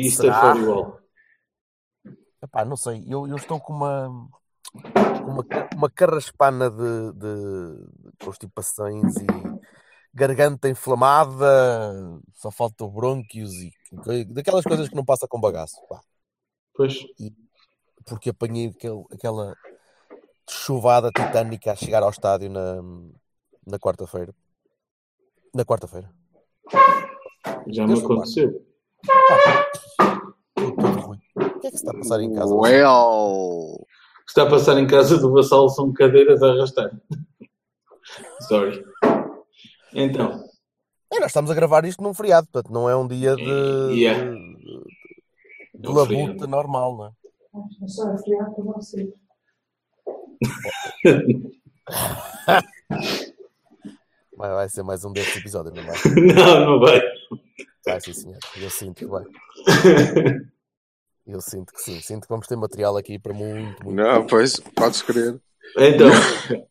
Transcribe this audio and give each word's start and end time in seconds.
Easter 0.00 0.32
Será? 0.32 0.40
for 0.54 0.56
you 0.56 0.72
all. 0.72 1.00
Epá, 2.42 2.64
não 2.64 2.76
sei, 2.76 3.04
eu, 3.06 3.26
eu 3.26 3.36
estou 3.36 3.60
com 3.60 3.72
uma, 3.74 4.08
uma, 5.26 5.44
uma 5.76 5.90
carraspana 5.90 6.70
de, 6.70 7.12
de 7.12 8.14
constipações 8.24 9.14
e 9.16 9.26
garganta 10.14 10.68
inflamada, 10.68 11.44
só 12.34 12.50
falta 12.50 12.86
brônquios 12.88 13.52
e 13.52 13.70
daquelas 14.26 14.64
coisas 14.64 14.88
que 14.88 14.96
não 14.96 15.04
passa 15.04 15.28
com 15.28 15.38
bagaço, 15.40 15.76
pá, 15.86 16.00
Pois, 16.74 17.04
porque 18.06 18.30
apanhei 18.30 18.68
aquele- 18.68 19.04
aquela 19.12 19.54
chuvada 20.48 21.10
titânica 21.10 21.72
a 21.72 21.76
chegar 21.76 22.02
ao 22.02 22.10
estádio 22.10 22.48
na, 22.48 22.76
na 23.66 23.78
quarta-feira. 23.78 24.34
Na 25.54 25.64
quarta-feira. 25.64 26.10
já 27.68 27.86
me 27.86 27.98
aconteceu. 28.00 28.64
O 31.36 31.60
que 31.60 31.66
é 31.66 31.70
que 31.70 31.76
se 31.78 31.84
está 31.84 31.90
a 31.90 31.94
passar 31.98 32.20
em 32.20 32.34
casa? 32.34 32.54
Well! 32.54 32.90
O 32.90 33.86
que 34.24 34.30
está 34.30 34.42
a 34.42 34.50
passar 34.50 34.78
em 34.78 34.86
casa 34.86 35.18
do 35.18 35.32
Vassal 35.32 35.68
são 35.68 35.92
cadeiras 35.92 36.42
a 36.42 36.52
arrastar. 36.52 36.90
Sorry. 38.48 38.84
Então, 39.94 40.44
É, 41.12 41.18
nós 41.18 41.28
estamos 41.30 41.50
a 41.50 41.54
gravar 41.54 41.84
isto 41.84 42.02
num 42.02 42.14
feriado, 42.14 42.46
portanto 42.52 42.72
não 42.72 42.88
é 42.88 42.96
um 42.96 43.06
dia 43.06 43.34
de, 43.36 43.42
Yeah. 43.42 44.30
de, 44.32 44.40
de 45.74 45.88
um 45.88 45.92
labuta 45.92 46.46
normal, 46.46 46.96
não 46.96 47.06
é? 47.06 47.10
Só 47.88 48.12
é 48.12 48.18
feriado 48.18 48.54
para 48.54 48.64
vocês. 48.64 49.08
Vai, 54.36 54.50
vai 54.50 54.68
ser 54.68 54.82
mais 54.82 55.04
um 55.04 55.12
desses 55.12 55.36
episódios, 55.36 55.74
não 55.74 55.84
vai? 55.84 55.96
não, 56.34 56.66
não 56.66 56.80
vai. 56.80 57.00
Vai 58.00 58.14
sim, 58.14 58.20
senhor. 58.20 58.38
Eu 58.56 58.70
sinto 58.70 58.94
que 58.94 59.06
vai. 59.06 59.24
Eu 61.26 61.40
sinto 61.40 61.72
que 61.72 61.80
sim. 61.80 62.00
Sinto 62.00 62.22
que 62.22 62.28
vamos 62.28 62.46
ter 62.46 62.56
material 62.56 62.96
aqui 62.96 63.18
para 63.18 63.32
muito, 63.32 63.84
muito. 63.84 63.96
Não, 63.96 64.26
pois, 64.26 64.58
podes 64.74 65.02
crer. 65.02 65.38
Então, 65.76 66.08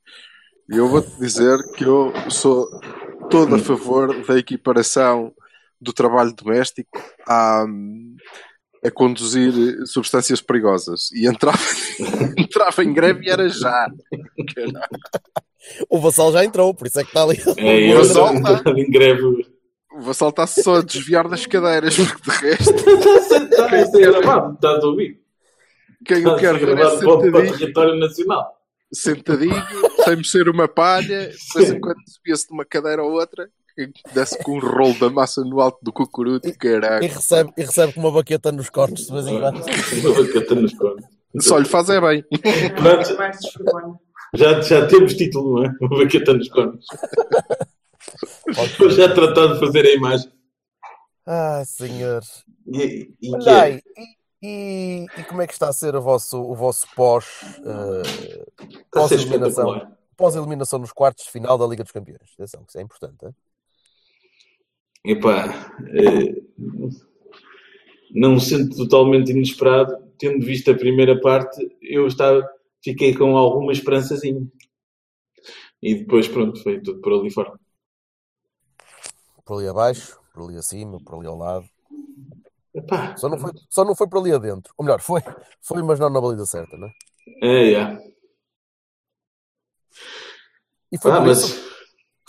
Eu 0.71 0.87
vou-te 0.87 1.09
dizer 1.17 1.57
que 1.75 1.83
eu 1.83 2.13
sou 2.29 2.67
todo 3.31 3.55
a 3.55 3.59
favor 3.59 4.23
da 4.23 4.37
equiparação 4.37 5.33
do 5.81 5.91
trabalho 5.91 6.31
doméstico 6.31 7.01
a, 7.27 7.65
a 8.85 8.91
conduzir 8.91 9.51
substâncias 9.87 10.41
perigosas. 10.41 11.11
E 11.11 11.25
entrava, 11.25 11.57
entrava 12.37 12.83
em 12.83 12.93
greve 12.93 13.25
e 13.25 13.29
era 13.29 13.49
já. 13.49 13.87
O 15.89 15.99
Vassal 15.99 16.31
já 16.31 16.43
entrou, 16.43 16.73
por 16.73 16.87
isso 16.87 16.99
é 16.99 17.03
que 17.03 17.09
está 17.09 17.21
ali. 17.21 17.37
é 17.57 17.91
eu 17.93 17.97
Mas 17.99 18.07
solta. 18.07 18.53
estou 18.53 18.77
em 18.77 18.89
greve. 18.89 19.45
O 19.91 20.01
Vassal 20.01 20.29
está 20.29 20.45
só 20.47 20.75
a 20.75 20.81
desviar 20.81 21.27
das 21.27 21.45
cadeiras, 21.45 21.95
porque 21.97 22.31
de 22.31 22.37
resto, 22.37 22.73
Está 22.73 23.65
a 23.75 23.85
ser 23.87 24.11
gravado, 24.11 24.53
estás 24.53 24.83
a 24.83 24.87
ouvir? 24.87 25.19
quem 26.05 26.17
Está 26.19 26.35
quero 26.37 26.59
ser 26.59 26.65
ver 26.65 26.77
é 26.77 26.85
o- 26.87 26.87
o 26.87 26.99
sentadinho, 26.99 27.57
território 27.57 27.95
nacional. 27.99 28.57
sentadinho, 28.93 29.63
sem 30.05 30.15
mexer 30.15 30.47
uma 30.47 30.67
palha, 30.67 31.29
de 31.29 31.37
vez 31.55 31.71
em 31.71 31.79
quando 31.79 31.97
subia-se 32.07 32.47
de 32.47 32.53
uma 32.53 32.65
cadeira 32.65 33.03
ou 33.03 33.11
outra, 33.13 33.49
e 33.77 33.89
desce 34.13 34.37
com 34.43 34.57
um 34.57 34.59
rolo 34.59 34.93
da 34.99 35.09
massa 35.09 35.41
no 35.41 35.59
alto 35.59 35.79
do 35.81 35.91
cucuruto, 35.91 36.47
E 36.47 36.53
caralho. 36.53 37.07
recebe, 37.07 37.51
e 37.57 37.61
recebe 37.61 37.93
com 37.93 37.99
uma 38.01 38.11
baqueta 38.11 38.51
nos 38.51 38.69
cornos 38.69 39.05
de 39.07 39.11
vez 39.11 39.27
em 39.27 39.39
quando. 39.39 39.59
Uma 40.05 40.23
bacata 40.23 40.55
nos 40.55 40.73
cornos. 40.73 41.05
Só 41.41 41.57
lhe 41.57 41.65
faz 41.65 41.89
é 41.89 41.99
bem. 42.01 42.23
Já, 44.35 44.61
já 44.61 44.87
temos 44.87 45.13
título, 45.15 45.59
não 45.61 45.65
é? 45.65 45.71
Uma 45.81 45.97
baqueta 45.99 46.33
nos 46.33 46.49
cornos. 46.49 46.85
Depois 48.71 48.95
já 48.95 49.13
tratado 49.13 49.53
de 49.55 49.59
fazer 49.59 49.85
a 49.85 49.93
imagem. 49.93 50.31
Ah, 51.25 51.63
senhor. 51.65 52.21
E, 52.67 53.13
e 53.21 53.49
é? 53.49 53.75
e, 53.75 53.81
e- 54.41 55.05
e 55.17 55.23
como 55.25 55.41
é 55.41 55.47
que 55.47 55.53
está 55.53 55.67
a 55.69 55.73
ser 55.73 55.95
o 55.95 56.01
vosso, 56.01 56.41
o 56.41 56.55
vosso 56.55 56.87
pós, 56.95 57.25
eh, 57.65 58.01
Está 58.01 59.05
a 59.05 59.07
ser 59.07 59.17
pós-eliminação 59.17 59.65
espetacular. 59.67 59.99
pós-eliminação 60.17 60.79
nos 60.79 60.91
quartos 60.91 61.25
de 61.25 61.31
final 61.31 61.57
da 61.57 61.67
Liga 61.67 61.83
dos 61.83 61.91
Campeões? 61.91 62.21
Atenção, 62.33 62.63
que 62.63 62.69
isso 62.71 62.79
é 62.79 62.81
importante. 62.81 63.25
hein? 63.25 63.35
Epá, 65.05 65.73
eh, 65.93 66.41
não 68.11 68.39
sendo 68.39 68.75
totalmente 68.75 69.31
inesperado, 69.31 69.95
tendo 70.17 70.43
visto 70.45 70.71
a 70.71 70.75
primeira 70.75 71.19
parte, 71.21 71.57
eu 71.81 72.07
estava, 72.07 72.47
fiquei 72.83 73.13
com 73.15 73.37
alguma 73.37 73.71
esperançazinha. 73.71 74.45
E 75.81 75.95
depois, 75.95 76.27
pronto, 76.27 76.61
foi 76.63 76.81
tudo 76.81 76.99
por 77.01 77.13
ali 77.13 77.31
fora. 77.31 77.53
Por 79.49 79.57
ali 79.57 79.67
abaixo, 79.67 80.15
por 80.31 80.43
ali 80.43 80.59
acima, 80.59 80.99
por 81.03 81.17
ali 81.17 81.25
ao 81.25 81.35
lado. 81.35 81.65
Epá, 82.71 83.17
Só 83.17 83.27
não 83.27 83.39
foi, 83.39 83.51
só 83.67 83.83
não 83.83 83.95
foi 83.95 84.07
por 84.07 84.19
ali 84.19 84.31
adentro. 84.31 84.71
Ou 84.77 84.85
melhor, 84.85 85.01
foi, 85.01 85.21
foi 85.59 85.81
mas 85.81 85.99
não 85.99 86.07
na 86.07 86.21
baliza 86.21 86.45
certa, 86.45 86.77
não 86.77 86.87
é? 86.87 86.91
é, 87.41 87.73
é. 87.73 87.97
E 90.91 90.99
foi 90.99 91.11
Ah, 91.11 91.17
por 91.17 91.25
mas 91.25 91.39
isso. 91.39 91.67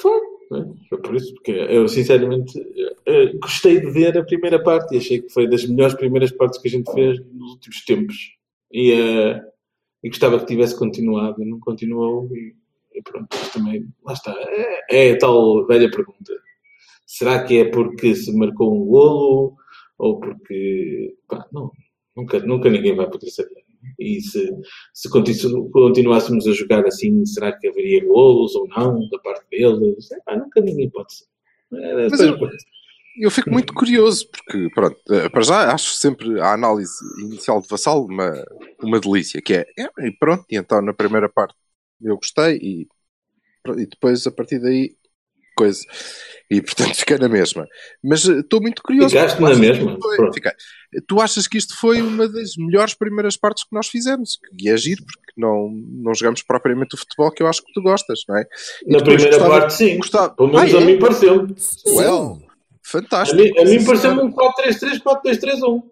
foi, 0.00 0.20
foi, 0.48 0.64
foi 0.88 1.02
por 1.02 1.14
isso, 1.14 1.34
porque 1.34 1.50
eu 1.50 1.86
sinceramente 1.88 2.58
eh, 3.04 3.34
gostei 3.34 3.80
de 3.80 3.90
ver 3.90 4.16
a 4.16 4.24
primeira 4.24 4.62
parte 4.62 4.94
e 4.94 4.98
achei 4.98 5.20
que 5.20 5.28
foi 5.28 5.46
das 5.46 5.66
melhores 5.66 5.94
primeiras 5.96 6.32
partes 6.32 6.58
que 6.58 6.68
a 6.68 6.70
gente 6.70 6.90
fez 6.90 7.20
nos 7.34 7.50
últimos 7.52 7.84
tempos. 7.84 8.16
E, 8.72 8.92
eh, 8.92 9.42
e 10.02 10.08
gostava 10.08 10.38
que 10.38 10.46
tivesse 10.46 10.74
continuado, 10.74 11.44
não 11.44 11.60
continuou 11.60 12.34
e, 12.34 12.56
e 12.94 13.02
pronto, 13.02 13.28
também, 13.52 13.86
lá 14.02 14.14
está. 14.14 14.34
É, 14.38 15.10
é 15.10 15.12
a 15.12 15.18
tal 15.18 15.66
velha 15.66 15.90
pergunta. 15.90 16.32
Será 17.12 17.42
que 17.42 17.58
é 17.58 17.64
porque 17.64 18.14
se 18.14 18.32
marcou 18.36 18.72
um 18.72 18.84
golo 18.86 19.56
ou 19.98 20.20
porque. 20.20 21.12
Pá, 21.28 21.44
não, 21.52 21.72
nunca, 22.16 22.38
nunca 22.38 22.70
ninguém 22.70 22.94
vai 22.94 23.10
poder 23.10 23.30
saber. 23.30 23.64
E 23.98 24.20
se, 24.20 24.48
se 24.94 25.10
continu- 25.10 25.68
continuássemos 25.70 26.46
a 26.46 26.52
jogar 26.52 26.86
assim, 26.86 27.24
será 27.26 27.50
que 27.58 27.66
haveria 27.66 28.04
golos 28.06 28.54
ou 28.54 28.68
não 28.68 29.08
da 29.08 29.18
parte 29.18 29.44
deles? 29.50 30.08
Epá, 30.12 30.36
nunca 30.36 30.60
ninguém 30.60 30.88
pode 30.88 31.12
ser. 31.12 31.24
É, 31.74 32.08
Mas 32.08 32.20
eu- 32.20 32.38
Eu 33.18 33.30
fico 33.30 33.50
muito 33.50 33.74
curioso, 33.74 34.28
porque, 34.30 34.68
pronto, 34.72 34.96
eh, 35.10 35.28
para 35.28 35.42
já 35.42 35.74
acho 35.74 35.90
sempre 35.94 36.40
a 36.40 36.52
análise 36.54 36.92
inicial 37.24 37.60
de 37.60 37.66
Vassal 37.68 38.04
uma, 38.04 38.32
uma 38.80 39.00
delícia, 39.00 39.42
que 39.42 39.52
é, 39.54 39.66
é, 39.76 40.06
e 40.06 40.12
pronto, 40.16 40.44
e 40.48 40.56
então 40.56 40.80
na 40.80 40.94
primeira 40.94 41.28
parte 41.28 41.54
eu 42.00 42.14
gostei, 42.16 42.56
e, 42.62 42.86
e 43.76 43.86
depois 43.86 44.26
a 44.28 44.30
partir 44.30 44.60
daí, 44.60 44.94
coisa. 45.64 45.80
E 46.50 46.60
portanto 46.60 46.94
fiquei 46.96 47.16
na 47.18 47.28
mesma. 47.28 47.66
Mas 48.02 48.28
eh, 48.28 48.40
estou 48.40 48.60
muito 48.60 48.82
curioso. 48.82 49.10
Ficaste 49.10 49.40
na 49.40 49.46
tu 49.48 49.52
achas 49.52 49.58
mesma? 49.60 49.86
que 49.86 49.92
isto 49.92 50.16
foi-. 50.16 51.02
Tu 51.06 51.20
achas 51.20 51.46
que 51.46 51.58
isto 51.58 51.76
foi 51.78 52.02
uma 52.02 52.26
das 52.28 52.56
melhores 52.56 52.94
primeiras 52.94 53.36
partes 53.36 53.62
que 53.64 53.72
nós 53.74 53.86
fizemos? 53.86 54.38
E 54.60 54.68
é 54.68 54.76
giro, 54.76 55.02
porque 55.04 55.32
não, 55.36 55.70
não 56.02 56.12
jogamos 56.14 56.42
propriamente 56.42 56.94
o 56.96 56.98
futebol 56.98 57.30
que 57.30 57.42
eu 57.42 57.46
acho 57.46 57.62
que 57.64 57.72
tu 57.72 57.80
gostas, 57.80 58.20
não 58.28 58.36
é? 58.38 58.44
E 58.86 58.92
Na 58.92 58.98
primeira 59.02 59.30
gostava- 59.30 59.60
parte, 59.60 59.74
sim. 59.74 59.96
gostava- 59.98 60.30
Pelo 60.34 60.48
menos 60.52 60.74
Ah, 60.74 60.78
a 60.78 60.80
é? 60.80 60.84
mim 60.84 60.98
pareceu. 60.98 61.46
Well. 61.86 62.42
A 62.42 62.78
fantástico. 62.82 63.40
mim, 63.40 63.52
a 63.56 63.64
mim 63.64 63.78
Sim, 63.78 63.84
pareceu 63.86 64.10
senhora. 64.10 64.26
um 64.26 64.32
4-3-3, 64.32 64.98
4-2-3-1. 65.00 65.82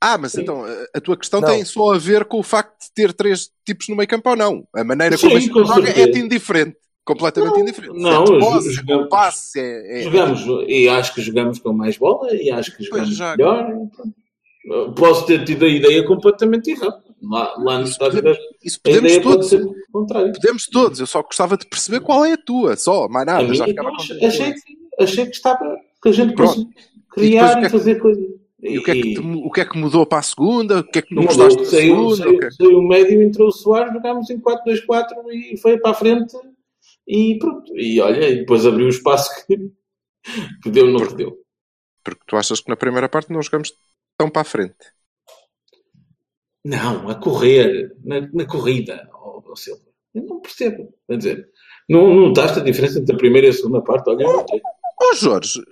Ah, 0.00 0.18
mas 0.18 0.32
Sim. 0.32 0.42
então 0.42 0.64
a- 0.64 0.86
a 0.94 1.00
tua 1.00 1.16
questão 1.16 1.40
Não. 1.40 1.48
tem 1.48 1.64
só 1.64 1.92
a 1.94 1.98
ver 1.98 2.24
com 2.24 2.38
o 2.40 2.42
facto 2.42 2.76
de 2.86 2.92
ter 2.94 3.12
três 3.12 3.50
tipos 3.64 3.88
no 3.88 3.94
meio 3.96 4.08
campo 4.08 4.30
ou 4.30 4.36
não? 4.36 4.66
A 4.74 4.82
maneira 4.82 5.16
Sim, 5.16 5.26
como 5.26 5.36
a 5.36 5.40
gente 5.40 5.52
com 5.52 5.64
joga 5.64 5.88
é 5.90 6.18
indiferente. 6.18 6.76
Completamente 7.08 7.54
Não, 7.54 7.60
indiferente. 7.60 7.98
não, 7.98 8.22
é 8.24 8.38
posse, 8.38 8.68
é 8.68 8.72
jogamos- 8.72 9.02
de 9.04 9.08
passe, 9.08 9.58
é, 9.60 9.98
é- 9.98 10.02
Jogamos, 10.02 10.40
e 10.68 10.88
acho 10.88 11.14
que 11.14 11.20
jogamos 11.22 11.58
com 11.58 11.72
mais 11.72 11.96
bola, 11.96 12.32
e 12.34 12.50
acho 12.50 12.76
que 12.76 12.84
jogamos 12.84 13.16
já. 13.16 13.36
melhor. 13.36 13.66
então. 13.70 14.92
Posso 14.94 15.24
ter 15.24 15.44
tido 15.44 15.64
a 15.64 15.68
ideia 15.68 16.04
completamente 16.04 16.70
errada. 16.70 17.02
Lá, 17.22 17.54
lá 17.58 17.78
no 17.78 17.84
Isso 17.84 17.92
estádio 17.92 18.16
podemos- 18.22 18.38
Isso 18.62 18.80
podemos 18.82 19.12
pode 19.12 19.22
todos. 19.22 19.48
ser 19.48 19.62
o 19.64 19.74
contrário. 19.90 20.32
Podemos 20.32 20.66
todos. 20.66 21.00
Eu 21.00 21.06
só 21.06 21.22
gostava 21.22 21.56
de 21.56 21.66
perceber 21.66 22.00
qual 22.00 22.24
é 22.24 22.34
a 22.34 22.36
tua. 22.36 22.76
Só, 22.76 23.08
mais 23.08 23.26
nada. 23.26 23.52
já 23.54 23.64
ficava 23.64 23.90
achei, 23.90 24.52
que, 24.52 24.60
achei 25.00 25.24
que 25.24 25.32
estava 25.34 25.76
que 26.02 26.08
a 26.10 26.12
gente 26.12 26.34
Pronto. 26.34 26.68
criar 27.10 27.54
depois 27.54 27.54
que 27.54 27.58
e, 27.58 27.60
é 27.60 27.62
que- 27.62 27.68
fazer 27.70 27.94
coisas. 27.98 28.24
E 28.62 28.78
o 28.78 28.82
que, 28.82 28.90
é 28.90 28.94
que 28.94 29.14
te 29.14 29.20
o 29.20 29.50
que 29.50 29.60
é 29.60 29.64
que 29.64 29.78
mudou 29.78 30.04
para 30.04 30.18
a 30.18 30.22
segunda? 30.22 30.80
O 30.80 30.84
que 30.84 30.98
é 30.98 31.02
que 31.02 31.14
não 31.14 31.22
Mudou, 31.22 31.36
gostaste 31.38 31.58
da 31.64 31.70
saiu, 31.70 31.94
segunda? 31.96 32.16
saiu, 32.16 32.34
O 32.34 32.38
que 32.38 32.44
é- 32.44 32.50
saiu 32.50 32.78
o 32.78 32.88
médio, 32.88 33.22
entrou 33.22 33.48
o 33.48 33.52
Soares, 33.52 33.92
jogámos 33.92 34.28
em 34.30 34.38
4-2-4 34.38 35.14
e 35.32 35.56
foi 35.56 35.78
para 35.78 35.92
a 35.92 35.94
frente 35.94 36.36
e 37.08 37.38
pronto. 37.38 37.72
E 37.76 38.00
olha, 38.00 38.28
e 38.28 38.36
depois 38.40 38.66
abriu 38.66 38.86
o 38.86 38.90
espaço 38.90 39.30
que, 39.46 39.56
que 40.62 40.70
deu 40.70 40.94
que 41.08 41.14
deu. 41.14 41.38
Porque 42.04 42.22
tu 42.26 42.36
achas 42.36 42.60
que 42.60 42.68
na 42.68 42.76
primeira 42.76 43.08
parte 43.08 43.32
não 43.32 43.42
jogamos 43.42 43.72
tão 44.16 44.28
para 44.28 44.42
a 44.42 44.44
frente. 44.44 44.76
Não, 46.64 47.08
a 47.08 47.14
correr, 47.14 47.96
na, 48.04 48.20
na 48.32 48.46
corrida, 48.46 49.08
ó 49.12 49.40
ó 49.50 49.56
Silva. 49.56 49.82
Eu 50.14 50.22
não 50.24 50.40
percebo. 50.40 50.94
Quer 51.06 51.16
dizer, 51.16 51.48
não, 51.88 52.08
não 52.08 52.28
notaste 52.28 52.58
a 52.58 52.62
diferença 52.62 52.98
entre 52.98 53.14
a 53.14 53.18
primeira 53.18 53.46
e 53.46 53.50
a 53.50 53.52
segunda 53.52 53.82
parte? 53.82 54.10
Olha, 54.10 54.26
notei. 54.26 54.60
Ó 55.00 55.14
Jorge, 55.14 55.62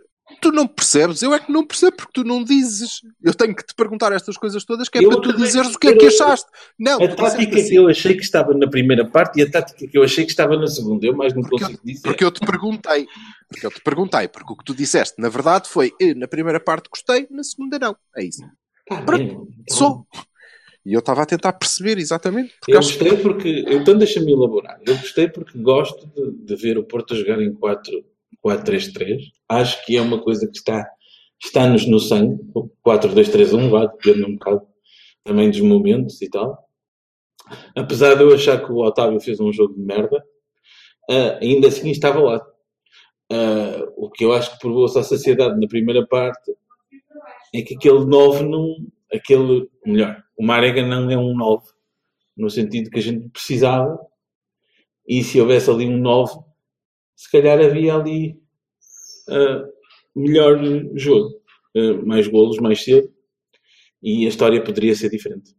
Tu 0.41 0.53
não 0.53 0.67
percebes, 0.67 1.23
eu 1.23 1.35
é 1.35 1.39
que 1.41 1.51
não 1.51 1.67
percebo 1.67 1.97
porque 1.97 2.13
tu 2.15 2.25
não 2.25 2.43
dizes. 2.45 3.01
Eu 3.23 3.35
tenho 3.35 3.55
que 3.55 3.65
te 3.67 3.75
perguntar 3.75 4.13
estas 4.13 4.37
coisas 4.37 4.65
todas 4.65 4.89
que 4.89 4.99
é 4.99 5.05
Eu 5.05 5.09
para 5.11 5.21
tu 5.21 5.33
dizeres 5.37 5.75
o 5.75 5.79
que 5.79 5.89
é 5.89 5.97
que 5.97 6.05
eu- 6.05 6.09
achaste. 6.09 6.47
Não, 6.79 6.97
A 6.97 7.09
disseste 7.09 7.17
tática 7.17 7.57
assim, 7.57 7.69
que 7.71 7.75
eu 7.77 7.89
achei 7.89 8.15
que 8.15 8.23
estava 8.23 8.55
na 8.55 8.69
primeira 8.69 9.05
parte 9.09 9.39
e 9.39 9.43
a 9.43 9.51
tática 9.51 9.87
que 9.89 9.97
eu 9.99 10.03
achei 10.03 10.25
que 10.25 10.31
estava 10.31 10.57
na 10.57 10.67
segunda. 10.67 11.07
Eu 11.07 11.17
mais 11.17 11.35
não 11.35 11.43
Porque 11.43 11.65
consigo 11.65 11.81
dizer. 11.85 12.03
Porque 12.03 12.25
eu 12.25 12.31
te 12.31 12.41
perguntei. 12.41 13.07
Porque 13.49 13.67
eu 13.67 13.71
te 13.71 13.81
perguntei. 13.81 14.29
Porque 14.29 14.53
o 14.53 14.57
que 14.57 14.65
tu 14.65 14.75
disseste, 14.75 15.21
na 15.21 15.29
verdade, 15.29 15.69
foi 15.69 15.93
eh, 16.01 16.15
na 16.15 16.29
primeira 16.29 16.61
parte 16.61 16.89
gostei, 16.91 17.27
na 17.31 17.43
segunda 17.43 17.79
não. 17.79 17.97
É 18.17 18.25
isso. 18.25 18.43
Tá 18.89 19.03
Pronto, 19.03 19.49
Só. 19.69 20.03
E 20.85 20.93
eu 20.93 21.01
estava 21.01 21.23
a 21.23 21.27
tentar 21.27 21.53
perceber 21.55 21.99
exatamente. 21.99 22.55
Porque 22.61 22.73
Eu 22.75 22.79
acho 22.79 22.97
gostei 22.97 23.17
porque. 23.19 23.65
Então 23.69 23.99
deixa-me 23.99 24.33
elaborar. 24.33 24.79
Eu 24.87 24.97
gostei 24.97 25.29
porque 25.29 25.59
gosto 25.59 26.07
de, 26.15 26.45
de 26.45 26.57
ver 26.63 26.79
o 26.79 26.85
Porto 26.85 27.13
a 27.15 27.17
jogar 27.17 27.43
em 27.43 27.53
4-3-3. 28.47 29.23
Acho 29.49 29.85
que 29.85 29.97
é 29.97 30.01
uma 30.01 30.23
coisa 30.23 30.47
que 30.47 30.57
está, 30.57 30.89
está-nos 31.43 31.87
no 31.87 31.99
sangue. 31.99 32.39
O 32.55 32.69
4-2-3-1 32.87 33.69
vai 33.71 33.89
dependendo 33.89 34.29
um 34.29 34.37
bocado 34.37 34.67
também 35.25 35.51
dos 35.51 35.61
momentos 35.61 36.23
e 36.23 36.31
tal. 36.31 36.65
Apesar 37.77 38.15
de 38.15 38.23
eu 38.23 38.33
achar 38.35 38.65
que 38.65 38.71
o 38.71 38.77
Otávio 38.77 39.21
fez 39.21 39.41
um 39.41 39.53
jogo 39.53 39.75
de 39.75 39.81
merda, 39.81 40.25
ah, 41.11 41.39
ainda 41.41 41.69
assim 41.69 41.91
estava 41.91 42.21
lá. 42.21 42.47
Ah, 43.33 43.87
o 43.97 44.11
que 44.11 44.25
eu 44.25 44.33
acho 44.33 44.53
que 44.53 44.59
provou-se 44.61 44.99
à 44.99 45.03
sociedade 45.03 45.61
na 45.61 45.67
primeira 45.67 46.07
parte 46.07 46.53
é 47.55 47.63
que 47.63 47.75
aquele 47.75 48.05
9 48.05 48.45
não. 48.45 48.77
Aquele, 49.13 49.71
melhor, 49.87 50.21
o 50.37 50.45
Marega 50.45 50.85
não 50.85 51.09
é 51.09 51.17
um 51.17 51.33
9 51.33 51.65
no 52.37 52.51
sentido 52.51 52.91
que 52.91 52.99
a 52.99 53.03
gente 53.03 53.29
precisava, 53.31 53.99
e 55.09 55.23
se 55.23 55.41
houvesse 55.41 55.71
ali 55.71 55.87
um 55.87 55.97
9, 55.97 56.39
se 57.17 57.31
calhar 57.31 57.59
havia 57.59 57.95
ali 57.95 58.39
ah, 59.29 59.65
melhor 60.15 60.59
jogo, 60.95 61.41
Ah, 61.77 62.03
mais 62.07 62.27
golos 62.29 62.59
mais 62.59 62.83
cedo, 62.83 63.11
e 64.03 64.27
a 64.27 64.29
história 64.29 64.63
poderia 64.65 64.95
ser 64.95 65.11
diferente. 65.11 65.55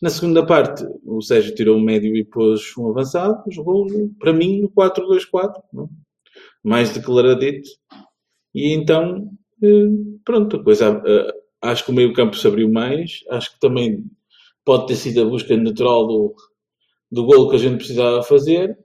Na 0.00 0.08
segunda 0.08 0.44
parte, 0.46 0.82
o 1.04 1.20
Sérgio 1.20 1.54
tirou 1.54 1.76
um 1.76 1.82
médio 1.82 2.16
e 2.16 2.24
pôs 2.24 2.74
um 2.78 2.88
avançado, 2.88 3.42
jogou, 3.50 3.86
para 4.18 4.32
mim, 4.32 4.62
no 4.62 4.70
4-2-4, 4.70 5.62
não? 5.72 5.90
mais 6.64 6.90
declaradito, 6.94 7.68
e 8.54 8.72
então, 8.72 9.30
eh, 9.62 9.88
pronto, 10.24 10.56
a 10.56 10.64
coisa, 10.64 11.02
ah, 11.62 11.70
acho 11.70 11.84
que 11.84 11.90
o 11.90 11.94
meio 11.94 12.12
campo 12.14 12.36
se 12.36 12.46
abriu 12.46 12.70
mais, 12.70 13.20
acho 13.30 13.52
que 13.54 13.60
também 13.60 14.04
pode 14.64 14.86
ter 14.86 14.96
sido 14.96 15.22
a 15.22 15.24
busca 15.26 15.56
natural 15.56 16.06
do, 16.06 16.34
do 17.10 17.24
golo 17.26 17.50
que 17.50 17.56
a 17.56 17.58
gente 17.58 17.78
precisava 17.78 18.22
fazer, 18.22 18.78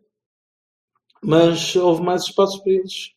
mas 1.25 1.75
houve 1.75 2.03
mais 2.03 2.23
espaço 2.23 2.61
para 2.63 2.71
eles 2.71 3.11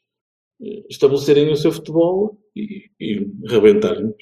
eh, 0.62 0.84
estabelecerem 0.88 1.52
o 1.52 1.56
seu 1.56 1.70
futebol 1.70 2.40
e, 2.56 2.90
e 2.98 3.30
rebentarem. 3.46 4.14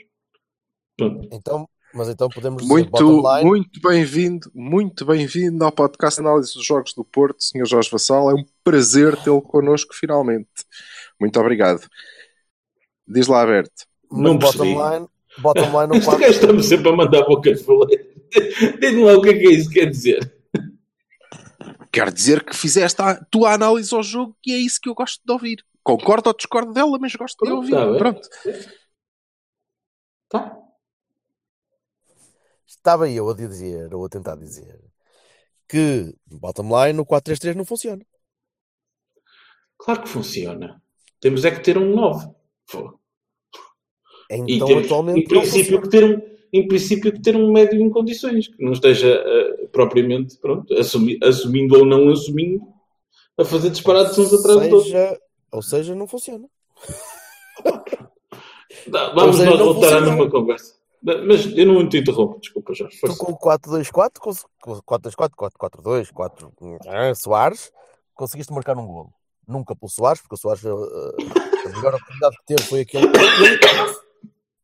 Pronto. 0.96 1.28
Então, 1.30 1.68
mas 1.94 2.08
então 2.08 2.28
podemos 2.28 2.62
dizer 2.62 2.74
Muito, 2.74 3.22
muito 3.44 3.80
bem-vindo, 3.80 4.50
muito 4.52 5.04
bem-vindo 5.06 5.64
ao 5.64 5.70
podcast 5.70 6.20
Análise 6.20 6.52
dos 6.54 6.66
Jogos 6.66 6.94
do 6.94 7.04
Porto, 7.04 7.36
Sr. 7.38 7.64
Jorge 7.64 7.88
Vassal. 7.88 8.30
É 8.30 8.34
um 8.34 8.44
prazer 8.64 9.16
tê-lo 9.22 9.40
connosco 9.40 9.94
finalmente. 9.94 10.48
Muito 11.20 11.38
obrigado. 11.38 11.86
Diz 13.06 13.28
lá, 13.28 13.42
Alberto. 13.42 13.84
mas 14.10 14.20
Não 14.20 14.36
bottom 14.36 14.64
line, 14.64 15.06
bottom 15.38 15.80
line 15.80 15.98
no 15.98 16.04
4. 16.04 16.24
está-me 16.24 16.62
sempre 16.62 16.88
a 16.88 16.96
mandar 16.96 17.24
bocas 17.24 17.60
de 17.60 17.64
falar. 17.64 17.86
Diz-me 18.80 19.04
lá 19.04 19.14
o 19.14 19.22
que 19.22 19.28
é 19.28 19.34
que 19.34 19.46
é 19.46 19.52
isso 19.52 19.68
que 19.70 19.78
quer 19.78 19.86
dizer. 19.86 20.35
Quer 21.96 22.12
dizer 22.12 22.44
que 22.44 22.54
fizeste 22.54 23.00
a 23.00 23.14
tua 23.24 23.54
análise 23.54 23.94
ao 23.94 24.02
jogo 24.02 24.36
e 24.44 24.52
é 24.52 24.58
isso 24.58 24.78
que 24.78 24.86
eu 24.86 24.94
gosto 24.94 25.18
de 25.24 25.32
ouvir. 25.32 25.64
Concordo 25.82 26.28
ou 26.28 26.36
discordo 26.36 26.70
dela, 26.70 26.98
mas 27.00 27.14
gosto 27.14 27.42
de 27.42 27.50
ouvir. 27.50 27.70
tá 27.70 27.86
bem. 27.86 27.96
Pronto. 27.96 28.28
Tá. 30.28 30.58
Estava 32.66 33.08
eu 33.08 33.30
a 33.30 33.34
dizer, 33.34 33.94
ou 33.94 34.04
a 34.04 34.10
tentar 34.10 34.36
dizer, 34.36 34.78
que 35.66 36.14
bottom 36.26 36.68
line 36.84 36.92
no 36.92 37.06
4-3-3 37.06 37.54
não 37.54 37.64
funciona. 37.64 38.04
Claro 39.78 40.02
que 40.02 40.08
funciona. 40.10 40.82
Temos 41.18 41.46
é 41.46 41.50
que 41.50 41.62
ter 41.62 41.78
um 41.78 41.94
9. 41.94 42.28
Pô. 42.70 43.00
E 44.30 44.54
Então 44.54 44.68
temos, 44.68 44.84
atualmente 44.84 45.20
em 45.20 45.28
princípio, 45.28 45.80
que 45.80 45.88
ter 45.88 46.04
um, 46.04 46.35
em 46.56 46.66
princípio, 46.68 47.20
ter 47.22 47.36
um 47.36 47.52
médio 47.52 47.80
em 47.80 47.90
condições, 47.90 48.48
que 48.48 48.62
não 48.62 48.72
esteja 48.72 49.08
eh, 49.08 49.66
propriamente, 49.72 50.36
pronto, 50.38 50.72
assumi- 50.74 51.18
assumindo 51.22 51.76
ou 51.78 51.84
não 51.86 52.08
assumindo, 52.10 52.60
a 53.38 53.44
fazer 53.44 53.70
disparados 53.70 54.16
uns 54.18 54.32
atrás 54.32 54.68
dos 54.68 54.72
outros. 54.92 55.18
ou 55.52 55.62
seja, 55.62 55.94
não 55.94 56.06
funciona. 56.06 56.46
Dá- 58.88 59.12
Vamos 59.14 59.36
seja, 59.36 59.56
voltar 59.56 59.86
à 59.86 59.90
funciona. 59.90 60.06
mesma 60.10 60.30
conversa. 60.30 60.74
Mas 61.02 61.46
eu 61.56 61.66
não 61.66 61.88
te 61.88 61.98
interrompo, 61.98 62.40
desculpa, 62.40 62.74
Jorge. 62.74 62.98
Tu 63.00 63.16
com 63.16 63.32
o 63.32 63.38
4-2-4, 63.38 64.18
com 64.18 64.32
com 64.60 64.72
o 64.72 64.82
4-2-4, 64.82 65.30
4-4-2, 65.60 66.10
4 66.12 66.52
ah, 66.88 67.14
Soares, 67.14 67.70
conseguiste 68.14 68.52
marcar 68.52 68.76
um 68.76 68.86
golo. 68.86 69.12
Nunca 69.46 69.76
pelo 69.76 69.88
Soares, 69.88 70.20
porque 70.20 70.34
o 70.34 70.38
Soares 70.38 70.64
ah, 70.66 70.70
a 70.72 71.68
melhor 71.68 71.94
oportunidade 71.94 72.36
que 72.38 72.46
teve 72.46 72.62
foi 72.62 72.80
aquele. 72.80 73.06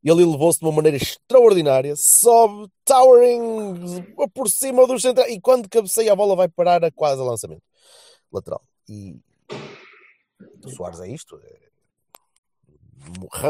E 0.04 0.10
ele 0.10 0.22
elevou-se 0.22 0.58
de 0.58 0.64
uma 0.64 0.72
maneira 0.72 0.96
extraordinária, 0.96 1.94
sobe, 1.94 2.68
towering 2.84 4.02
por 4.34 4.48
cima 4.50 4.84
dos 4.86 5.00
centrais, 5.02 5.32
e 5.32 5.40
quando 5.40 5.68
cabeceia 5.68 6.12
a 6.12 6.16
bola 6.16 6.34
vai 6.34 6.48
parar 6.48 6.84
a 6.84 6.90
quase 6.90 7.22
a 7.22 7.24
lançamento 7.24 7.62
lateral. 8.32 8.60
E 8.88 9.16
o 10.64 10.68
Soares 10.70 11.00
é 11.00 11.08
isto. 11.08 11.40
é- 11.44 11.62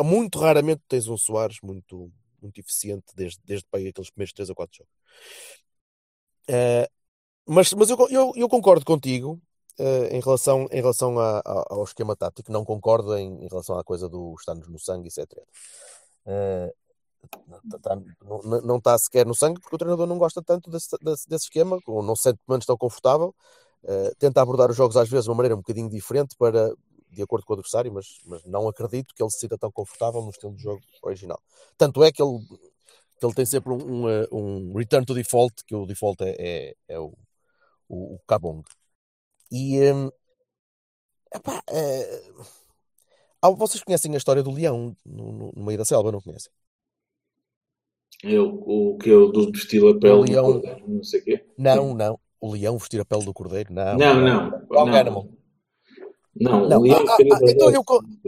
Muito 0.02 0.38
raramente 0.38 0.82
tens 0.88 1.06
um 1.08 1.16
Soares 1.16 1.58
muito, 1.62 2.10
muito 2.40 2.58
eficiente 2.60 3.06
desde, 3.14 3.38
desde 3.44 3.66
aqueles 3.70 4.10
primeiros 4.10 4.32
3 4.32 4.48
ou 4.50 4.56
4 4.56 4.76
jogos. 4.78 4.92
Eh, 6.48 6.88
mas 7.46 7.72
mas 7.74 7.90
eu, 7.90 7.96
eu, 8.10 8.32
eu 8.36 8.48
concordo 8.48 8.84
contigo 8.84 9.40
eh, 9.78 10.16
em 10.16 10.20
relação, 10.20 10.66
em 10.70 10.80
relação 10.80 11.18
a- 11.18 11.40
a- 11.40 11.64
ao 11.70 11.84
esquema 11.84 12.14
tático, 12.16 12.50
não 12.52 12.64
concordo 12.64 13.16
em, 13.16 13.44
em 13.44 13.48
relação 13.48 13.78
à 13.78 13.84
coisa 13.84 14.08
do 14.08 14.34
estar-nos 14.38 14.68
no 14.68 14.78
sangue, 14.78 15.08
isso 15.08 15.20
Eh, 16.26 16.72
tá- 17.70 17.78
tá- 17.78 17.96
não- 18.64 18.78
está 18.78 18.96
sequer 18.98 19.26
no 19.26 19.34
sangue 19.34 19.60
porque 19.60 19.74
o 19.76 19.78
treinador 19.78 20.06
não 20.06 20.18
gosta 20.18 20.42
tanto 20.42 20.70
desse, 20.70 20.96
desse, 21.02 21.44
esquema, 21.46 21.78
ou 21.86 22.02
não 22.02 22.16
se 22.16 22.24
sente 22.24 22.40
menos 22.48 22.66
tão 22.66 22.76
confortável. 22.76 23.34
Eh, 23.84 24.12
tenta 24.18 24.40
abordar 24.42 24.70
os 24.70 24.76
jogos 24.76 24.96
às 24.96 25.08
vezes 25.08 25.24
de 25.24 25.30
uma 25.30 25.36
maneira 25.36 25.54
um 25.54 25.58
bocadinho 25.58 25.88
diferente 25.88 26.36
para 26.38 26.72
de 27.10 27.22
acordo 27.22 27.44
com 27.44 27.52
o 27.52 27.56
adversário, 27.56 27.92
mas, 27.92 28.06
mas 28.24 28.42
não 28.46 28.66
acredito 28.68 29.14
que 29.14 29.22
ele 29.22 29.30
se 29.30 29.40
sinta 29.40 29.58
tão 29.58 29.70
confortável 29.70 30.22
no 30.22 30.30
estilo 30.30 30.54
de 30.54 30.62
jogo 30.62 30.80
original. 31.02 31.38
Tanto 31.76 32.02
é 32.02 32.10
que 32.10 32.22
ele, 32.22 32.38
que 33.18 33.26
ele 33.26 33.34
tem 33.34 33.46
sempre 33.46 33.72
um, 33.72 34.04
um, 34.04 34.08
eh, 34.10 34.26
um 34.32 34.74
return 34.76 35.04
to 35.06 35.14
default, 35.14 35.54
que 35.66 35.74
o 35.74 35.86
default 35.86 36.22
é, 36.24 36.36
é, 36.38 36.74
é 36.88 36.98
o, 36.98 37.12
o, 37.88 38.16
o 38.16 38.20
Kabong. 38.26 38.62
E 39.52 39.80
hum, 39.92 40.10
epá, 41.34 41.62
ah, 41.68 42.44
vocês 43.42 43.82
conhecem 43.82 44.14
a 44.14 44.16
história 44.18 44.42
do 44.42 44.50
leão 44.52 44.96
no, 45.04 45.32
no, 45.32 45.52
no 45.56 45.64
meio 45.64 45.78
da 45.78 45.84
selva, 45.84 46.12
não 46.12 46.20
conhecem? 46.20 46.50
Eu, 48.22 48.62
o 48.66 48.96
que 48.98 49.10
eu 49.10 49.32
do 49.32 49.50
vestir 49.50 49.82
a 49.84 49.98
pele 49.98 50.12
O 50.14 50.24
do 50.24 50.30
leão- 50.30 50.52
cordeiro, 50.52 50.84
não 50.88 51.02
sei 51.02 51.20
o 51.20 51.24
quê. 51.24 51.44
Não, 51.58 51.94
não. 51.94 52.18
O 52.40 52.52
leão 52.52 52.78
vestir 52.78 53.00
a 53.00 53.04
pele 53.04 53.24
do 53.24 53.34
cordeiro? 53.34 53.72
Não. 53.72 53.96
Não, 53.96 54.14
não. 54.20 54.50
Dog 54.68 54.90
não. 54.90 54.96
animal. 54.98 55.28
Não, 56.34 56.68
Não. 56.68 56.80
leão 56.80 57.04
Ah, 57.06 57.12
ah, 57.12 57.16
ah, 57.34 57.50
então 57.50 57.70
eu, 57.70 57.84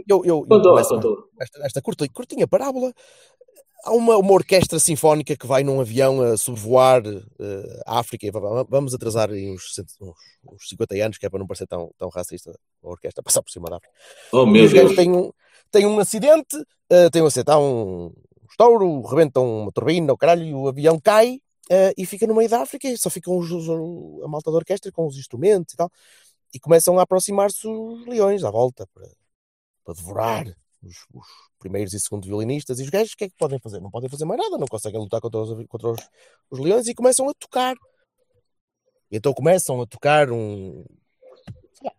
eu, 0.07 0.25
eu, 0.25 0.45
eu 0.47 0.57
lá. 0.57 0.81
esta, 1.41 1.65
esta 1.65 1.81
curta, 1.81 2.07
curtinha 2.09 2.47
parábola. 2.47 2.93
Há 3.85 3.91
uma, 3.91 4.17
uma 4.17 4.31
orquestra 4.33 4.79
sinfónica 4.79 5.37
que 5.37 5.45
vai 5.45 5.63
num 5.63 5.79
avião 5.79 6.19
a 6.19 6.35
sobrevoar 6.37 7.03
eh, 7.05 7.81
a 7.85 7.99
África. 7.99 8.31
va- 8.31 8.39
va- 8.39 8.65
Vamos 8.67 8.95
atrasar 8.95 9.29
aí 9.29 9.51
uns, 9.51 9.61
uns, 10.01 10.15
uns 10.51 10.67
50 10.69 10.95
anos, 10.95 11.17
que 11.19 11.25
é 11.25 11.29
para 11.29 11.37
não 11.39 11.45
parecer 11.45 11.67
tão, 11.67 11.91
tão 11.97 12.09
racista 12.09 12.51
a 12.83 12.87
orquestra 12.89 13.21
passar 13.21 13.43
por 13.43 13.51
cima 13.51 13.69
da 13.69 13.77
África. 13.77 13.93
Oh, 14.33 14.45
meu 14.47 14.67
Deus. 14.67 14.95
têm 14.95 15.11
um, 15.15 15.31
têm 15.71 15.85
um 15.85 15.99
acidente, 15.99 16.57
eh, 16.89 17.09
têm 17.11 17.21
um 17.21 17.27
acidente, 17.27 17.51
há 17.51 17.59
um 17.59 18.11
estouro, 18.49 19.01
rebentam 19.03 19.61
uma 19.63 19.71
turbina, 19.71 20.11
o 20.13 20.17
caralho, 20.17 20.43
e 20.43 20.53
o 20.53 20.67
avião 20.67 20.99
cai 20.99 21.39
eh, 21.69 21.93
e 21.95 22.05
fica 22.07 22.25
no 22.25 22.33
meio 22.33 22.49
da 22.49 22.61
África 22.63 22.87
e 22.87 22.97
só 22.97 23.11
ficam 23.11 23.37
os, 23.37 23.51
os- 23.51 23.69
a 24.23 24.27
malta 24.27 24.49
da 24.49 24.57
orquestra 24.57 24.91
com 24.91 25.05
os 25.05 25.15
instrumentos 25.17 25.73
e 25.75 25.77
tal. 25.77 25.91
E 26.51 26.59
começam 26.59 26.97
a 26.97 27.03
aproximar-se 27.03 27.67
os 27.67 28.05
leões 28.07 28.43
à 28.43 28.49
volta 28.49 28.87
para, 28.93 29.07
para 29.83 29.93
devorar 29.93 30.55
os, 30.85 30.95
os 31.13 31.27
primeiros 31.59 31.93
e 31.93 31.99
segundos 31.99 32.27
violinistas. 32.27 32.79
E 32.79 32.83
os 32.83 32.89
gajos 32.89 33.13
o 33.13 33.17
que 33.17 33.25
é 33.25 33.29
que 33.29 33.35
podem 33.37 33.59
fazer? 33.59 33.79
Não 33.79 33.91
podem 33.91 34.09
fazer 34.09 34.25
mais 34.25 34.39
nada, 34.39 34.57
não 34.57 34.67
conseguem 34.67 34.99
lutar 34.99 35.19
contra 35.21 35.39
os, 35.39 35.67
contra 35.67 35.89
os, 35.89 35.99
os 36.51 36.59
leões 36.59 36.87
e 36.87 36.93
começam 36.95 37.27
a 37.29 37.33
tocar. 37.33 37.75
E 39.11 39.17
então 39.17 39.33
começam 39.33 39.81
a 39.81 39.85
tocar 39.85 40.31
um, 40.31 40.83
lá, 41.83 41.93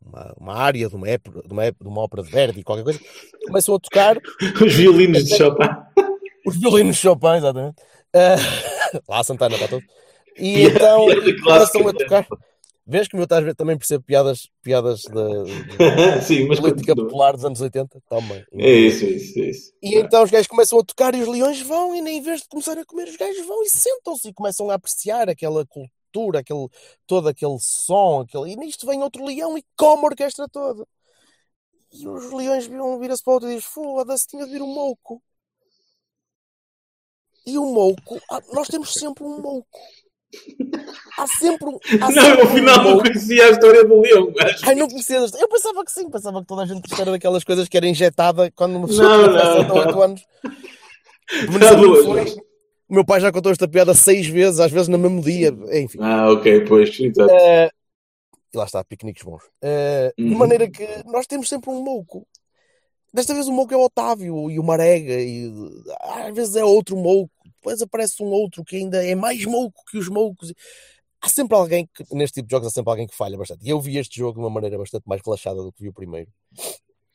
uma, 0.00 0.34
uma 0.36 0.54
área 0.54 0.88
de 0.88 0.94
uma, 0.94 1.08
épora- 1.08 1.42
de, 1.42 1.52
uma, 1.52 1.70
de 1.72 1.88
uma 1.88 2.02
ópera 2.02 2.22
de 2.22 2.30
Verdi, 2.30 2.62
qualquer 2.62 2.84
coisa, 2.84 3.00
começam 3.46 3.74
a 3.74 3.78
tocar 3.78 4.16
Os 4.64 4.74
violinos 4.74 5.24
de 5.24 5.36
Chopin. 5.36 5.68
os 6.46 6.56
violinos 6.56 6.96
de 6.96 7.02
Chopin, 7.02 7.36
exatamente. 7.36 7.76
Ah, 8.14 8.36
lá 9.08 9.20
a 9.20 9.24
Santana 9.24 9.56
para 9.56 9.68
todo. 9.68 9.84
E 10.36 10.64
então 10.68 11.06
começam 11.42 11.88
a 11.88 11.92
tocar, 11.92 12.26
Vês 12.84 13.06
que 13.06 13.14
o 13.14 13.16
meu 13.16 13.24
estás 13.24 13.42
a 13.42 13.46
ver 13.46 13.54
também 13.54 13.78
percebe 13.78 14.02
piadas, 14.04 14.50
piadas 14.60 15.02
da, 15.08 15.22
da 15.24 16.20
Sim, 16.20 16.46
mas 16.48 16.58
política 16.58 16.94
continua. 16.94 17.06
popular 17.06 17.32
dos 17.34 17.44
anos 17.44 17.60
80? 17.60 18.00
Também. 18.08 18.44
É 18.52 18.70
isso, 18.72 19.04
é 19.04 19.08
isso, 19.08 19.38
é 19.38 19.50
isso. 19.50 19.72
E 19.80 19.94
então 19.96 20.22
os 20.24 20.30
gajos 20.30 20.48
começam 20.48 20.78
a 20.78 20.84
tocar 20.84 21.14
e 21.14 21.22
os 21.22 21.28
leões 21.28 21.60
vão, 21.60 21.94
e 21.94 22.00
nem 22.00 22.18
em 22.18 22.22
vez 22.22 22.42
de 22.42 22.48
começar 22.48 22.76
a 22.76 22.84
comer, 22.84 23.08
os 23.08 23.16
gajos 23.16 23.46
vão 23.46 23.62
e 23.62 23.68
sentam-se 23.68 24.28
e 24.28 24.34
começam 24.34 24.68
a 24.68 24.74
apreciar 24.74 25.28
aquela 25.28 25.64
cultura, 25.64 26.40
aquele, 26.40 26.68
todo 27.06 27.28
aquele 27.28 27.56
som, 27.60 28.20
aquele... 28.22 28.52
e 28.52 28.56
nisto 28.56 28.86
vem 28.86 29.02
outro 29.02 29.24
leão 29.24 29.56
e 29.56 29.64
come 29.76 30.02
a 30.02 30.06
orquestra 30.06 30.48
toda. 30.48 30.84
E 31.92 32.08
os 32.08 32.32
leões 32.32 32.66
viram, 32.66 32.98
vira-se 32.98 33.22
para 33.22 33.30
o 33.30 33.34
outro 33.34 33.50
e 33.50 33.56
diz: 33.56 33.64
Foda-se, 33.64 34.26
tinha 34.26 34.46
de 34.46 34.52
vir 34.52 34.62
um 34.62 34.74
mouco. 34.74 35.22
E 37.44 37.58
o 37.58 37.66
mouco, 37.66 38.20
ah, 38.30 38.40
nós 38.52 38.68
temos 38.68 38.92
sempre 38.94 39.24
um 39.24 39.40
mouco. 39.40 39.78
Há 41.18 41.26
sempre 41.26 41.68
um. 41.68 41.78
Há 42.00 42.10
Não, 42.10 42.22
sempre 42.22 42.40
eu 42.40 42.46
afinal 42.46 42.80
um 42.80 42.90
não 42.90 42.98
conhecia 43.00 43.46
a 43.46 43.50
história 43.50 43.84
do 43.84 44.00
leão. 44.00 44.32
mas- 44.36 44.62
Ai, 44.64 44.74
não 44.74 44.88
conhecia 44.88 45.18
esta- 45.18 45.38
Eu 45.38 45.48
pensava 45.48 45.84
que 45.84 45.92
sim, 45.92 46.10
pensava 46.10 46.40
que 46.40 46.46
toda 46.46 46.62
a 46.62 46.66
gente 46.66 46.82
era 47.00 47.10
daquelas 47.10 47.44
coisas 47.44 47.68
que 47.68 47.76
era 47.76 47.86
injetada 47.86 48.50
quando 48.56 48.76
uma 48.76 48.86
pessoa 48.88 49.08
Não, 49.08 49.26
não, 49.32 49.56
7 49.60 49.70
ou 49.70 49.76
8 49.78 49.92
não. 49.92 50.02
anos. 50.02 50.22
Mas 51.52 51.70
não. 51.76 52.42
O 52.88 52.94
meu 52.94 53.04
pai 53.04 53.20
já 53.20 53.32
contou 53.32 53.50
esta 53.52 53.66
piada 53.68 53.94
seis 53.94 54.26
vezes, 54.26 54.60
às 54.60 54.70
vezes 54.70 54.88
no 54.88 54.98
mesmo 54.98 55.22
dia. 55.22 55.48
Enfim. 55.72 55.98
Ah, 56.00 56.30
ok, 56.30 56.64
pois, 56.66 56.98
exato. 57.00 57.30
Eh, 57.32 57.70
e 58.52 58.56
lá 58.58 58.64
está, 58.64 58.84
piqueniques 58.84 59.22
bons. 59.22 59.42
De 60.16 60.24
Uhum. 60.24 60.36
maneira 60.36 60.68
que 60.70 60.86
nós 61.06 61.26
temos 61.26 61.48
sempre 61.48 61.70
um 61.70 61.82
mouco. 61.82 62.26
Desta 63.14 63.32
vez 63.34 63.46
o 63.48 63.52
mouco 63.52 63.72
é 63.72 63.76
o 63.76 63.84
Otávio 63.84 64.50
e 64.50 64.58
o 64.58 64.62
Marega, 64.62 65.14
e 65.20 65.50
às 66.26 66.34
vezes 66.34 66.56
é 66.56 66.64
outro 66.64 66.96
mouco, 66.96 67.30
depois 67.62 67.80
aparece 67.80 68.22
um 68.22 68.26
outro 68.26 68.64
que 68.64 68.76
ainda 68.76 69.04
é 69.06 69.14
mais 69.14 69.44
mouco 69.44 69.84
que 69.86 69.96
os 69.96 70.08
moucos. 70.08 70.52
Há 71.20 71.28
sempre 71.28 71.56
alguém 71.56 71.86
que, 71.86 72.04
neste 72.14 72.34
tipo 72.36 72.48
de 72.48 72.52
jogos, 72.52 72.68
há 72.68 72.70
sempre 72.70 72.90
alguém 72.90 73.06
que 73.06 73.14
falha 73.14 73.38
bastante. 73.38 73.64
E 73.64 73.70
eu 73.70 73.80
vi 73.80 73.96
este 73.98 74.18
jogo 74.18 74.34
de 74.34 74.40
uma 74.40 74.50
maneira 74.50 74.76
bastante 74.76 75.04
mais 75.08 75.22
relaxada 75.24 75.62
do 75.62 75.72
que 75.72 75.82
vi 75.82 75.88
o 75.88 75.92
primeiro. 75.92 76.30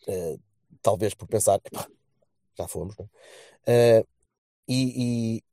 Eh, 0.08 0.38
talvez 0.82 1.13
por 1.13 1.27
pensar, 1.27 1.60
"Epá, 1.66 1.88
já 2.58 2.68
fomos, 2.68 2.96
é? 3.00 3.06
Eh, 3.68 4.06
e, 4.70 5.38
e, 5.39 5.44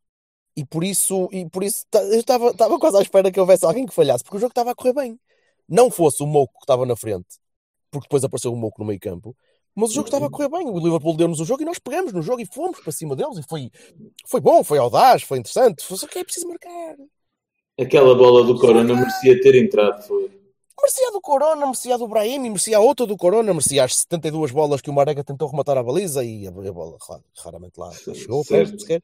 e 0.62 0.66
por 0.66 0.84
isso, 0.84 1.28
e 1.32 1.48
por 1.50 1.64
isso 1.64 1.86
eu 1.94 2.20
estava 2.20 2.50
estava 2.50 2.78
quase 2.78 2.98
à 2.98 3.02
espera 3.02 3.32
que 3.32 3.40
houvesse 3.40 3.64
alguém 3.66 3.86
que 3.86 3.94
falhasse, 3.94 4.24
porque 4.24 4.36
o 4.38 4.40
jogo 4.40 4.52
estava 4.52 4.72
a 4.72 4.74
correr 4.74 4.94
bem. 4.94 5.20
Não 5.68 5.90
fosse 5.90 6.22
o 6.22 6.26
Moco 6.26 6.54
que 6.54 6.64
estava 6.64 6.86
na 6.86 6.96
frente, 6.96 7.38
porque 7.90 8.06
depois 8.06 8.24
apareceu 8.24 8.52
o 8.52 8.56
Moco 8.56 8.80
no 8.82 8.86
meio 8.88 9.00
campo, 9.00 9.36
mas 9.74 9.90
o 9.90 9.94
jogo 9.94 10.06
estava 10.08 10.26
a 10.26 10.30
correr 10.30 10.48
bem. 10.48 10.68
O 10.68 10.78
Liverpool 10.78 11.16
deu-nos 11.16 11.40
o 11.40 11.44
jogo 11.44 11.62
e 11.62 11.64
nós 11.64 11.78
pegamos 11.78 12.12
no 12.12 12.22
jogo 12.22 12.40
e 12.40 12.46
fomos 12.46 12.80
para 12.80 12.92
cima 12.92 13.14
deles. 13.16 13.38
E 13.38 13.42
foi, 13.48 13.70
foi 14.26 14.40
bom, 14.40 14.62
foi 14.62 14.78
audaz, 14.78 15.22
foi 15.22 15.38
interessante. 15.38 15.84
Foi 15.84 15.96
só 15.96 16.06
que 16.06 16.18
é 16.18 16.24
preciso 16.24 16.48
marcar. 16.48 16.96
Aquela 17.80 18.14
bola 18.14 18.44
do 18.44 18.58
Corona 18.58 18.94
merecia 18.94 19.40
ter 19.40 19.54
entrado. 19.56 20.02
Foi. 20.06 20.30
Merecia 20.80 21.10
do 21.12 21.20
Corona, 21.20 21.66
merecia 21.66 21.96
do 21.96 22.06
Brahim, 22.06 22.38
merecia 22.40 22.76
a 22.76 22.80
outra 22.80 23.06
do 23.06 23.16
Corona, 23.16 23.52
merecia 23.54 23.84
as 23.84 23.96
72 23.96 24.50
bolas 24.50 24.80
que 24.80 24.90
o 24.90 24.92
Marega 24.92 25.24
tentou 25.24 25.48
rematar 25.48 25.78
à 25.78 25.82
baliza 25.82 26.22
e 26.22 26.46
a, 26.46 26.50
bola 26.50 26.96
ra- 27.08 27.20
raramente 27.42 27.78
lá 27.80 27.90
chegou 27.92 28.44
Certo. 28.44 28.70
perto 28.70 28.80
sequer. 28.80 29.02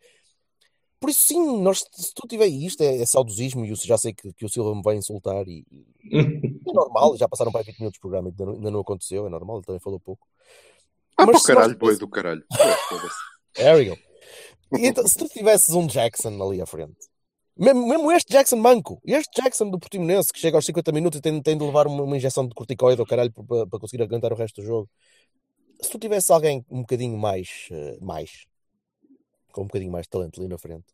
Por 1.00 1.08
isso, 1.08 1.22
sim, 1.24 1.62
nós, 1.62 1.82
se 1.92 2.12
tu 2.14 2.28
tiver 2.28 2.46
isto, 2.46 2.82
é, 2.82 3.00
é 3.00 3.06
saudosismo 3.06 3.64
e 3.64 3.70
eu 3.70 3.76
já 3.76 3.96
sei 3.96 4.12
que, 4.12 4.32
que 4.34 4.44
o 4.44 4.48
Silva 4.50 4.74
me 4.74 4.82
vai 4.82 4.96
insultar 4.96 5.48
e, 5.48 5.64
e 5.72 5.86
é 6.68 6.72
normal, 6.72 7.16
já 7.16 7.26
passaram 7.26 7.50
para 7.50 7.62
aí 7.62 7.66
20 7.66 7.78
minutos 7.78 7.96
de 7.96 8.00
programa 8.00 8.28
e 8.28 8.32
ainda 8.32 8.44
não, 8.44 8.52
ainda 8.52 8.70
não 8.70 8.80
aconteceu, 8.80 9.26
é 9.26 9.30
normal, 9.30 9.56
ele 9.56 9.64
também 9.64 9.80
falou 9.80 9.98
pouco. 9.98 10.26
Ah, 11.16 11.24
Mas 11.24 11.42
para 11.42 11.52
o 11.52 11.56
caralho, 11.56 11.78
boi 11.78 11.96
do 11.96 12.08
caralho. 12.08 12.44
There 13.54 13.76
we 13.76 13.84
go. 13.86 13.96
Então, 14.78 15.06
se 15.06 15.16
tu 15.16 15.26
tivesses 15.28 15.74
um 15.74 15.86
Jackson 15.86 16.40
ali 16.42 16.60
à 16.60 16.66
frente, 16.66 17.08
mesmo, 17.56 17.86
mesmo 17.86 18.12
este 18.12 18.32
Jackson 18.32 18.56
manco, 18.56 19.00
este 19.04 19.42
Jackson 19.42 19.68
do 19.68 19.78
Portimonense 19.78 20.32
que 20.32 20.38
chega 20.38 20.56
aos 20.56 20.64
50 20.64 20.92
minutos 20.92 21.18
e 21.18 21.22
tem, 21.22 21.42
tem 21.42 21.58
de 21.58 21.64
levar 21.64 21.86
uma, 21.86 22.04
uma 22.04 22.16
injeção 22.16 22.46
de 22.46 22.54
corticoide 22.54 23.00
ao 23.00 23.06
caralho 23.06 23.32
para, 23.32 23.66
para 23.66 23.78
conseguir 23.78 24.02
aguentar 24.02 24.32
o 24.32 24.36
resto 24.36 24.60
do 24.60 24.66
jogo. 24.66 24.88
Se 25.80 25.90
tu 25.90 25.98
tivesse 25.98 26.32
alguém 26.32 26.64
um 26.70 26.80
bocadinho 26.80 27.18
mais, 27.18 27.68
eh, 27.70 27.98
mais, 28.00 28.46
com 29.50 29.62
um 29.62 29.66
bocadinho 29.66 29.92
mais 29.92 30.04
de 30.06 30.10
talento 30.10 30.40
ali 30.40 30.48
na 30.48 30.58
frente, 30.58 30.86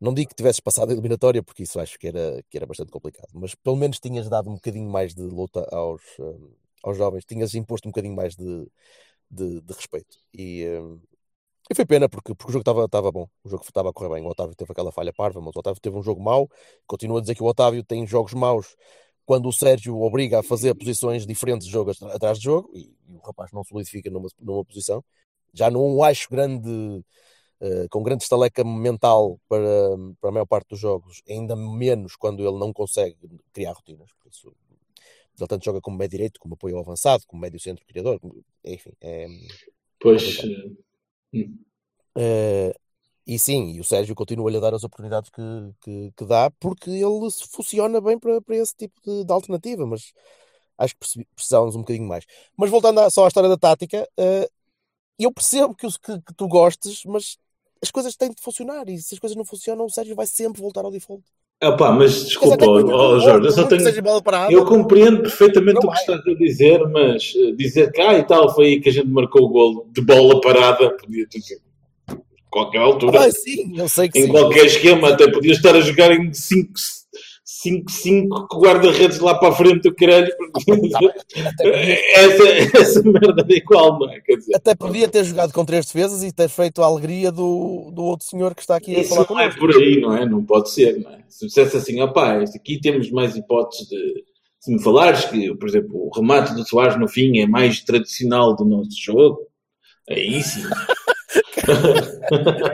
não 0.00 0.14
digo 0.14 0.28
que 0.30 0.34
tivesses 0.36 0.60
passado 0.60 0.90
a 0.90 0.92
eliminatória, 0.92 1.42
porque 1.42 1.64
isso 1.64 1.80
acho 1.80 1.98
que 1.98 2.08
era, 2.08 2.42
que 2.48 2.56
era 2.56 2.66
bastante 2.66 2.90
complicado, 2.90 3.28
mas 3.34 3.54
pelo 3.54 3.76
menos 3.76 3.98
tinhas 3.98 4.28
dado 4.28 4.48
um 4.50 4.54
bocadinho 4.54 4.88
mais 4.88 5.14
de 5.14 5.22
luta 5.22 5.66
aos, 5.72 6.02
eh, 6.20 6.38
aos 6.84 6.96
jovens, 6.96 7.24
tinhas 7.24 7.54
imposto 7.54 7.88
um 7.88 7.90
bocadinho 7.90 8.14
mais 8.14 8.36
de, 8.36 8.70
de, 9.30 9.60
de 9.60 9.72
respeito. 9.74 10.18
E, 10.32 10.62
eh, 10.64 10.98
e 11.70 11.74
foi 11.74 11.84
pena 11.84 12.08
porque, 12.08 12.34
porque 12.34 12.50
o 12.50 12.52
jogo 12.52 12.84
estava 12.84 13.12
bom, 13.12 13.28
o 13.44 13.48
jogo 13.48 13.62
estava 13.62 13.90
a 13.90 13.92
correr 13.92 14.14
bem. 14.14 14.24
O 14.24 14.28
Otávio 14.30 14.54
teve 14.54 14.72
aquela 14.72 14.90
falha 14.90 15.12
parva, 15.12 15.40
mas 15.40 15.54
o 15.54 15.58
Otávio 15.58 15.80
teve 15.80 15.96
um 15.96 16.02
jogo 16.02 16.22
mau. 16.22 16.48
Continuo 16.86 17.18
a 17.18 17.20
dizer 17.20 17.34
que 17.34 17.42
o 17.42 17.46
Otávio 17.46 17.84
tem 17.84 18.06
jogos 18.06 18.32
maus 18.32 18.74
quando 19.26 19.48
o 19.48 19.52
Sérgio 19.52 20.00
obriga 20.00 20.40
a 20.40 20.42
fazer 20.42 20.74
posições 20.74 21.26
diferentes 21.26 21.66
de 21.66 21.72
jogo 21.72 21.90
atrás 21.90 22.38
de 22.38 22.44
jogo 22.44 22.70
e, 22.74 22.90
e 23.06 23.16
o 23.16 23.18
rapaz 23.18 23.52
não 23.52 23.62
solidifica 23.62 24.08
numa, 24.10 24.28
numa 24.40 24.64
posição. 24.64 25.04
Já 25.52 25.70
não 25.70 26.02
acho 26.02 26.30
grande, 26.30 27.04
eh, 27.60 27.86
com 27.90 28.02
grande 28.02 28.22
estaleca 28.24 28.64
mental 28.64 29.38
para, 29.48 29.64
para 30.20 30.30
a 30.30 30.32
maior 30.32 30.46
parte 30.46 30.68
dos 30.70 30.80
jogos, 30.80 31.22
ainda 31.28 31.56
menos 31.56 32.16
quando 32.16 32.46
ele 32.46 32.58
não 32.58 32.72
consegue 32.72 33.16
criar 33.52 33.72
rotinas. 33.72 34.10
Por 34.22 34.30
isso, 34.30 34.52
ele 35.38 35.48
tanto 35.48 35.64
joga 35.64 35.80
como 35.80 35.96
médio 35.96 36.18
direito, 36.18 36.40
como 36.40 36.54
apoio 36.54 36.78
avançado, 36.78 37.24
como 37.26 37.40
médio 37.42 37.60
centro 37.60 37.84
criador, 37.86 38.20
enfim, 38.64 38.92
é, 39.00 39.26
Pois. 40.00 40.40
Eh, 42.16 42.74
e 43.26 43.38
sim, 43.38 43.72
e 43.72 43.80
o 43.80 43.84
Sérgio 43.84 44.14
continua-lhe 44.14 44.56
a 44.56 44.60
dar 44.60 44.74
as 44.74 44.84
oportunidades 44.84 45.30
que, 45.30 45.42
que, 45.82 46.12
que 46.16 46.24
dá, 46.24 46.50
porque 46.58 46.90
ele 46.90 47.30
se 47.30 47.46
funciona 47.48 48.00
bem 48.00 48.18
para, 48.18 48.40
para 48.40 48.56
esse 48.56 48.74
tipo 48.74 49.00
de, 49.04 49.24
de 49.24 49.32
alternativa, 49.32 49.86
mas 49.86 50.12
acho 50.78 50.94
que 50.96 51.24
precisávamos 51.34 51.76
um 51.76 51.80
bocadinho 51.80 52.08
mais. 52.08 52.24
Mas 52.56 52.70
voltando 52.70 53.00
à- 53.00 53.10
só 53.10 53.24
à 53.24 53.28
história 53.28 53.48
da 53.48 53.56
tática, 53.58 54.08
eh, 54.16 54.48
eu 55.18 55.32
percebo 55.32 55.74
que, 55.74 55.86
que, 56.00 56.20
que 56.22 56.34
tu 56.34 56.48
gostes, 56.48 57.04
mas 57.04 57.38
as 57.82 57.90
coisas 57.90 58.16
têm 58.16 58.30
de 58.30 58.40
funcionar, 58.40 58.88
e 58.88 58.98
se 58.98 59.14
as 59.14 59.18
coisas 59.20 59.36
não 59.36 59.44
funcionam, 59.44 59.84
o 59.84 59.90
Sérgio 59.90 60.16
vai 60.16 60.26
sempre 60.26 60.60
voltar 60.60 60.84
ao 60.84 60.90
default. 60.90 61.24
Ah, 61.60 61.72
pá, 61.72 61.90
mas 61.90 62.24
desculpa, 62.24 62.64
Jorge, 63.20 63.46
eu 63.46 63.52
só 63.52 63.66
tenho. 63.66 63.82
Eu 64.48 64.64
compreendo 64.64 65.22
perfeitamente 65.22 65.80
Não 65.82 65.90
o 65.90 65.92
que 65.92 65.98
estás 65.98 66.20
a 66.24 66.34
dizer, 66.34 66.78
mas 66.88 67.34
eh, 67.36 67.52
dizer 67.52 67.90
que 67.90 68.00
ah, 68.00 68.16
e 68.16 68.22
tal, 68.22 68.54
foi 68.54 68.66
aí 68.66 68.80
que 68.80 68.88
a 68.88 68.92
gente 68.92 69.08
marcou 69.08 69.42
o 69.42 69.48
gol 69.48 69.86
de 69.90 70.00
bola 70.00 70.40
parada, 70.40 70.90
podia 70.96 71.26
ter 71.28 71.40
qualquer 72.48 72.78
altura, 72.78 73.26
Ah, 73.26 73.30
sim, 73.30 73.76
eu 73.76 73.88
sei 73.88 74.08
que 74.08 74.20
em 74.20 74.26
sim. 74.26 74.28
qualquer 74.30 74.66
esquema, 74.66 75.10
até 75.10 75.30
podia 75.30 75.52
estar 75.52 75.74
a 75.74 75.80
jogar 75.80 76.12
em 76.12 76.32
5-5 77.48 78.46
com 78.46 78.60
guarda-redes 78.60 79.18
lá 79.20 79.34
para 79.34 79.48
a 79.48 79.52
frente, 79.52 79.88
o 79.88 79.94
caralho. 79.94 80.30
Até 80.54 80.76
podia, 80.76 81.14
essa, 82.14 82.78
essa 82.78 83.02
merda 83.02 83.46
é 83.48 83.56
igual, 83.56 83.98
não 83.98 84.10
é? 84.10 84.20
Quer 84.20 84.36
dizer, 84.36 84.54
até 84.54 84.74
podia 84.74 85.08
ter 85.08 85.24
jogado 85.24 85.52
com 85.52 85.64
três 85.64 85.86
defesas 85.86 86.22
e 86.22 86.30
ter 86.30 86.48
feito 86.50 86.82
a 86.82 86.86
alegria 86.86 87.32
do, 87.32 87.90
do 87.90 88.04
outro 88.04 88.26
senhor 88.26 88.54
que 88.54 88.60
está 88.60 88.76
aqui 88.76 89.00
a 89.00 89.04
falar 89.04 89.26
não 89.30 89.40
é 89.40 89.50
connosco. 89.50 89.60
por 89.60 89.76
aí, 89.76 90.00
não 90.00 90.14
é? 90.14 90.26
Não 90.26 90.44
pode 90.44 90.70
ser, 90.70 91.00
não 91.00 91.10
é? 91.10 91.20
Se 91.28 91.46
dissesse 91.46 91.78
assim, 91.78 92.00
opá, 92.02 92.42
aqui 92.42 92.78
temos 92.80 93.10
mais 93.10 93.34
hipóteses 93.34 93.88
de. 93.88 94.24
Se 94.60 94.72
me 94.72 94.82
falares 94.82 95.24
que, 95.24 95.54
por 95.54 95.68
exemplo, 95.68 95.94
o 95.94 96.10
remate 96.14 96.52
do 96.52 96.66
Soares 96.66 96.98
no 96.98 97.08
fim 97.08 97.38
é 97.38 97.46
mais 97.46 97.80
tradicional 97.80 98.56
do 98.56 98.64
nosso 98.64 98.90
jogo, 99.00 99.38
aí 100.10 100.42
sim. 100.42 100.64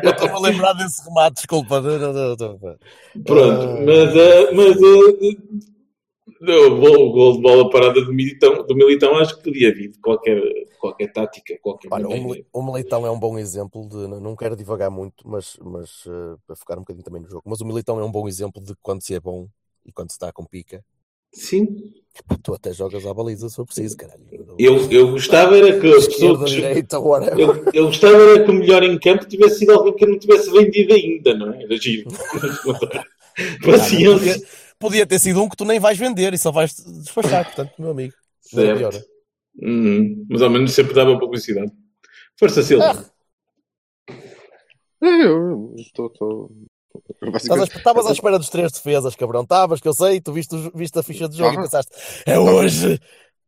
Eu 0.03 0.11
estou-me 0.11 0.35
a 0.35 0.39
lembrar 0.41 0.73
desse 0.75 1.03
remate, 1.05 1.37
desculpa. 1.37 1.81
Pronto, 1.83 2.59
Ah. 3.27 3.81
mas, 3.85 4.15
mas 4.53 4.77
o 4.77 4.81
gol, 7.11 7.37
de 7.37 7.43
bola 7.43 7.71
parada 7.71 8.05
do 8.05 8.13
Militão, 8.13 8.67
do 8.67 8.75
Militão 8.77 9.17
acho 9.17 9.37
que 9.39 9.45
podia 9.45 9.75
vir 9.75 9.91
de 9.93 9.99
qualquer, 9.99 10.41
qualquer 10.79 11.11
tática, 11.13 11.59
qualquer 11.63 11.89
Olha, 11.91 12.07
o 12.07 12.11
maneira. 12.11 12.45
O 12.53 12.63
Militão 12.63 13.07
é 13.07 13.11
um 13.11 13.19
bom 13.19 13.39
exemplo 13.39 13.89
de. 13.89 13.97
não- 14.09 14.37
quero 14.37 14.55
divagar 14.57 14.91
muito, 14.91 15.27
mas, 15.29 15.57
mas 15.63 16.05
eh, 16.07 16.37
para 16.47 16.57
focar 16.57 16.77
um 16.79 16.83
bocadinho 16.83 17.05
também 17.05 17.23
no 17.23 17.29
jogo. 17.29 17.43
Mas 17.47 17.61
o 17.61 17.65
Militão 17.67 17.99
é 17.99 18.05
um 18.05 18.13
bom 18.13 18.29
exemplo 18.29 18.63
de 18.63 18.75
quando 18.83 19.03
se 19.03 19.15
é 19.15 19.21
bom 19.21 19.49
e 19.87 19.93
quando 19.93 20.11
se 20.11 20.17
está 20.17 20.31
com 20.33 20.45
pica. 20.45 20.85
Sim, 21.35 21.93
tu 22.43 22.55
até 22.55 22.73
jogas 22.73 23.05
à 23.05 23.13
baliza 23.13 23.49
se 23.49 23.57
for 23.57 23.67
preciso, 23.67 23.97
caralho. 23.97 24.23
eu, 24.59 24.91
eu 24.91 25.11
gostava 25.11 25.57
era 25.57 25.79
que 25.81 25.87
a 25.87 25.95
pessoa 25.95 26.45
que, 26.45 26.51
direita. 26.51 26.97
Eu, 26.97 27.65
eu 27.73 27.87
gostava 27.87 28.17
era 28.17 28.45
que 28.45 28.51
o 28.51 28.55
melhor 28.55 28.83
em 28.83 28.99
campo 28.99 29.27
tivesse 29.27 29.61
sido 29.61 29.73
alguém 29.73 29.95
que 29.95 30.07
não 30.07 30.19
tivesse 30.19 30.51
vendido 30.51 30.95
ainda, 30.95 31.35
não 31.35 31.53
é? 31.53 31.65
Era 31.65 31.77
giro. 31.77 32.09
Paciência. 33.67 34.35
podia, 34.35 34.49
podia 34.79 35.07
ter 35.07 35.19
sido 35.19 35.43
um 35.43 35.49
que 35.49 35.57
tu 35.57 35.65
nem 35.65 35.81
vais 35.81 35.99
vender 35.99 36.33
e 36.33 36.39
só 36.39 36.53
vais 36.53 36.75
despachar, 36.77 37.45
portanto, 37.47 37.73
meu 37.79 37.91
amigo. 37.91 38.15
Certo. 38.41 39.05
Uhum. 39.61 40.25
Mas 40.29 40.43
ao 40.43 40.51
menos 40.51 40.73
sempre 40.73 40.95
dava 40.95 41.19
publicidade. 41.19 41.73
Força, 42.39 42.63
Silva. 42.63 43.11
É, 45.03 45.25
eu 45.25 45.75
estou. 45.77 46.51
Estavas 47.37 48.07
à- 48.07 48.13
espera 48.13 48.39
dos 48.39 48.49
três 48.49 48.73
defesas, 48.73 49.15
cabrão. 49.17 49.43
Estavas, 49.43 49.81
que 49.81 49.89
eu 49.89 49.93
sei, 49.93 50.21
tu 50.21 50.33
viste, 50.33 50.55
viste 50.75 50.99
a 50.99 51.03
ficha 51.03 51.29
de 51.29 51.37
jogo 51.37 51.51
e 51.51 51.55
Tava. 51.55 51.65
pensaste, 51.65 51.93
é 52.27 52.39
hoje, 52.39 53.01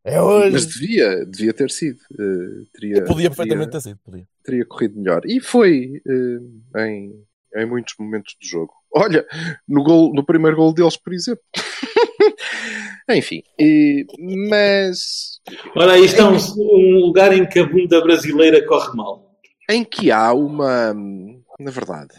é 0.03 0.21
mas 0.49 0.65
hoje. 0.65 0.67
devia, 0.67 1.25
devia 1.25 1.53
ter 1.53 1.71
sido. 1.71 1.99
eh, 2.19 2.65
teria, 2.73 3.05
Podia 3.05 3.29
perfeitamente 3.29 3.69
teria, 3.69 3.71
ter 3.71 3.81
sido, 3.81 3.99
podia. 4.03 4.27
teria 4.43 4.65
corrido 4.65 4.99
melhor. 4.99 5.21
E 5.25 5.39
foi 5.39 6.01
eh, 6.07 6.85
em, 6.87 7.23
em 7.55 7.65
muitos 7.65 7.95
momentos 7.99 8.35
do 8.41 8.47
jogo. 8.47 8.73
Olha, 8.93 9.25
no, 9.67 9.83
gol, 9.83 10.13
no 10.13 10.25
primeiro 10.25 10.55
gol 10.57 10.73
deles, 10.73 10.97
por 10.97 11.13
exemplo. 11.13 11.43
Enfim, 13.09 13.41
e- 13.59 14.05
mas 14.49 15.39
Ora, 15.75 15.93
aí 15.93 16.05
está 16.05 16.27
um, 16.29 16.35
um 16.35 17.05
lugar 17.05 17.33
em 17.33 17.47
que 17.47 17.59
a 17.59 17.65
bunda 17.67 18.01
brasileira 18.01 18.65
corre 18.65 18.95
mal. 18.95 19.31
em 19.69 19.83
que 19.83 20.11
há 20.11 20.33
uma, 20.33 20.93
na 20.93 21.71
verdade, 21.71 22.13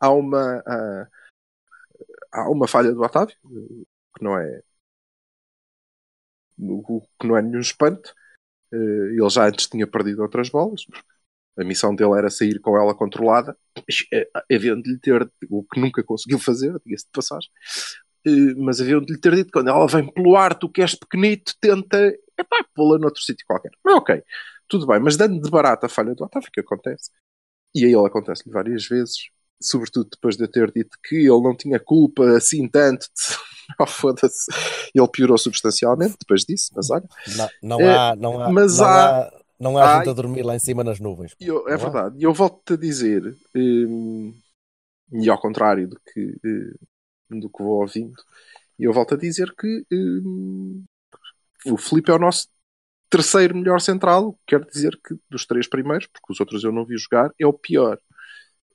há 0.00 0.10
uma, 0.10 0.62
ah, 0.66 1.08
há 2.32 2.50
uma 2.50 2.66
falha 2.66 2.92
do 2.92 3.02
Otávio, 3.02 3.36
que 4.16 4.24
não 4.24 4.38
é, 4.38 4.62
que 7.18 7.26
não 7.26 7.36
é 7.36 7.42
nenhum 7.42 7.60
espanto. 7.60 8.14
Eh, 8.72 8.76
Ele 8.76 9.30
já 9.30 9.46
antes 9.48 9.66
tinha 9.68 9.86
perdido 9.86 10.22
outras 10.22 10.48
bolas. 10.50 10.86
A 11.58 11.64
missão 11.64 11.94
dele 11.94 12.16
era 12.16 12.30
sair 12.30 12.60
com 12.60 12.76
ela 12.76 12.94
controlada, 12.94 13.56
eh, 14.12 14.30
havendo 14.52 14.82
de 14.82 14.92
lhe 14.92 14.98
ter, 15.00 15.30
o 15.50 15.64
que 15.64 15.80
nunca 15.80 16.02
conseguiu 16.04 16.38
fazer, 16.38 16.72
diga-se 16.84 17.06
de 17.06 17.10
passagem, 17.12 17.50
eh, 18.26 18.54
mas 18.56 18.80
havendo 18.80 19.06
de 19.06 19.14
lhe 19.14 19.20
ter 19.20 19.34
dito, 19.34 19.50
quando 19.52 19.68
ela 19.68 19.86
vem 19.88 20.10
pelo 20.12 20.36
ar, 20.36 20.54
tu 20.58 20.68
que 20.70 20.82
és 20.82 20.94
pequenito, 20.94 21.54
tenta, 21.60 21.98
epá, 22.38 22.64
pô-la 22.74 22.98
noutro 22.98 23.22
sítio 23.22 23.46
qualquer. 23.46 23.72
Mas 23.84 23.94
ok, 23.96 24.22
tudo 24.68 24.86
bem, 24.86 25.00
mas 25.00 25.16
dando 25.16 25.40
de 25.42 25.50
barato 25.50 25.86
a 25.86 25.88
falha 25.88 26.14
do 26.14 26.24
Otávio, 26.24 26.50
que 26.52 26.60
acontece, 26.60 27.10
e 27.74 27.84
a 27.84 27.88
ele 27.88 28.06
acontece-lhe 28.06 28.52
várias 28.52 28.86
vezes, 28.86 29.30
sobretudo 29.60 30.08
depois 30.10 30.36
de 30.36 30.44
eu 30.44 30.50
ter 30.50 30.70
dito 30.72 30.96
que 31.04 31.16
ele 31.16 31.42
não 31.42 31.56
tinha 31.56 31.78
culpa 31.80 32.36
assim 32.36 32.68
tanto, 32.68 33.02
de... 33.06 33.36
oh, 33.80 33.86
foda-se, 33.88 34.46
ele 34.94 35.08
piorou 35.08 35.38
substancialmente 35.38 36.16
depois 36.20 36.42
disso, 36.44 36.70
mas 36.74 36.90
olha, 36.90 37.06
Não, 37.26 37.50
não 37.62 37.86
É, 37.86 37.88
há, 37.88 38.14
não 38.16 38.40
há, 38.40 38.54
mas 38.54 38.80
não 38.80 38.96
há- 38.98 38.98
há, 38.98 39.30
não 39.58 39.78
há 39.78 39.86
há- 39.86 40.04
gente 40.04 40.08
a 40.08 40.12
dormir 40.12 40.42
lá 40.44 40.54
em 40.54 40.58
cima 40.58 40.84
nas 40.84 41.00
nuvens. 41.00 41.36
Eu- 41.38 41.66
é 41.68 41.76
Não 41.76 41.76
verdade. 41.76 42.18
E 42.18 42.22
eu 42.24 42.32
volto-te 42.34 42.74
a 42.74 42.76
dizer, 42.76 43.36
hum, 43.54 44.34
e 45.12 45.30
ao 45.30 45.40
contrário 45.40 45.88
do 45.88 46.00
que, 46.00 46.36
hum, 46.44 47.40
do 47.40 47.50
que 47.50 47.62
vou 47.62 47.80
ouvindo, 47.82 48.14
eu 48.78 48.92
volto 48.92 49.14
a 49.14 49.18
dizer 49.18 49.54
que 49.56 49.86
hum, 49.92 50.84
o 51.66 51.76
Felipe 51.78 52.10
é 52.12 52.14
o 52.14 52.18
nosso 52.18 52.48
terceiro 53.10 53.56
melhor 53.56 53.80
central, 53.80 54.38
quer 54.46 54.64
dizer 54.66 54.98
que 55.06 55.16
dos 55.30 55.46
três 55.46 55.68
primeiros, 55.68 56.06
porque 56.08 56.32
os 56.32 56.40
outros 56.40 56.64
eu 56.64 56.72
não 56.72 56.84
vi 56.86 56.98
jogar, 56.98 57.32
é 57.40 57.46
o 57.46 57.52
pior. 57.54 57.98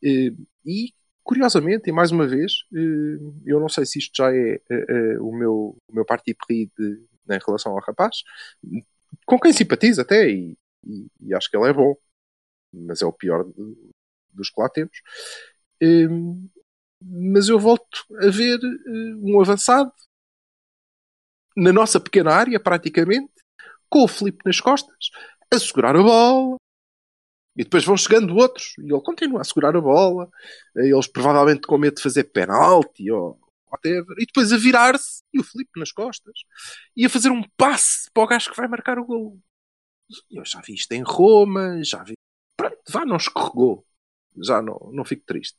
Hum, 0.04 0.46
E, 0.66 0.94
curiosamente, 1.24 1.90
e 1.90 1.94
mais 1.94 2.12
uma 2.12 2.28
vez, 2.28 2.54
hum, 2.72 3.42
eu 3.46 3.60
não 3.60 3.70
sei 3.70 3.86
se 3.86 4.00
isto 4.00 4.16
já 4.16 4.32
é 4.34 4.56
eh, 4.70 4.86
eh, 4.90 5.20
o 5.20 5.32
meu, 5.32 5.78
o 5.88 5.94
meu 5.94 6.06
parti 6.06 6.34
pris 6.36 6.70
em 7.30 7.40
relação 7.46 7.72
ao 7.74 7.80
rapaz, 7.80 8.18
com 9.26 9.40
quem 9.40 9.54
simpatizo 9.54 10.02
até, 10.02 10.30
e, 10.30 10.58
e- 10.86 11.08
e 11.22 11.34
acho 11.36 11.50
que 11.50 11.58
ele 11.58 11.70
é 11.70 11.74
bom 11.74 11.96
mas 12.74 13.02
é 13.02 13.06
o 13.06 13.14
pior 13.14 13.46
de- 13.46 13.78
dos 14.34 14.50
que 14.52 14.62
lá 14.62 14.70
temos. 14.70 14.98
Mas 17.02 17.48
eu 17.50 17.60
volto 17.60 18.00
a 18.22 18.30
ver 18.30 18.60
eh, 18.64 19.16
um 19.22 19.40
avançado 19.40 19.92
na 21.56 21.72
nossa 21.72 22.00
pequena 22.00 22.34
área, 22.34 22.60
praticamente, 22.60 23.32
com 23.90 24.04
o 24.04 24.08
Felipe 24.08 24.40
nas 24.46 24.60
costas, 24.60 25.10
a 25.54 25.60
segurar 25.60 25.96
a 25.96 26.04
bola. 26.04 26.58
E 27.58 27.64
depois 27.64 27.86
vão 27.86 27.96
chegando 27.96 28.36
outros 28.36 28.74
e 28.78 28.92
ele 28.92 29.02
continua 29.02 29.42
a 29.42 29.44
segurar 29.44 29.76
a 29.76 29.82
bola. 29.82 30.30
Eh, 30.78 30.88
Eles 30.90 31.08
provavelmente 31.08 31.62
com 31.68 31.78
medo 31.78 31.96
de 31.96 32.02
fazer 32.04 32.26
penalti 32.26 33.10
ou 33.10 33.40
whatever. 33.72 34.16
E 34.20 34.26
depois 34.26 34.52
a 34.52 34.58
virar-se 34.58 35.22
e 35.34 35.40
o 35.40 35.44
Felipe 35.44 35.80
nas 35.80 35.92
costas. 35.92 36.34
E 36.96 37.06
a 37.06 37.10
fazer 37.10 37.30
um 37.30 37.44
passe 37.58 38.10
para 38.14 38.24
o 38.24 38.28
gajo 38.28 38.52
que 38.52 38.58
vai 38.58 38.68
marcar 38.68 39.00
o 39.00 39.06
gol. 39.06 39.40
Eu 40.30 40.44
já 40.46 40.62
vi 40.62 40.74
isto 40.76 40.92
em 40.92 41.02
Roma, 41.02 41.82
já 41.84 42.04
vi 42.04 42.14
pronto, 42.58 42.78
vá, 42.90 43.06
não 43.06 43.18
escorregou. 43.18 43.86
Já 44.42 44.62
não, 44.62 44.78
não 44.94 45.06
fico 45.06 45.24
triste. 45.26 45.58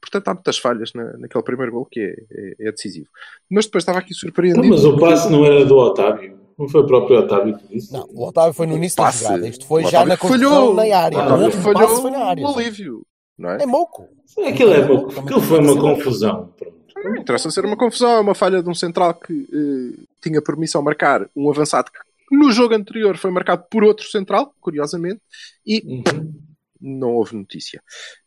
Portanto, 0.00 0.28
há 0.28 0.34
muitas 0.34 0.58
falhas 0.58 0.92
na, 0.94 1.16
naquele 1.18 1.44
primeiro 1.44 1.72
gol 1.72 1.86
que 1.86 2.00
é, 2.00 2.14
é- 2.30 2.68
é 2.68 2.72
decisivo. 2.72 3.08
Mas 3.50 3.64
depois 3.66 3.82
estava 3.82 3.98
aqui 3.98 4.14
surpreendido. 4.14 4.66
Mas 4.68 4.84
o 4.84 4.98
passe 4.98 5.30
não 5.30 5.44
era 5.44 5.64
do 5.64 5.76
Otávio. 5.76 6.39
Não 6.60 6.68
foi 6.68 6.82
o 6.82 6.86
próprio 6.86 7.18
Otávio 7.20 7.58
que 7.58 7.66
disse. 7.74 7.92
Não, 7.92 8.06
o 8.10 8.26
Otávio 8.28 8.52
foi 8.52 8.66
no 8.66 8.76
início 8.76 8.96
da 8.98 9.04
Passe. 9.04 9.24
jogada. 9.24 9.48
Isto 9.48 9.66
foi 9.66 9.84
já 9.86 10.04
na 10.04 10.16
construção 10.16 10.50
falhou. 10.50 10.74
na 10.74 10.96
área. 10.98 11.18
O 11.18 11.22
Otávio 11.22 11.52
falhou 11.52 11.88
passe 11.88 12.02
foi 12.02 12.10
na 12.10 12.24
área. 12.24 12.46
o 12.46 12.54
Olívio. 12.54 13.06
Não 13.38 13.50
é? 13.50 13.62
É 13.62 13.66
moco. 13.66 14.06
Aquilo 14.46 14.72
é 14.74 14.80
Também 14.86 15.06
aquilo 15.24 15.40
foi 15.40 15.58
uma 15.60 15.80
confusão. 15.80 16.52
Pronto. 16.58 16.80
Não 17.02 17.16
interessa 17.16 17.50
ser 17.50 17.64
uma 17.64 17.78
confusão, 17.78 18.10
é 18.10 18.20
uma 18.20 18.34
falha 18.34 18.62
de 18.62 18.68
um 18.68 18.74
central 18.74 19.14
que 19.14 19.32
eh, 19.50 20.02
tinha 20.22 20.42
permissão 20.42 20.82
marcar 20.82 21.26
um 21.34 21.50
avançado 21.50 21.90
que 21.90 22.36
no 22.36 22.52
jogo 22.52 22.74
anterior 22.74 23.16
foi 23.16 23.30
marcado 23.30 23.64
por 23.70 23.82
outro 23.82 24.06
central, 24.06 24.52
curiosamente, 24.60 25.20
e 25.66 25.82
Uhum. 25.86 26.34
não 26.80 27.14
houve 27.14 27.34
notícia. 27.34 27.82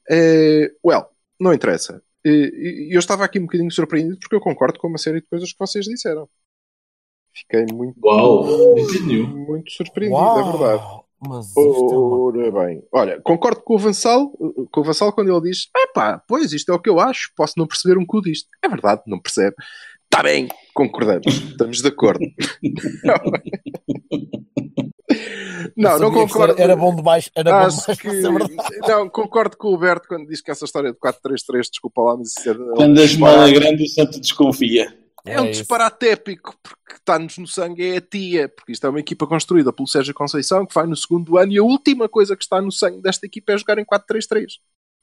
Eh, 0.10 0.72
well, 0.84 1.06
não 1.40 1.54
interessa. 1.54 2.02
E 2.26 2.88
eu 2.92 3.00
estava 3.00 3.24
aqui 3.26 3.38
um 3.38 3.44
bocadinho 3.44 3.70
surpreendido 3.72 4.18
porque 4.18 4.36
eu 4.36 4.40
concordo 4.42 4.80
com 4.80 4.88
uma 4.88 4.98
série 4.98 5.22
de 5.22 5.28
coisas 5.28 5.52
que 5.52 5.60
vocês 5.60 5.86
disseram. 5.86 6.28
Fiquei 7.36 7.66
muito, 7.74 7.96
Uau, 8.04 8.76
nenhum. 9.06 9.28
muito 9.28 9.72
surpreendido, 9.72 10.20
é 10.22 10.44
verdade. 10.44 10.84
Uau, 10.84 11.06
Mas 11.28 11.58
é 11.58 11.60
uma... 11.62 12.18
Ora 12.28 12.52
bem, 12.52 12.84
olha, 12.92 13.22
concordo 13.22 13.62
com 13.62 13.76
o 13.76 13.80
Vassal, 13.80 14.32
com 14.72 14.82
o 14.82 14.84
Vassal 14.84 15.12
quando 15.14 15.32
ele 15.32 15.50
diz: 15.50 15.68
epá, 15.76 16.22
pois 16.28 16.54
isto 16.54 16.72
é 16.72 16.76
o 16.76 16.80
que 16.80 16.90
eu 16.90 17.00
acho, 17.00 17.32
posso 17.36 17.54
não 17.58 17.66
perceber 17.68 17.98
um 17.98 18.06
cu 18.06 18.22
disto. 18.22 18.48
É 18.64 18.68
verdade, 18.70 19.02
não 19.08 19.20
percebe. 19.20 19.56
Está 20.06 20.22
bem, 20.22 20.48
concordamos, 20.76 21.26
estamos 21.26 21.82
de 21.82 21.88
acordo. 21.88 22.20
não, 25.76 25.98
não 26.00 26.12
que 26.12 26.20
concordo. 26.20 26.62
Era, 26.62 26.76
bom 26.76 26.96
demais. 26.96 27.32
Era 27.36 27.52
bom 27.52 27.58
Acho 27.66 27.82
demais 27.82 28.00
que... 28.00 28.08
para 28.08 28.22
ser 28.22 28.32
verdade. 28.32 28.54
Não, 28.88 29.10
concordo 29.10 29.58
com 29.58 29.70
o 29.70 29.78
Berto 29.78 30.08
quando 30.08 30.28
diz 30.28 30.42
que 30.42 30.52
essa 30.52 30.66
história 30.66 30.92
de 30.92 31.00
4-3-3, 31.00 31.70
desculpa 31.72 32.02
lá, 32.02 32.18
mas 32.18 32.30
isso 32.38 32.50
é, 32.50 32.54
Quando 32.76 33.00
a 33.00 33.04
esmola 33.04 33.50
é 33.50 33.54
grande, 33.54 33.84
o 33.84 33.88
santo 33.88 34.20
desconfia. 34.20 34.96
é 35.26 35.42
um 35.42 35.46
isso. 35.46 35.62
disparate 35.62 36.08
épico, 36.08 36.56
porque 36.62 36.83
está-nos 37.04 37.38
no 37.38 37.46
sangue 37.46 37.84
é 37.84 37.98
a 37.98 38.02
tia, 38.02 38.50
porque 38.50 38.72
isto 38.72 38.88
é 38.88 38.90
uma 38.90 39.00
equipa 39.00 39.28
construída 39.28 39.72
pelo 39.72 39.88
Sérgio 39.88 40.14
Conceição, 40.14 40.66
que 40.66 40.74
vai 40.74 40.88
no 40.88 40.96
segundo 40.96 41.38
ano, 41.38 41.52
e 41.52 41.58
a 41.58 41.64
última 41.64 42.10
coisa 42.10 42.36
que 42.36 42.44
está 42.44 42.62
no 42.62 42.72
sangue 42.72 43.02
desta 43.02 43.26
equipa 43.26 43.52
é 43.52 43.58
jogar 43.58 43.78
em 43.78 43.86
4-3-3. 43.86 44.46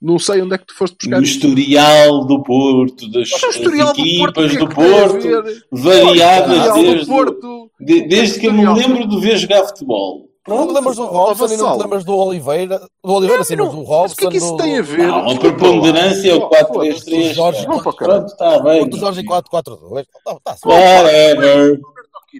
Não 0.00 0.18
sei 0.18 0.40
onde 0.40 0.54
é 0.54 0.58
que 0.58 0.66
tu 0.66 0.74
foste 0.74 0.96
buscar 0.96 1.22
isto. 1.22 1.46
historial 1.46 2.24
do 2.24 2.42
Porto, 2.42 3.10
das 3.10 3.28
historial 3.28 3.92
do 3.92 4.00
equipas 4.00 4.34
Porto, 4.34 4.40
é 4.40 4.58
do 4.58 4.68
Porto, 4.68 5.66
variadas 5.70 6.68
do 6.68 6.82
desde, 6.82 7.06
Porto. 7.06 7.70
desde 7.78 8.40
que 8.40 8.46
eu 8.46 8.52
me 8.54 8.66
lembro 8.66 9.06
de 9.06 9.20
ver 9.20 9.36
jogar 9.36 9.66
futebol. 9.66 10.29
Não 10.48 10.66
te 10.66 10.72
lembras 10.72 10.96
do 10.96 11.04
Robson 11.04 11.46
e 11.46 11.56
não 11.56 11.76
te 11.76 11.82
lembras 11.82 12.04
do 12.04 12.16
Oliveira? 12.16 12.78
Do 13.04 13.12
Oliveira, 13.12 13.44
sim, 13.44 13.56
mas 13.56 13.70
do 13.70 13.82
Robson. 13.82 14.02
Mas 14.02 14.12
o 14.12 14.16
que 14.16 14.26
é 14.26 14.30
que 14.30 14.36
isso 14.38 14.56
tem 14.56 14.78
a 14.78 14.82
ver? 14.82 15.06
Não, 15.06 15.30
a 15.30 15.38
preponderância 15.38 16.30
é 16.30 16.34
o 16.34 16.48
4-3-3. 16.48 17.04
do 17.28 17.34
Jorge- 17.34 17.66
o. 17.66 17.92
Pronto, 17.96 18.26
está 18.26 18.58
bem. 18.60 18.88
do 18.88 18.96
Jorge 18.96 19.22
4-4-2. 19.22 20.06
Tá, 20.24 20.38
tá, 20.42 20.56
Whatever. 20.64 21.80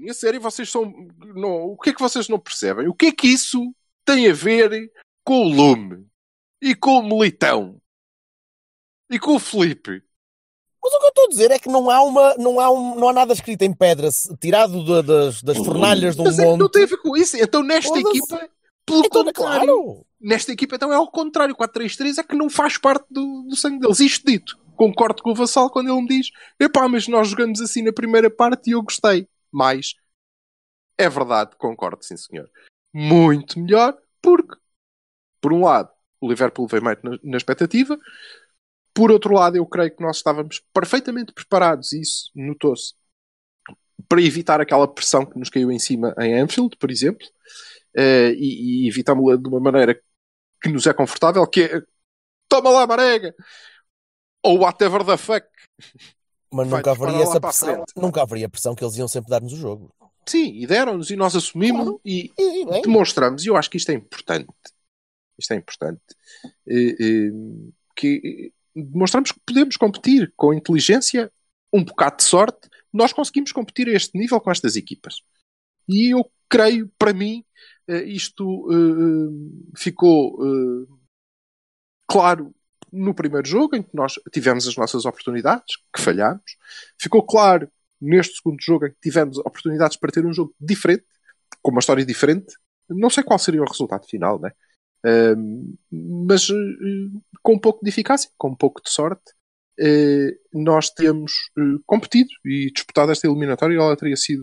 A 0.08 0.14
sério, 0.14 0.40
vocês 0.40 0.70
são. 0.70 0.92
Não, 1.34 1.64
o 1.72 1.76
que 1.76 1.90
é 1.90 1.92
que 1.94 2.00
vocês 2.00 2.28
não 2.28 2.38
percebem? 2.38 2.88
O 2.88 2.94
que 2.94 3.06
é 3.06 3.12
que 3.12 3.26
isso 3.28 3.72
tem 4.04 4.28
a 4.30 4.32
ver 4.32 4.90
com 5.24 5.44
o 5.44 5.48
Lume? 5.48 6.06
E 6.62 6.74
com 6.74 6.98
o 6.98 7.02
Militão? 7.02 7.76
E 9.10 9.18
com 9.18 9.34
o 9.34 9.38
Felipe? 9.38 10.02
Mas 10.82 10.92
o 10.94 10.98
que 10.98 11.04
eu 11.04 11.08
estou 11.08 11.24
a 11.24 11.28
dizer 11.28 11.50
é 11.50 11.58
que 11.58 11.68
não 11.68 11.90
há, 11.90 12.02
uma, 12.02 12.34
não 12.38 12.58
há, 12.58 12.70
um, 12.70 12.94
não 12.98 13.08
há 13.08 13.12
nada 13.12 13.32
escrito 13.32 13.62
em 13.62 13.72
pedra 13.72 14.08
tirado 14.40 14.84
da- 14.84 15.02
das, 15.02 15.42
das 15.42 15.56
fornalhas 15.58 16.14
de 16.16 16.22
um 16.22 16.24
Mas 16.24 16.38
é 16.38 16.56
não 16.56 16.68
tem 16.70 16.84
a 16.84 16.86
ver 16.86 16.96
com 16.98 17.16
isso. 17.16 17.36
Então, 17.36 17.62
nesta 17.62 17.98
equipa, 17.98 18.48
pelo 18.86 19.04
Então, 19.04 19.24
contrário, 19.24 19.66
claro. 19.66 20.06
nesta 20.20 20.52
equipa 20.52 20.76
então 20.76 20.92
é 20.92 20.96
ao 20.96 21.10
contrário. 21.10 21.54
O 21.54 21.56
4-3-3 21.58 22.18
é 22.18 22.22
que 22.22 22.34
não 22.34 22.48
faz 22.48 22.78
parte 22.78 23.04
do, 23.10 23.42
do 23.48 23.56
sangue 23.56 23.78
deles. 23.80 24.00
Isto 24.00 24.26
dito, 24.26 24.58
concordo 24.74 25.22
com 25.22 25.30
o 25.32 25.34
Vassal 25.34 25.68
quando 25.70 25.90
ele 25.90 26.00
me 26.00 26.08
diz: 26.08 26.30
epá, 26.58 26.88
mas 26.88 27.06
nós 27.06 27.28
jogamos 27.28 27.60
assim 27.60 27.82
na 27.82 27.92
primeira 27.92 28.30
parte 28.30 28.70
e 28.70 28.72
eu 28.72 28.82
gostei. 28.82 29.28
Mas 29.52 29.94
é 30.96 31.08
verdade, 31.08 31.56
concordo, 31.56 32.02
sim 32.02 32.16
senhor. 32.16 32.50
Muito 32.92 33.60
melhor, 33.60 33.96
porque, 34.22 34.56
por 35.40 35.52
um 35.52 35.64
lado, 35.64 35.90
o 36.20 36.28
Liverpool 36.28 36.66
veio 36.66 36.82
mais 36.82 36.98
na, 37.02 37.18
na 37.22 37.36
expectativa. 37.36 37.98
Por 38.92 39.10
outro 39.10 39.34
lado, 39.34 39.56
eu 39.56 39.66
creio 39.66 39.94
que 39.94 40.02
nós 40.02 40.16
estávamos 40.16 40.62
perfeitamente 40.72 41.32
preparados, 41.32 41.92
e 41.92 42.00
isso 42.00 42.30
notou-se, 42.34 42.94
para 44.08 44.22
evitar 44.22 44.60
aquela 44.60 44.88
pressão 44.88 45.24
que 45.24 45.38
nos 45.38 45.48
caiu 45.48 45.70
em 45.70 45.78
cima 45.78 46.14
em 46.18 46.40
Anfield, 46.40 46.76
por 46.76 46.90
exemplo, 46.90 47.26
eh, 47.96 48.32
e, 48.32 48.84
e 48.84 48.88
evitámos-la 48.88 49.36
de 49.36 49.48
uma 49.48 49.60
maneira 49.60 50.00
que 50.62 50.68
nos 50.68 50.86
é 50.86 50.92
confortável, 50.92 51.46
que 51.46 51.62
é 51.62 51.82
toma 52.48 52.70
lá, 52.70 52.86
Marega! 52.86 53.34
Ou 54.42 54.58
whatever 54.60 55.04
the 55.04 55.16
fuck. 55.16 55.46
Mas 56.52 56.68
Vai 56.68 56.80
nunca 56.80 56.90
haveria 56.90 57.22
essa 57.22 57.40
pressão. 57.40 57.84
Nunca 57.96 58.22
haveria 58.22 58.48
pressão 58.48 58.74
que 58.74 58.82
eles 58.82 58.96
iam 58.96 59.06
sempre 59.06 59.30
dar-nos 59.30 59.52
o 59.52 59.56
jogo. 59.56 59.94
Sim, 60.26 60.52
e 60.54 60.66
deram-nos, 60.66 61.10
e 61.10 61.16
nós 61.16 61.36
assumimos, 61.36 61.84
Claro. 61.84 62.00
e 62.04 62.32
E, 62.36 62.62
e 62.62 62.82
demonstramos, 62.82 63.44
e 63.44 63.48
eu 63.48 63.56
acho 63.56 63.70
que 63.70 63.76
isto 63.76 63.90
é 63.90 63.94
importante. 63.94 64.48
Isto 65.38 65.52
é 65.52 65.56
importante. 65.56 66.02
Eh, 66.66 66.96
eh, 67.00 67.30
que 67.94 68.52
demonstramos 68.74 69.32
que 69.32 69.40
podemos 69.46 69.76
competir 69.76 70.32
com 70.36 70.54
inteligência, 70.54 71.30
um 71.72 71.84
bocado 71.84 72.18
de 72.18 72.24
sorte, 72.24 72.68
nós 72.92 73.12
conseguimos 73.12 73.52
competir 73.52 73.88
a 73.88 73.92
este 73.92 74.18
nível 74.18 74.40
com 74.40 74.50
estas 74.50 74.76
equipas. 74.76 75.22
E 75.88 76.12
eu 76.14 76.30
creio, 76.48 76.90
para 76.98 77.12
mim, 77.12 77.44
eh, 77.86 78.04
isto 78.04 78.68
eh, 78.70 79.78
ficou 79.78 80.38
eh, 80.44 80.86
claro 82.08 82.54
no 82.92 83.14
primeiro 83.14 83.46
jogo, 83.46 83.76
em 83.76 83.82
que 83.82 83.94
nós 83.94 84.14
tivemos 84.32 84.66
as 84.66 84.76
nossas 84.76 85.04
oportunidades, 85.04 85.76
que 85.94 86.00
falhámos. 86.00 86.56
Ficou 86.98 87.24
claro 87.24 87.70
neste 88.00 88.36
segundo 88.36 88.60
jogo 88.60 88.86
em 88.86 88.90
que 88.90 89.00
tivemos 89.00 89.38
oportunidades 89.38 89.96
para 89.96 90.10
ter 90.10 90.24
um 90.26 90.32
jogo 90.32 90.54
diferente, 90.60 91.04
com 91.62 91.70
uma 91.70 91.80
história 91.80 92.04
diferente. 92.04 92.52
Não 92.88 93.10
sei 93.10 93.22
qual 93.22 93.38
seria 93.38 93.62
o 93.62 93.68
resultado 93.68 94.06
final, 94.06 94.40
né? 94.40 94.50
Ahm, 95.04 95.74
mas 95.90 96.48
eh, 96.50 97.18
com 97.42 97.54
um 97.54 97.58
pouco 97.58 97.82
de 97.82 97.88
eficácia, 97.90 98.30
com 98.36 98.48
um 98.48 98.56
pouco 98.56 98.82
de 98.82 98.90
sorte, 98.90 99.32
eh, 99.82 100.36
nós 100.52 100.90
temos 100.90 101.32
eh, 101.58 101.78
competido 101.86 102.28
e 102.44 102.70
disputado 102.70 103.12
esta 103.12 103.26
eliminatória 103.26 103.74
e 103.74 103.78
ela 103.78 103.96
teria 103.96 104.16
sido, 104.16 104.42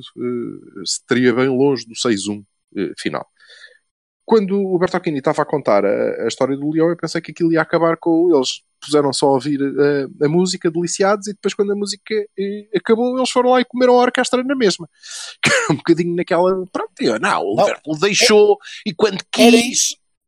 teria 1.08 1.32
bem 1.32 1.48
longe 1.48 1.86
do 1.86 1.93
6-1 1.93 2.43
eh, 2.76 2.91
final. 2.98 3.28
Quando 4.26 4.60
o 4.60 4.80
Bertocchini 4.80 5.20
estava 5.20 5.43
a 5.43 5.46
contar 5.46 5.86
a, 5.86 6.24
a 6.24 6.28
história 6.28 6.58
do 6.58 6.72
Leão, 6.72 6.89
eu 6.89 6.98
pensei 6.98 7.22
que 7.22 7.32
aquilo 7.32 7.54
ia 7.54 7.62
acabar 7.62 7.98
com 7.98 8.36
eles 8.36 8.63
puseram 8.80 9.13
só 9.13 9.28
a 9.28 9.34
ouvir 9.34 9.60
a, 9.62 10.26
a 10.26 10.30
música 10.30 10.72
deliciados 10.72 11.28
e 11.28 11.34
depois 11.34 11.54
quando 11.54 11.72
a 11.72 11.76
música 11.76 12.13
acabou 12.76 13.17
eles 13.17 13.30
foram 13.30 13.52
lá 13.52 13.62
e 13.62 13.65
comeram 13.65 13.93
a 13.93 14.04
orquestra 14.04 14.43
na 14.43 14.56
mesma 14.56 14.88
que 15.41 15.50
era 15.50 15.74
um 15.74 15.78
bocadinho 15.78 16.15
naquela 16.15 16.63
pronto, 16.72 16.91
eu, 17.00 17.20
não, 17.20 17.43
o. 17.43 17.56
Liverpool 17.60 17.98
deixou 18.00 18.58
e 18.86 18.93
quando 18.93 19.20
Era 19.36 19.58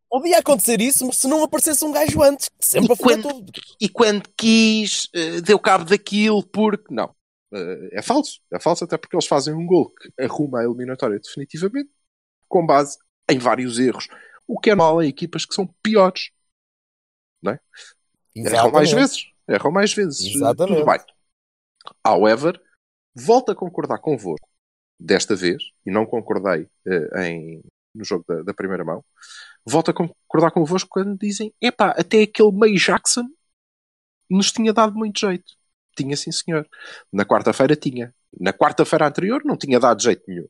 Podia 0.10 0.40
acontecer 0.40 0.82
isso, 0.82 1.06
mas 1.06 1.18
se 1.18 1.28
não 1.28 1.44
aparecesse 1.44 1.86
um 1.86 1.92
gajo 1.92 2.22
antes, 2.24 2.50
que 2.50 2.66
sempre 2.66 2.94
E 2.94 2.98
quando- 2.98 3.30
tudo. 3.30 3.52
e 3.80 3.88
quando 3.90 4.24
quis 4.36 5.08
eh, 5.14 5.40
deu 5.42 5.60
cabo 5.60 5.86
daquilo 5.86 6.44
porque 6.44 6.94
não 6.94 7.14
Eh, 7.52 7.90
é 7.94 8.02
falso, 8.04 8.40
é 8.54 8.60
falso 8.60 8.84
até 8.84 8.96
porque 8.96 9.16
eles 9.16 9.26
fazem 9.26 9.56
um 9.56 9.66
gol 9.66 9.90
que 9.90 10.24
arruma 10.24 10.60
a 10.60 10.64
eliminatória 10.64 11.20
definitivamente 11.20 11.90
com 12.48 12.64
base 12.64 12.96
em 13.28 13.40
vários 13.40 13.80
erros 13.80 14.08
o 14.48 14.60
que 14.60 14.70
é 14.70 14.76
normal 14.76 15.02
em 15.02 15.08
equipas 15.10 15.46
que 15.46 15.56
são 15.56 15.66
piores 15.82 16.30
erram 18.36 18.72
mais 18.72 18.92
vezes 18.92 19.26
erram 19.48 19.72
mais 19.72 19.94
vezes 19.94 20.36
Exatamente. 20.36 20.78
tudo 20.80 20.86
bem 20.92 21.00
however 22.06 22.62
volto 23.16 23.52
a 23.52 23.56
concordar 23.56 23.98
convosco 23.98 24.48
desta 25.00 25.36
vez 25.36 25.62
e 25.86 25.92
não 25.92 26.06
concordei 26.06 26.68
eh, 26.88 27.28
em, 27.30 27.64
no 27.96 28.04
jogo 28.06 28.24
da, 28.28 28.44
da 28.44 28.54
primeira 28.54 28.86
mão 28.86 29.04
volto 29.66 29.92
a 29.92 29.94
concordar 29.94 30.52
convosco 30.52 30.90
quando 30.90 31.18
dizem 31.18 31.54
epá, 31.62 31.90
até 31.92 32.22
aquele 32.24 32.52
May 32.52 32.74
Jackson 32.76 33.24
nos 34.30 34.52
tinha 34.52 34.72
dado 34.74 34.96
muito 34.96 35.20
jeito. 35.20 35.54
Tinha 35.98 36.16
sim, 36.16 36.32
senhor. 36.32 36.68
Na 37.12 37.26
quarta-feira 37.26 37.76
tinha. 37.76 38.14
Na 38.40 38.54
quarta-feira 38.54 39.08
anterior 39.08 39.42
não 39.44 39.58
tinha 39.58 39.80
dado 39.80 40.02
jeito 40.02 40.24
nenhum. 40.28 40.48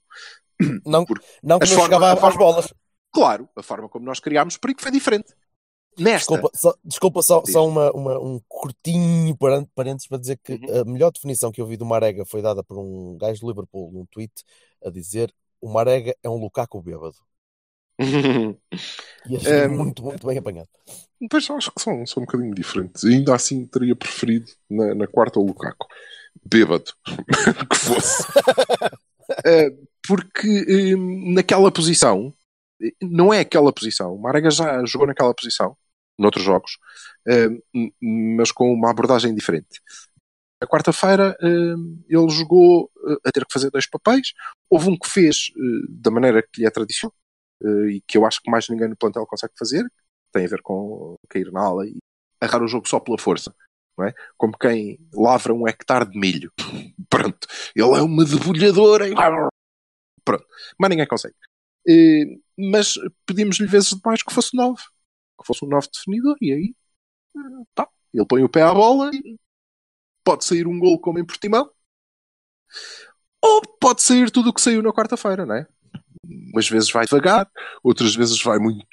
Não, 0.86 1.06
Porque 1.06 1.26
não 1.42 1.58
que 1.60 1.66
não 1.70 1.76
forma- 1.76 1.84
chegava 1.86 2.14
às 2.14 2.20
forma- 2.20 2.38
bolas. 2.38 2.74
Claro, 3.12 3.50
a 3.56 3.64
forma 3.64 3.88
como 3.90 4.06
nós 4.06 4.20
criámos 4.20 4.58
perigo 4.58 4.82
foi 4.82 4.92
diferente. 4.92 5.34
Nesta, 5.98 6.34
Desculpa, 6.36 6.58
só, 6.58 6.74
desculpa 6.86 7.22
só, 7.24 7.44
só 7.46 7.68
uma, 7.68 7.92
uma- 7.92 8.20
um 8.20 8.40
curtinho 8.48 9.36
parênteses 9.74 10.08
para 10.08 10.18
dizer 10.20 10.38
que 10.44 10.54
Uhum. 10.54 10.82
a 10.82 10.86
melhor 10.86 11.12
definição 11.12 11.52
que 11.52 11.60
eu 11.60 11.66
vi 11.66 11.76
do 11.76 11.86
Marega 11.86 12.24
foi 12.26 12.42
dada 12.42 12.64
por 12.64 12.78
um 12.78 13.18
gajo 13.18 13.40
de 13.42 13.46
Liverpool 13.48 13.92
num 13.92 14.06
tweet 14.06 14.32
a 14.86 14.90
dizer 14.90 15.34
o 15.60 15.68
Marega 15.70 16.16
é 16.22 16.30
um 16.30 16.36
Lukaku 16.38 16.82
bêbado. 16.82 17.16
E 18.00 19.36
achei 19.38 19.52
Ehm, 19.52 19.70
muito, 19.70 20.04
muito 20.04 20.26
bem 20.26 20.38
apanhado. 20.38 20.70
Pois 21.30 21.50
acho 21.50 21.72
que 21.72 21.82
são, 21.82 22.06
são 22.06 22.24
um 22.24 22.26
bocadinho 22.26 22.54
diferentes. 22.56 23.04
E 23.04 23.14
ainda 23.14 23.36
assim 23.36 23.66
teria 23.66 23.96
preferido 23.96 24.50
na, 24.70 24.96
na 24.96 25.08
quarta 25.08 25.40
o 25.40 25.46
Lukaku. 25.46 25.86
Bêbado. 26.46 26.92
que 27.70 27.76
fosse. 27.76 28.24
Eh, 29.46 29.70
porque 30.08 30.48
eh, 30.68 30.96
naquela 31.32 31.72
posição, 31.72 32.34
não 33.00 33.32
é 33.32 33.42
aquela 33.42 33.72
posição. 33.72 34.16
O 34.16 34.20
Marega 34.20 34.50
já 34.50 34.84
jogou 34.86 35.06
naquela 35.06 35.36
posição, 35.36 35.78
noutros 36.18 36.44
jogos, 36.44 36.80
m- 37.28 37.94
mas 38.36 38.52
com 38.52 38.74
uma 38.74 38.90
abordagem 38.90 39.36
diferente. 39.36 39.80
Na 40.60 40.68
quarta-feira 40.68 41.38
eh, 41.44 41.76
ele 42.10 42.30
jogou 42.32 42.90
eh, 43.08 43.18
a 43.24 43.32
ter 43.32 43.46
que 43.46 43.54
fazer 43.54 43.70
dois 43.70 43.88
papéis. 43.88 44.34
Houve 44.68 44.90
um 44.90 44.98
que 44.98 45.08
fez 45.08 45.52
eh, 45.56 45.86
da 45.90 46.10
maneira 46.10 46.42
que 46.42 46.62
lhe 46.62 46.66
é 46.68 46.72
tradicional 46.72 47.14
e 47.62 48.02
que 48.08 48.18
eu 48.18 48.26
acho 48.26 48.42
que 48.42 48.50
mais 48.52 48.68
ninguém 48.70 48.88
no 48.90 48.96
plantel 48.98 49.26
consegue 49.26 49.54
fazer, 49.58 49.86
tem 50.32 50.46
a 50.46 50.50
ver 50.50 50.62
com 50.62 51.16
cair 51.30 51.52
na 51.52 51.62
ala 51.62 51.86
e 51.88 51.98
agarrar 52.42 52.64
o 52.64 52.68
jogo 52.68 52.88
só 52.88 53.00
pela 53.00 53.18
força. 53.18 53.54
Não 53.98 54.06
é? 54.06 54.14
Como 54.38 54.58
quem 54.58 54.98
lavra 55.14 55.54
um 55.54 55.68
hectare 55.68 56.10
de 56.10 56.18
milho. 56.18 56.52
Pronto. 57.10 57.48
Ele 57.76 57.96
é 57.98 58.02
uma 58.02 58.24
debulhadora. 58.26 59.08
e- 59.10 59.14
Pronto. 60.24 60.46
Mas 60.78 60.90
ninguém 60.90 61.08
consegue. 61.08 61.36
Eh, 61.88 62.38
mas 62.58 62.96
pedimos-lhe 63.26 63.68
vezes 63.68 63.90
demais 63.90 64.24
que 64.24 64.34
fosse 64.34 64.56
9. 64.56 64.82
Que 65.40 65.46
fosse 65.46 65.66
um 65.66 65.68
9 65.70 65.88
definidor. 65.94 66.38
E 66.42 66.54
aí, 66.54 66.76
eh, 67.36 67.66
pá, 67.76 67.90
ele 68.14 68.26
põe 68.26 68.44
o 68.44 68.50
pé 68.50 68.62
à 68.62 68.74
bola 68.74 69.12
e 69.14 69.38
pode 70.24 70.46
sair 70.46 70.68
um 70.68 70.80
gol 70.80 71.00
como 71.00 71.20
em 71.20 71.26
Portimão. 71.26 71.70
Ou 73.42 73.62
pode 73.80 74.02
sair 74.02 74.30
tudo 74.32 74.50
o 74.50 74.54
que 74.54 74.62
saiu 74.62 74.82
na 74.82 74.92
quarta-feira, 74.94 75.46
não 75.46 75.56
é? 75.56 75.68
Umas 76.54 76.68
vezes 76.70 76.92
vai 76.92 77.06
devagar, 77.06 77.50
outras 77.84 78.14
vezes 78.16 78.42
vai 78.44 78.60
muito, 78.60 78.86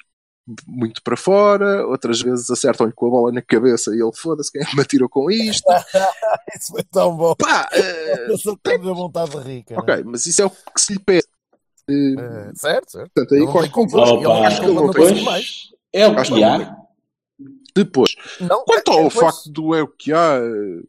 muito 0.65 1.01
para 1.03 1.17
fora, 1.17 1.85
outras 1.87 2.21
vezes 2.21 2.49
acertam-lhe 2.49 2.93
com 2.93 3.07
a 3.07 3.09
bola 3.09 3.31
na 3.33 3.41
cabeça 3.41 3.91
e 3.93 4.01
ele 4.01 4.13
foda-se, 4.15 4.51
quem 4.51 4.61
é 4.61 4.75
me 4.75 4.81
atirou 4.81 5.09
com 5.09 5.29
isto? 5.29 5.65
Isso 6.57 6.71
foi 6.71 6.83
tão 6.83 7.15
bom. 7.17 7.35
Pá, 7.35 7.67
Eu 8.29 8.37
só 8.37 8.55
tenho 8.63 8.89
a 8.89 8.93
vontade 8.93 9.31
de 9.31 9.37
rir, 9.39 9.63
cara. 9.63 9.81
ok, 9.81 10.03
mas 10.05 10.25
isso 10.25 10.41
é 10.41 10.45
o 10.45 10.49
que 10.49 10.79
se 10.81 10.93
lhe 10.93 10.99
pede. 10.99 11.27
Eh, 11.89 12.15
É, 12.17 12.51
certo, 12.55 12.91
certo. 12.91 13.11
portanto, 13.13 13.35
aí 13.35 13.45
corre 13.45 13.69
tem 13.69 13.85
Opa, 13.99 14.47
acho 14.47 14.59
que 14.59 14.65
ele 14.65 14.73
não 14.73 14.85
Pois. 14.85 14.95
conseguiu 14.97 15.23
mais. 15.23 15.69
É 15.93 16.07
o 16.07 16.15
que 16.23 16.43
há. 16.43 16.77
Depois, 17.75 18.15
Não, 18.41 18.63
quanto 18.65 18.91
é- 18.91 18.93
ao 18.95 18.99
é, 18.99 19.09
pois, 19.09 19.13
facto 19.13 19.51
do 19.51 19.75
é 19.75 19.83
o 19.83 19.87
que 19.87 20.11
há, 20.13 20.37
eh, 20.41 20.81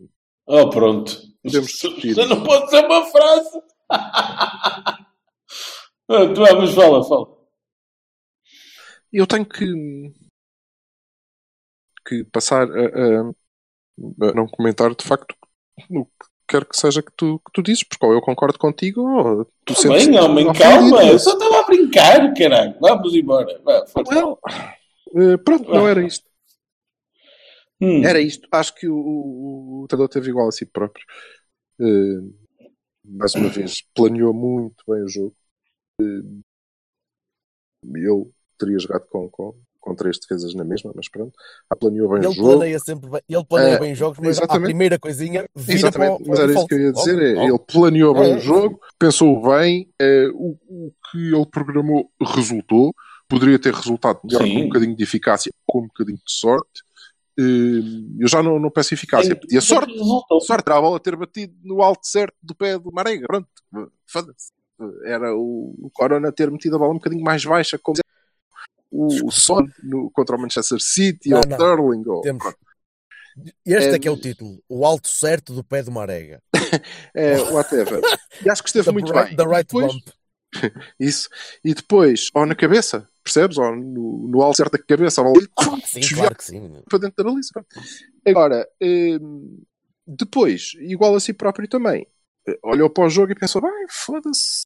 Oh, 0.47 0.71
pronto. 0.71 1.21
Podemos 1.43 1.69
discutir. 1.69 2.15
Você 2.15 2.25
não 2.27 2.43
pode 2.43 2.71
ser 2.71 2.85
uma 2.87 3.05
frase. 3.07 3.51
Ah, 6.09 6.27
tu 6.35 6.45
é, 6.45 6.53
mas 6.55 6.75
fala, 6.75 7.03
fala. 7.05 7.27
eu 9.13 9.27
tenho 9.27 9.45
que, 9.47 9.65
que 12.07 12.25
passar 12.25 12.69
a, 12.71 12.87
a- 12.87 13.31
a 14.31 14.33
não 14.35 14.47
comentar 14.49 14.95
de 14.95 15.05
facto 15.05 15.35
o 15.91 16.05
que 16.07 16.27
quer 16.49 16.65
que 16.65 16.77
seja 16.77 17.03
que 17.03 17.13
tu, 17.17 17.39
que 17.41 17.53
tu 17.53 17.63
dizes, 17.63 17.85
porque 17.85 18.05
ou 18.07 18.13
eu 18.13 18.21
concordo 18.23 18.59
contigo 18.59 19.03
ou 19.03 19.45
tu 19.65 19.75
Tá 19.75 19.81
sentes 19.83 20.07
bem, 20.07 20.19
homem, 20.19 20.53
calma. 20.53 21.05
Eu 21.05 21.19
só 21.19 21.35
estava 21.35 21.61
a 21.61 21.67
brincar, 21.67 22.33
caralho. 22.35 22.75
Vamos 22.81 23.15
embora. 23.15 23.61
Vá. 23.65 23.85
Well, 24.11 24.39
eh, 25.15 25.37
pronto, 25.39 25.71
não 25.71 25.87
era 25.87 26.03
isto. 26.07 26.27
Hum. 27.81 28.03
Era 28.05 28.21
isto. 28.21 28.49
Acho 28.51 28.75
que 28.75 28.89
o, 28.89 28.97
o, 28.97 29.85
o 29.85 30.09
teve 30.09 30.31
igual 30.31 30.49
a 30.49 30.53
si 30.53 30.67
próprio. 30.67 31.05
Eh, 31.81 32.21
mais 33.05 33.35
uma 33.35 33.49
vez, 33.49 33.83
planeou 33.95 34.33
muito 34.35 34.83
bem 34.89 35.03
o 35.05 35.09
jogo. 35.09 35.35
Eu 37.95 38.31
teria 38.59 38.79
jogado 38.79 39.07
com, 39.09 39.29
com, 39.31 39.55
com 39.81 39.95
três 39.95 40.19
defesas 40.19 40.55
na 40.55 40.65
mesma, 40.65 40.93
mas 40.95 41.09
pronto. 41.09 41.33
Ah, 41.71 41.77
planeou 41.77 42.09
bem 42.11 42.21
o 42.21 42.25
Ele 42.25 42.35
jogo. 42.35 42.49
planeia 42.51 42.79
sempre 42.81 43.11
bem, 43.11 43.21
ele 43.29 43.45
planeia 43.45 43.75
É, 43.75 43.79
bem 43.79 43.93
os 43.93 43.99
jogos, 43.99 44.19
mas 44.19 44.29
a 44.39 44.43
exatamente. 44.43 44.65
primeira 44.65 44.99
coisinha 44.99 45.49
vira 45.55 45.79
Exatamente, 45.79 46.17
para 46.19 46.25
o- 46.25 46.29
mas 46.29 46.39
o 46.39 46.43
era 46.43 46.53
isso 46.53 46.67
que 46.67 46.75
eu 46.75 46.81
ia 46.81 46.93
dizer. 46.93 47.19
É, 47.23 47.45
ele 47.45 47.59
planeou 47.59 48.15
bem 48.15 48.33
É, 48.33 48.37
o 48.37 48.41
jogo, 48.41 48.81
pensou 48.99 49.41
bem, 49.43 49.89
é, 50.01 50.27
o, 50.35 50.57
o 50.69 50.93
que 51.11 51.35
ele 51.35 51.47
programou 51.47 52.11
resultou. 52.21 52.95
Poderia 53.29 53.59
ter 53.59 53.75
resultado 53.75 54.21
melhor 54.25 54.43
Sim. 54.43 54.55
com 54.55 54.61
um 54.61 54.67
bocadinho 54.69 54.97
de 54.97 55.03
eficácia, 55.03 55.53
com 55.67 55.81
um 55.81 55.87
bocadinho 55.87 56.17
de 56.17 56.33
sorte. 56.33 56.83
Eh, 57.39 58.23
Eu 58.23 58.27
já 58.27 58.43
não, 58.43 58.59
não 58.59 58.71
peço 58.71 58.95
eficácia, 58.95 59.37
pedia 59.37 59.61
sorte. 59.61 59.93
Resultou. 59.93 60.41
Sorte 60.41 60.65
era 60.67 60.79
a 60.79 60.81
bola 60.81 60.99
ter 60.99 61.15
batido 61.15 61.55
no 61.63 61.83
alto 61.83 62.07
certo 62.07 62.35
do 62.43 62.55
pé 62.55 62.79
do 62.79 62.91
Marega. 62.91 63.27
Pronto, 63.27 63.47
foda-se. 64.07 64.51
Era 65.05 65.35
o, 65.37 65.91
Corona 65.93 66.31
ter 66.33 66.51
metido 66.51 66.77
a 66.77 66.79
bola 66.79 66.93
um 66.93 66.99
bocadinho 66.99 67.23
mais 67.25 67.45
baixa, 67.45 67.79
como 67.79 67.99
o, 68.91 69.27
o 69.27 69.31
Son 69.31 69.67
no- 69.83 70.11
contra 70.11 70.37
o 70.37 70.41
Manchester 70.41 70.79
City 70.81 71.31
Não, 71.31 71.39
ou 71.39 71.45
o. 71.45 71.53
Sterling. 71.53 72.03
Ou. 72.07 72.23
Este 73.65 73.89
é, 73.91 73.95
É, 73.95 73.99
que 73.99 74.09
é 74.09 74.11
o 74.11 74.17
título, 74.21 74.61
o 74.69 74.85
alto 74.85 75.09
certo 75.09 75.55
do 75.55 75.63
pé 75.63 75.83
do 75.83 75.91
Marega. 75.93 76.43
É, 77.15 77.39
whatever. 77.51 78.01
E 78.45 78.51
acho 78.51 78.63
que 78.63 78.69
esteve 78.69 78.85
The 78.87 78.93
muito 78.93 79.13
right- 79.13 79.29
bem. 79.29 79.37
The 79.37 79.45
right 79.45 79.67
depois- 79.67 79.93
bump. 79.93 80.09
Isso. 81.01 81.29
E 81.65 81.75
depois, 81.75 82.31
ou 82.35 82.47
na 82.47 82.55
cabeça, 82.55 83.09
percebes? 83.25 83.59
Ou 83.59 83.75
no, 83.77 84.29
no 84.29 84.43
alto 84.43 84.57
certo 84.57 84.73
da 84.73 84.79
cabeça, 84.79 85.21
a 85.21 85.25
bola 85.25 85.41
Sim, 85.85 86.01
claro 86.15 86.35
que 86.37 86.45
sim. 86.45 86.83
para 86.89 86.99
dentro 86.99 87.25
da 87.25 87.31
baliza. 87.31 87.51
Agora, 88.27 88.69
hum, 88.83 89.63
depois, 90.07 90.73
igual 90.81 91.15
a 91.15 91.21
si 91.21 91.33
próprio 91.33 91.69
também, 91.69 92.07
olhou 92.63 92.89
para 92.91 93.05
o 93.07 93.11
jogo 93.11 93.33
e 93.33 93.35
pensou: 93.35 93.61
vai, 93.63 93.73
foda-se, 93.91 94.65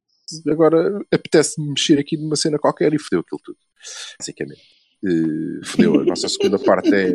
agora 0.49 0.99
apetece-me 1.11 1.69
mexer 1.69 1.99
aqui 1.99 2.17
numa 2.17 2.35
cena 2.35 2.57
qualquer 2.59 2.93
e 2.93 2.99
fodeu 2.99 3.19
aquilo 3.21 3.41
tudo. 3.43 3.57
Basicamente. 4.19 4.61
Eh, 5.05 5.65
fodeu. 5.65 5.99
A 5.99 6.05
nossa 6.05 6.29
segunda 6.29 6.57
parte 6.59 6.93
é. 6.93 7.09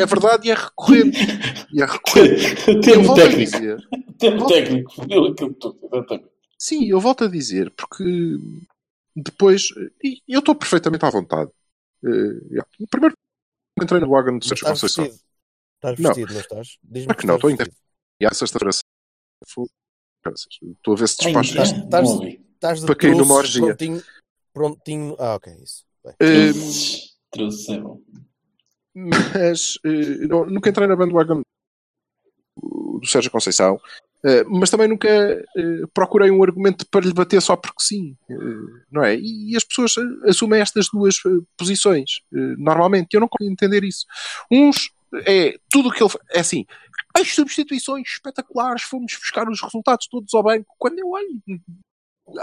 É 0.00 0.06
verdade 0.06 0.48
e 0.48 0.50
é 0.50 0.54
recorrente. 0.54 1.18
E 1.72 1.82
é 1.82 1.86
recorrente. 1.86 2.46
A 3.10 3.14
técnico. 3.14 3.36
dizer. 3.36 3.88
Tempo 4.18 4.46
técnico. 4.46 4.94
Fudeu 4.94 5.24
aquilo 5.24 5.54
tudo. 5.54 5.78
Exatamente. 5.92 6.28
Sim, 6.58 6.86
eu 6.88 7.00
volto 7.00 7.24
a 7.24 7.28
dizer, 7.28 7.70
porque 7.72 8.04
depois 9.14 9.68
e 10.02 10.20
eu 10.28 10.38
estou 10.40 10.54
perfeitamente 10.54 11.04
à 11.04 11.10
vontade. 11.10 11.50
Eh, 12.04 12.08
yeah. 12.50 12.68
Primeiro 12.90 13.14
entrei 13.82 14.00
no 14.00 14.08
wagon 14.08 14.38
do 14.38 14.44
Sérgio 14.44 14.62
Estás 14.64 14.80
Conceição. 14.80 15.04
vestido. 15.04 15.26
Estás 15.76 15.98
Não. 15.98 16.08
vestido, 16.14 16.32
não 16.32 16.40
estás? 16.40 16.78
Diz-me 16.82 17.06
Claro 17.06 17.18
que 17.20 17.26
não, 17.26 17.34
estou 17.34 17.50
em. 17.50 17.56
E 18.20 18.24
à 18.26 18.32
sexta-feira 18.32 18.70
Estou 20.34 20.94
a 20.94 20.96
ver 20.96 21.08
se 21.08 21.16
despachas. 21.18 21.50
estás- 21.50 21.72
é? 21.72 21.84
estás-. 21.84 22.36
Estás 22.54 22.80
de 22.80 22.86
Para 22.86 22.94
cair 22.96 23.14
numa 23.16 23.34
orgia. 23.34 23.60
Prontinho, 23.66 24.02
prontinho. 24.52 25.16
Ah, 25.18 25.34
ok, 25.36 25.52
isso. 25.62 25.84
Bem. 26.04 26.14
Eh, 26.20 26.52
Trouxe, 27.30 27.72
é 27.74 27.80
bom. 27.80 28.00
mas 28.94 29.78
eh, 29.84 30.26
não- 30.26 30.46
nunca 30.46 30.70
entrei 30.70 30.86
na 30.88 30.96
bandwagon 30.96 31.42
do 32.56 33.06
Sérgio 33.06 33.30
Conceição, 33.30 33.78
eh, 34.24 34.42
mas 34.44 34.70
também 34.70 34.88
nunca 34.88 35.08
eh, 35.08 35.44
procurei 35.92 36.30
um 36.30 36.42
argumento 36.42 36.86
para 36.88 37.04
lhe 37.04 37.12
bater 37.12 37.42
só 37.42 37.54
porque 37.56 37.82
sim, 37.82 38.16
não 38.90 39.04
é? 39.04 39.16
E, 39.16 39.54
as 39.54 39.64
pessoas 39.64 39.92
assumem 40.24 40.60
estas 40.60 40.88
duas 40.90 41.16
posições, 41.58 42.20
normalmente, 42.32 43.12
eu 43.14 43.20
não 43.20 43.28
consigo 43.28 43.52
entender 43.52 43.84
isso. 43.84 44.06
Uns 44.50 44.90
é 45.26 45.58
tudo 45.70 45.88
o 45.88 45.92
que 45.92 46.02
ele 46.02 46.12
é 46.32 46.40
assim, 46.40 46.64
as 47.14 47.34
substituições 47.34 48.08
espetaculares, 48.08 48.82
fomos 48.82 49.16
buscar 49.18 49.48
os 49.48 49.62
resultados 49.62 50.06
todos 50.08 50.32
ao 50.34 50.42
banco, 50.42 50.74
quando 50.78 50.98
eu 50.98 51.08
olho 51.10 51.42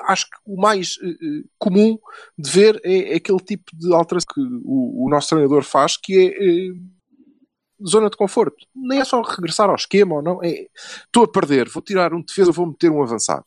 acho 0.06 0.26
que 0.26 0.38
o 0.45 0.60
mais 0.60 0.97
eh, 1.04 1.43
comum 1.58 1.97
de 2.38 2.49
ver 2.49 2.82
é, 2.84 3.13
é 3.13 3.15
aquele 3.15 3.39
tipo 3.39 3.76
de 3.76 3.93
alteração 3.93 4.28
que 4.34 4.41
o, 4.63 5.06
o 5.06 5.10
nosso 5.10 5.30
treinador 5.30 5.63
faz, 5.63 5.97
que 5.97 6.17
é 6.17 6.28
eh, 6.28 6.73
zona 7.86 8.10
de 8.10 8.17
conforto. 8.17 8.65
Nem 8.73 8.99
é 8.99 9.06
só 9.06 9.21
regressar 9.21 9.69
ao 9.69 9.76
esquema 9.76 10.15
ou 10.15 10.21
não. 10.21 10.43
É, 10.43 10.67
estou 11.06 11.23
a 11.23 11.32
perder, 11.32 11.69
vou 11.69 11.84
tirar 11.84 12.13
um 12.13 12.21
defesa, 12.21 12.52
vou 12.52 12.67
meter 12.67 12.89
um 12.89 13.04
avançado. 13.04 13.45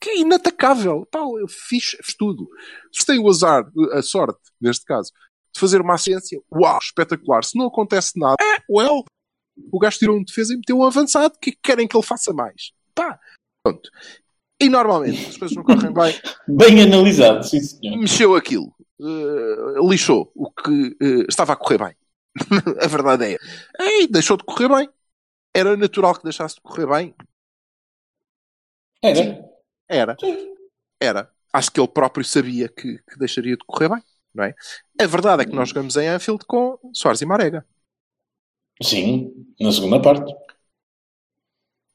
Que 0.00 0.10
é 0.10 0.18
inatacável. 0.18 1.06
Pá, 1.10 1.20
eu 1.20 1.48
fiz, 1.48 1.96
fiz 2.02 2.14
tudo. 2.16 2.48
Se 2.92 3.04
tem 3.06 3.18
o 3.18 3.28
azar, 3.28 3.64
a 3.92 4.02
sorte, 4.02 4.40
neste 4.60 4.84
caso, 4.84 5.12
de 5.58 5.60
fazer 5.60 5.80
uma 5.80 5.94
assistência, 5.94 6.40
uau, 6.52 6.78
espetacular. 6.78 7.44
Se 7.44 7.58
não 7.58 7.66
acontece 7.66 8.18
nada, 8.18 8.36
é, 8.40 8.62
well, 8.70 9.04
o 9.72 9.78
gajo 9.78 9.98
tirou 9.98 10.16
um 10.16 10.22
defesa 10.22 10.54
e 10.54 10.56
meteu 10.56 10.78
um 10.78 10.84
avançado. 10.84 11.34
O 11.34 11.38
que 11.38 11.50
que 11.50 11.58
querem 11.60 11.88
que 11.88 11.96
ele 11.96 12.06
faça 12.06 12.32
mais? 12.32 12.72
Pá, 12.94 13.18
pronto. 13.62 13.90
E 14.60 14.68
normalmente, 14.68 15.28
as 15.28 15.36
coisas 15.36 15.56
não 15.56 15.64
correm 15.64 15.92
bem, 15.92 16.14
Bem 16.48 16.82
analisado, 16.82 17.44
sim 17.44 17.60
senhor. 17.60 17.98
mexeu 17.98 18.34
aquilo, 18.34 18.74
eh, 19.00 19.80
lixou 19.88 20.32
o 20.34 20.50
que 20.50 20.96
eh, 21.00 21.26
estava 21.28 21.52
a 21.52 21.56
correr 21.56 21.78
bem. 21.78 21.96
a 22.82 22.86
verdade 22.86 23.34
é. 23.34 23.38
Ei, 23.80 24.08
deixou 24.08 24.36
de 24.36 24.44
correr 24.44 24.68
bem. 24.68 24.88
Era 25.54 25.76
natural 25.76 26.14
que 26.14 26.24
deixasse 26.24 26.56
de 26.56 26.60
correr 26.60 26.86
bem. 26.86 27.14
Era. 29.02 29.44
Era. 29.88 30.16
Era. 31.00 31.32
Acho 31.52 31.70
que 31.70 31.80
ele 31.80 31.88
próprio 31.88 32.24
sabia 32.24 32.68
que, 32.68 32.98
que 32.98 33.18
deixaria 33.18 33.56
de 33.56 33.64
correr 33.64 33.88
bem. 33.88 34.02
Não 34.38 34.44
é? 34.44 34.54
A 35.00 35.06
verdade 35.06 35.42
é 35.42 35.46
que 35.46 35.54
nós 35.54 35.70
jogamos 35.70 35.96
em 35.96 36.06
Anfield 36.06 36.44
com 36.46 36.78
Soares 36.94 37.20
e 37.20 37.26
Marega. 37.26 37.66
Sim, 38.80 39.32
na 39.60 39.72
segunda 39.72 40.00
parte. 40.00 40.32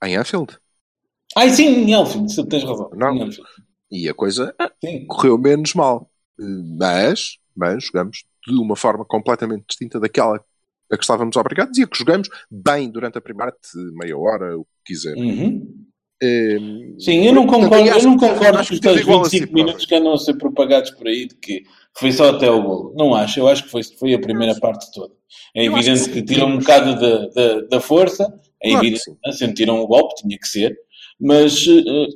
Em 0.03 0.17
Anfield. 0.17 0.57
Ai, 1.37 1.49
sim, 1.49 1.89
em 1.89 1.95
você 2.03 2.45
tens 2.45 2.65
razão. 2.65 2.89
Não. 2.93 3.29
E 3.89 4.09
a 4.09 4.13
coisa 4.13 4.53
ah, 4.59 4.69
Sim. 4.83 5.07
correu 5.07 5.37
menos 5.37 5.73
mal. 5.73 6.11
Eh, 6.37 6.43
Mas, 6.77 7.37
mas 7.55 7.85
jogamos 7.85 8.25
de 8.45 8.53
uma 8.59 8.75
forma 8.75 9.05
completamente 9.05 9.65
distinta 9.67 9.97
daquela 9.99 10.43
a 10.91 10.97
que 10.97 11.03
estávamos 11.03 11.37
obrigados 11.37 11.77
e 11.77 11.83
a 11.83 11.87
que 11.87 11.97
jogamos 11.97 12.27
bem 12.51 12.89
durante 12.91 13.17
a 13.17 13.21
primeira 13.21 13.55
meia 13.93 14.17
hora, 14.17 14.57
o 14.57 14.65
que 14.65 14.93
quiser. 14.93 15.15
Uhum. 15.15 15.85
Sim, 16.99 17.25
eu 17.27 17.33
não 17.33 17.45
Portanto, 17.45 17.69
concordo, 17.69 17.89
acho 17.89 17.99
eu 18.05 18.09
não 18.11 18.17
concordo 18.17 18.57
acho 18.59 18.69
com 18.69 18.73
os 18.75 18.79
que 18.79 18.87
teve 18.87 18.93
tais 18.95 19.01
igual 19.07 19.19
a 19.19 19.23
25 19.23 19.47
si 19.47 19.53
minutos 19.53 19.85
que 19.85 19.95
andam 19.95 20.13
a 20.13 20.17
ser 20.17 20.33
propagados 20.35 20.91
por 20.91 21.07
aí 21.07 21.27
de 21.27 21.35
que 21.35 21.63
foi 21.95 22.11
só 22.11 22.29
até 22.29 22.49
o 22.49 22.61
golo. 22.61 22.93
Não 22.95 23.13
acho, 23.15 23.39
eu 23.39 23.47
acho 23.47 23.63
que 23.63 23.69
foi, 23.69 23.83
foi 23.83 24.13
a 24.13 24.19
primeira 24.19 24.55
parte 24.59 24.91
toda. 24.93 25.13
É 25.55 25.65
Eu 25.67 25.73
evidente 25.75 26.03
que 26.05 26.09
que, 26.09 26.19
sim. 26.19 26.25
tira 26.25 26.45
um 26.45 26.57
bocado 26.59 26.99
da, 26.99 27.27
da, 27.29 27.61
da 27.61 27.79
força, 27.79 28.23
é 28.61 28.69
Claro 28.69 28.81
que 28.81 28.87
evidente 28.87 29.17
que 29.23 29.31
sentiram 29.33 29.79
o 29.81 29.87
golpe, 29.87 30.15
tinha 30.21 30.37
que 30.37 30.47
ser, 30.47 30.75
mas, 31.19 31.65
eh, 31.67 32.07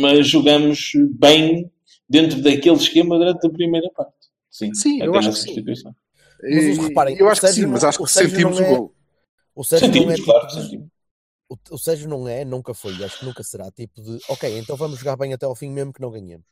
mas 0.00 0.26
jogamos 0.26 0.90
bem 1.18 1.70
dentro 2.08 2.40
daquele 2.42 2.76
esquema 2.76 3.18
durante 3.18 3.46
a 3.46 3.50
primeira 3.50 3.88
parte. 3.96 4.12
Sim, 4.50 4.74
Sim, 4.74 5.02
eu 5.02 5.10
até 5.10 5.18
acho 5.18 5.28
na 5.28 5.34
que 5.34 5.40
sim. 5.40 5.64
Mas, 6.42 6.78
reparem, 6.78 7.16
eu 7.18 7.28
acho 7.28 7.40
que 7.40 7.48
sim, 7.48 7.66
mas 7.66 7.84
acho 7.84 7.98
que 8.02 8.10
sentimos 8.10 8.58
o 8.58 8.62
é- 8.62 8.68
gol. 8.76 8.94
O 9.54 9.64
Sérgio 9.64 9.88
não 9.88 10.10
é 10.10 10.14
Sentimos, 10.14 10.14
tipo 10.16 10.24
claro, 10.32 10.46
de- 10.46 10.62
sentimos. 10.62 10.86
O, 11.52 11.74
o 11.74 11.78
Sérgio 11.78 12.08
não 12.08 12.26
é, 12.28 12.44
nunca 12.44 12.74
foi, 12.74 12.94
e 12.96 13.04
acho 13.04 13.18
que 13.18 13.24
nunca 13.24 13.42
será 13.42 13.70
tipo 13.70 14.02
de 14.02 14.18
ok, 14.28 14.58
então 14.58 14.76
vamos 14.76 14.98
jogar 14.98 15.16
bem 15.16 15.32
até 15.32 15.46
ao 15.46 15.54
fim 15.54 15.70
mesmo 15.70 15.92
que 15.92 16.00
não 16.00 16.10
ganhemos. 16.10 16.46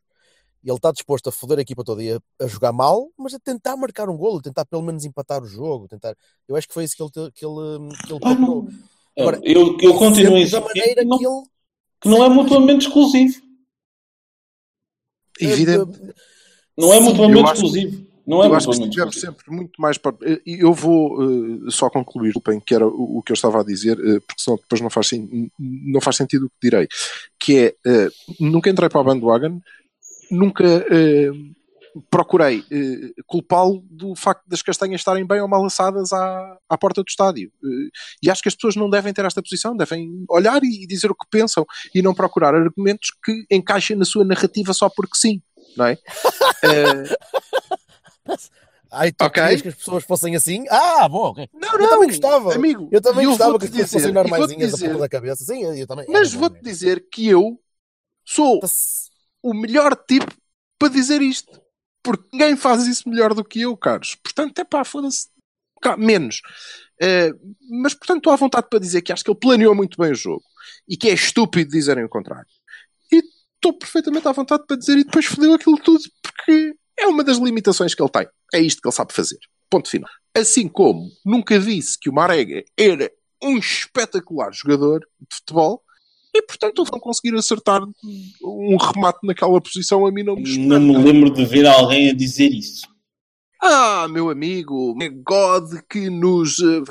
E 0.62 0.68
ele 0.68 0.76
está 0.76 0.92
disposto 0.92 1.28
a 1.28 1.32
foder 1.32 1.58
a 1.58 1.62
equipa 1.62 1.82
toda 1.82 2.02
e 2.02 2.12
a, 2.12 2.20
a 2.38 2.46
jogar 2.46 2.72
mal, 2.72 3.08
mas 3.16 3.32
a 3.32 3.38
tentar 3.38 3.76
marcar 3.76 4.10
um 4.10 4.16
golo, 4.16 4.42
tentar 4.42 4.66
pelo 4.66 4.82
menos 4.82 5.04
empatar 5.06 5.42
o 5.42 5.46
jogo, 5.46 5.88
tentar. 5.88 6.14
Eu 6.46 6.54
acho 6.54 6.68
que 6.68 6.74
foi 6.74 6.84
isso 6.84 6.94
que 6.94 7.02
ele 7.02 7.10
que 7.10 7.46
ele, 7.46 7.96
que 8.06 8.12
ele 8.12 8.20
Ah, 8.22 8.34
procurou. 8.34 8.64
não. 8.64 8.68
Agora, 9.18 9.40
eu, 9.42 9.76
eu 9.80 9.94
continuo 9.94 10.10
a 10.10 10.12
Sempre 10.14 10.32
da 10.32 10.38
insistir 10.40 10.60
maneira 10.60 11.02
que 11.02 11.08
não, 11.08 11.18
que 11.18 11.26
ele 11.26 11.42
que 12.00 12.08
não 12.08 12.24
é 12.24 12.28
mutuamente 12.28 12.86
exclusivo. 12.86 13.40
Evidente. 15.40 16.14
Não 16.76 16.92
é 16.92 17.00
mutuamente 17.00 17.52
exclusivo. 17.52 18.09
Não 18.30 18.42
é 18.44 18.46
eu 18.46 18.54
acho 18.54 18.70
que 18.70 18.82
estivemos 18.84 19.20
sempre 19.20 19.50
muito 19.50 19.80
mais 19.80 19.98
para. 19.98 20.14
e 20.46 20.58
Eu 20.60 20.72
vou 20.72 21.22
eh, 21.22 21.70
só 21.70 21.90
concluir, 21.90 22.28
desculpem, 22.28 22.60
que 22.60 22.74
era 22.74 22.86
o, 22.86 23.18
o 23.18 23.22
que 23.22 23.32
eu 23.32 23.34
estava 23.34 23.60
a 23.60 23.64
dizer, 23.64 23.98
eh, 23.98 24.20
porque 24.20 24.42
senão 24.42 24.56
depois 24.56 24.80
não 24.80 24.88
faz, 24.90 25.08
sen- 25.08 25.50
não 25.58 26.00
faz 26.00 26.16
sentido 26.16 26.46
o 26.46 26.50
que 26.50 26.56
direi. 26.70 26.86
Que 27.38 27.58
é, 27.58 27.74
eh, 27.86 28.08
nunca 28.38 28.70
entrei 28.70 28.88
para 28.88 29.00
a 29.00 29.04
bandwagon, 29.04 29.60
nunca 30.30 30.64
procurei 32.08 32.62
culpá-lo 33.26 33.82
do 33.90 34.14
facto 34.14 34.44
das 34.46 34.62
castanhas 34.62 35.00
estarem 35.00 35.26
bem 35.26 35.40
ou 35.40 35.48
mal 35.48 35.64
assadas 35.64 36.12
à, 36.12 36.56
à 36.68 36.78
porta 36.78 37.02
do 37.02 37.08
estádio. 37.08 37.50
E 38.22 38.30
acho 38.30 38.40
que 38.42 38.48
as 38.48 38.54
pessoas 38.54 38.76
não 38.76 38.88
devem 38.88 39.12
ter 39.12 39.24
esta 39.24 39.42
posição, 39.42 39.76
devem 39.76 40.24
olhar 40.28 40.62
e 40.62 40.86
dizer 40.86 41.10
o 41.10 41.16
que 41.16 41.26
pensam 41.28 41.66
e 41.92 42.00
não 42.00 42.14
procurar 42.14 42.54
argumentos 42.54 43.08
que 43.24 43.44
encaixem 43.50 43.96
na 43.96 44.04
sua 44.04 44.24
narrativa 44.24 44.72
só 44.72 44.88
porque 44.88 45.16
sim. 45.16 45.42
Não 45.76 45.86
é? 45.86 45.98
Ai, 48.92 49.12
tu 49.12 49.24
Ok. 49.24 49.42
querias 49.42 49.62
que 49.62 49.68
as 49.68 49.74
pessoas 49.74 50.04
fossem 50.04 50.34
assim? 50.34 50.64
Ah, 50.68 51.08
bom, 51.08 51.30
ok. 51.30 51.48
Não, 51.52 51.72
Eu 51.72 51.78
não, 51.78 51.88
também 51.90 52.08
gostava. 52.08 52.54
amigo. 52.54 52.88
Eu 52.90 53.00
também 53.00 53.24
e 53.24 53.26
gostava 53.28 53.58
que 53.58 53.64
as 53.66 53.70
pessoas 53.70 53.90
fossem 53.90 54.12
normaisinhas 54.12 54.70
da 54.72 54.76
dizer, 54.76 54.88
ponta 54.88 54.98
da 55.00 55.08
cabeça. 55.08 55.44
Sim, 55.44 55.62
eu, 55.64 55.74
eu 55.74 55.86
também. 55.86 56.06
Mas 56.08 56.32
vou-te 56.32 56.60
dizer 56.62 57.06
que 57.10 57.28
eu 57.28 57.60
sou 58.24 58.60
Tá-se- 58.60 59.10
o 59.42 59.54
melhor 59.54 59.94
tipo 60.08 60.32
para 60.78 60.88
dizer 60.88 61.22
isto. 61.22 61.60
Porque 62.02 62.28
ninguém 62.32 62.56
faz 62.56 62.86
isso 62.86 63.08
melhor 63.08 63.34
do 63.34 63.44
que 63.44 63.60
eu, 63.60 63.76
caros. 63.76 64.14
Portanto, 64.16 64.58
é 64.58 64.64
pá, 64.64 64.84
foda-se. 64.84 65.28
Menos. 65.98 66.40
Eh, 67.00 67.30
mas, 67.70 67.94
portanto, 67.94 68.18
estou 68.18 68.32
à 68.32 68.36
vontade 68.36 68.68
para 68.70 68.78
dizer 68.78 69.02
que 69.02 69.12
acho 69.12 69.22
que 69.24 69.30
ele 69.30 69.38
planeou 69.38 69.74
muito 69.74 69.98
bem 69.98 70.10
o 70.12 70.14
jogo. 70.14 70.42
E 70.88 70.96
que 70.96 71.08
é 71.10 71.12
estúpido 71.14 71.70
dizerem 71.70 72.04
o 72.04 72.08
contrário. 72.08 72.46
E 73.12 73.18
estou 73.54 73.72
perfeitamente 73.78 74.26
à 74.26 74.32
vontade 74.32 74.64
para 74.66 74.76
dizer 74.76 74.96
e 74.98 75.04
depois 75.04 75.26
fodeu 75.26 75.52
aquilo 75.54 75.76
tudo. 75.78 76.02
Porque 76.22 76.74
é 77.00 77.06
uma 77.06 77.24
das 77.24 77.38
limitações 77.38 77.94
que 77.94 78.02
ele 78.02 78.10
tem. 78.10 78.26
É 78.54 78.60
isto 78.60 78.80
que 78.82 78.88
ele 78.88 78.94
sabe 78.94 79.12
fazer. 79.12 79.38
Ponto 79.68 79.88
final. 79.88 80.08
Assim 80.36 80.68
como 80.68 81.08
nunca 81.24 81.58
disse 81.58 81.98
que 81.98 82.08
o 82.10 82.12
Marega 82.12 82.62
era 82.78 83.10
um 83.42 83.56
espetacular 83.58 84.52
jogador 84.52 85.00
de 85.20 85.36
futebol 85.36 85.82
e, 86.34 86.42
portanto, 86.42 86.82
ele 86.82 86.90
não 86.92 87.00
conseguir 87.00 87.34
acertar 87.36 87.80
um 88.44 88.76
remate 88.76 89.18
naquela 89.24 89.60
posição 89.60 90.06
a 90.06 90.12
mim 90.12 90.22
não 90.22 90.36
me 90.36 90.58
Não 90.58 90.78
me 90.80 90.96
lembro 90.98 91.30
de 91.30 91.44
ver 91.44 91.66
alguém 91.66 92.10
a 92.10 92.14
dizer 92.14 92.48
isso. 92.52 92.86
Ah, 93.62 94.06
meu 94.08 94.30
amigo, 94.30 94.96
é 95.02 95.08
God 95.10 95.80
que 95.90 96.08
nos. 96.08 96.58
eh, 96.60 96.82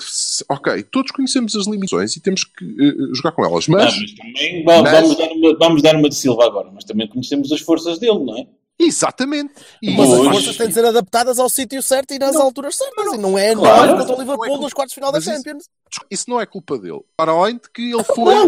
ok, 0.50 0.84
todos 0.84 1.12
conhecemos 1.12 1.56
as 1.56 1.66
limitações 1.66 2.16
e 2.16 2.22
temos 2.22 2.44
que 2.44 2.64
eh, 2.64 3.16
jogar 3.16 3.32
com 3.32 3.44
elas, 3.44 3.66
Ah, 3.70 3.72
mas. 3.72 3.96
mas 3.98 4.14
também 4.14 4.64
mas- 4.64 4.92
vamos, 4.92 5.18
dar 5.18 5.32
uma, 5.32 5.58
vamos 5.58 5.82
dar 5.82 5.96
uma 5.96 6.10
de 6.10 6.16
Silva 6.16 6.46
agora, 6.46 6.70
mas 6.72 6.84
também 6.84 7.08
conhecemos 7.08 7.52
as 7.52 7.62
forças 7.62 7.98
dele, 7.98 8.20
não 8.24 8.38
é? 8.38 8.48
Exatamente. 8.80 9.54
E 9.82 9.96
Mas 9.98 10.10
as 10.12 10.20
Hoje- 10.20 10.30
forças 10.32 10.58
têm 10.58 10.68
de 10.70 10.74
ser 10.74 10.86
adaptadas 10.86 11.38
ao 11.38 11.50
sítio 11.50 11.84
certo 11.84 12.14
e 12.14 12.20
nas 12.20 12.34
Não. 12.36 12.44
alturas 12.44 12.76
certas. 12.78 13.14
E 13.14 13.18
não 13.18 13.38
é 13.38 13.54
Claro. 13.54 13.78
nós 13.78 14.00
contra 14.00 14.04
o 14.04 14.06
Não 14.08 14.14
é 14.16 14.20
Liverpool 14.20 14.46
culpa- 14.48 14.64
nos 14.64 14.74
quartos 14.74 14.92
de 14.92 14.96
final 14.96 15.12
da 15.12 15.18
Mas 15.18 15.28
isso- 15.28 15.36
Champions. 15.36 15.70
isso 16.10 16.30
não 16.30 16.40
é 16.40 16.46
culpa 16.46 16.78
dele. 16.78 17.02
Para 17.18 17.32
além 17.34 17.56
de 17.58 17.70
que 17.70 17.92
ele 17.92 18.04
foi, 18.06 18.34
Não, 18.36 18.48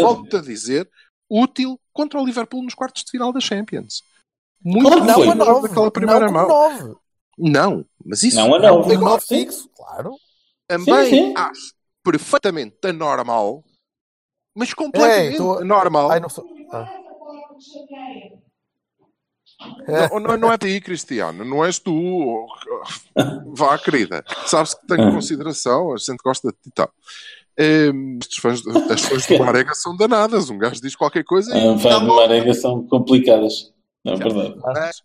volto 0.00 0.36
a 0.36 0.40
dizer, 0.40 0.88
útil 1.28 1.78
contra 1.92 2.20
o 2.20 2.24
Liverpool 2.24 2.62
nos 2.62 2.74
quartos 2.74 3.02
de 3.04 3.10
final 3.10 3.32
da 3.32 3.40
Champions. 3.40 4.02
Muito 4.64 4.88
Claro 4.88 5.04
Não 5.34 5.56
a 5.58 5.60
daquela 5.60 5.90
primeira 5.90 6.26
não 6.26 6.32
mão. 6.32 6.48
nove. 6.48 6.94
Não, 7.36 7.84
mas 8.04 8.22
isso 8.22 8.36
Não 8.36 8.54
a 8.54 8.58
Não 8.60 8.76
nove. 8.76 8.94
como 8.94 9.04
nove 9.10 9.24
Sim. 9.26 9.40
fixo. 9.44 9.68
Claro. 9.76 10.14
também 10.66 11.04
Sim, 11.10 11.10
sim. 11.10 11.34
acho 11.36 11.74
perfeitamente 12.02 12.76
anormal, 12.84 13.62
mas 14.56 14.72
completamente 14.72 15.32
Ei, 15.32 15.36
tô- 15.36 15.58
anormal. 15.58 16.10
Ai, 16.10 16.20
não 16.20 16.28
sou. 16.30 16.44
Ah. 16.72 16.88
Não, 20.10 20.20
não, 20.20 20.36
não 20.36 20.52
é 20.52 20.58
de 20.58 20.66
aí, 20.66 20.80
Cristiano, 20.80 21.44
não 21.44 21.64
és 21.64 21.78
tu. 21.78 22.46
Vá, 23.54 23.78
querida. 23.78 24.24
Sabes 24.46 24.74
que 24.74 24.86
tenho 24.86 25.08
Ah. 25.08 25.12
consideração, 25.12 25.92
a 25.94 25.96
gente 25.96 26.18
gosta 26.24 26.48
de 26.48 26.54
ti 26.54 26.68
e 26.68 26.70
tal. 26.72 26.90
Ehm, 27.56 28.18
estes 28.20 28.38
fãs, 28.38 28.62
as 28.90 29.00
fãs 29.02 29.26
do 29.26 29.38
Marega 29.38 29.74
são 29.74 29.96
danadas. 29.96 30.50
Um 30.50 30.58
gajo 30.58 30.80
diz 30.80 30.96
qualquer 30.96 31.24
coisa. 31.24 31.52
Ah, 31.54 31.78
fãs 31.78 32.00
de 32.00 32.06
Marega 32.06 32.52
são 32.54 32.86
complicadas. 32.86 33.72
Não 34.04 34.12
é 34.14 34.16
verdade. 34.16 34.54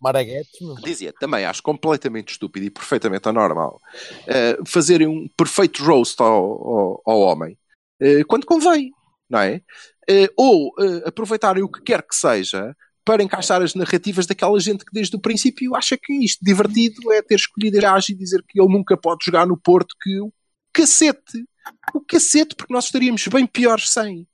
Maraguetes. 0.02 0.58
Dizia, 0.82 1.12
também 1.18 1.44
acho 1.46 1.62
completamente 1.62 2.32
estúpido 2.32 2.66
e 2.66 2.70
perfeitamente 2.70 3.26
anormal 3.28 3.80
eh, 4.26 4.58
fazerem 4.66 5.06
um 5.06 5.26
perfeito 5.34 5.82
roast 5.82 6.20
ao, 6.20 6.28
ao, 6.28 7.02
ao 7.06 7.20
homem 7.20 7.56
eh, 7.98 8.22
quando 8.24 8.44
convém, 8.44 8.90
não 9.28 9.38
é? 9.38 9.62
eh, 10.06 10.28
ou 10.36 10.74
aproveitarem 11.06 11.62
o 11.62 11.68
que 11.68 11.80
quer 11.80 12.02
que 12.02 12.14
seja 12.14 12.76
para 13.10 13.24
encaixar 13.24 13.60
as 13.60 13.74
narrativas 13.74 14.24
daquela 14.24 14.56
gente 14.60 14.84
que 14.84 14.92
desde 14.92 15.16
o 15.16 15.20
princípio 15.20 15.74
acha 15.74 15.98
que 16.00 16.12
isto 16.24 16.44
divertido 16.44 17.12
é 17.12 17.20
ter 17.20 17.34
escolhido 17.34 17.84
a 17.84 17.98
e 18.08 18.14
dizer 18.14 18.40
que 18.48 18.60
ele 18.60 18.72
nunca 18.72 18.96
pode 18.96 19.24
jogar 19.24 19.48
no 19.48 19.56
Porto, 19.56 19.96
que 20.00 20.20
o 20.20 20.32
cacete, 20.72 21.44
o 21.92 22.00
cacete, 22.00 22.54
porque 22.54 22.72
nós 22.72 22.84
estaríamos 22.84 23.26
bem 23.26 23.48
piores 23.48 23.90
sem. 23.90 24.28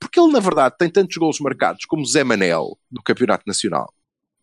Porque 0.00 0.18
ele, 0.18 0.32
na 0.32 0.40
verdade, 0.40 0.76
tem 0.78 0.88
tantos 0.88 1.14
golos 1.18 1.40
marcados 1.40 1.84
como 1.84 2.06
Zé 2.06 2.24
Manel 2.24 2.78
no 2.90 3.02
Campeonato 3.02 3.44
Nacional. 3.46 3.92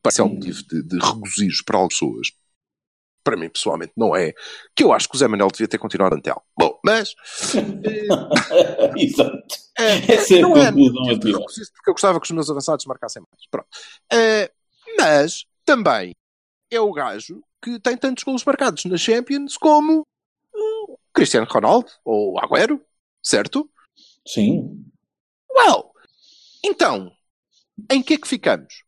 Parece 0.03 0.21
é 0.21 0.23
um 0.23 0.35
motivo 0.35 0.61
de, 0.67 0.83
de 0.83 0.99
regozijo 0.99 1.63
para 1.65 1.77
algumas 1.77 1.95
pessoas. 1.95 2.27
Para 3.23 3.37
mim, 3.37 3.49
pessoalmente, 3.49 3.93
não 3.97 4.15
é. 4.15 4.35
Que 4.75 4.83
eu 4.83 4.93
acho 4.93 5.09
que 5.09 5.15
o 5.15 5.17
Zé 5.17 5.27
Manel 5.27 5.47
devia 5.47 5.67
ter 5.67 5.79
continuado 5.79 6.15
antel. 6.15 6.43
Bom, 6.55 6.79
mas. 6.85 7.15
Exato. 8.95 9.68
Eh, 9.79 10.13
Essa 10.13 10.35
é 10.35 10.39
a 10.39 10.41
não 10.41 10.57
é 10.57 10.71
conclusão 10.71 11.03
regozijo, 11.03 11.71
porque 11.73 11.89
eu 11.89 11.93
gostava 11.93 12.19
que 12.19 12.25
os 12.25 12.31
meus 12.31 12.49
avançados 12.49 12.85
marcassem 12.85 13.21
mais. 13.21 13.47
Pronto. 13.49 13.67
Eh, 14.11 14.51
mas 14.97 15.45
também 15.65 16.15
é 16.71 16.79
o 16.79 16.91
gajo 16.91 17.41
que 17.61 17.79
tem 17.79 17.97
tantos 17.97 18.23
golos 18.23 18.43
marcados 18.43 18.85
na 18.85 18.97
Champions 18.97 19.57
como 19.57 20.05
o 20.53 20.97
Cristiano 21.13 21.47
Ronaldo 21.49 21.89
ou 22.03 22.39
Agüero, 22.39 22.81
certo? 23.23 23.69
Sim. 24.25 24.85
Well, 25.51 25.91
então, 26.63 27.11
em 27.89 28.01
que 28.01 28.13
é 28.13 28.17
que 28.17 28.27
ficamos? 28.27 28.83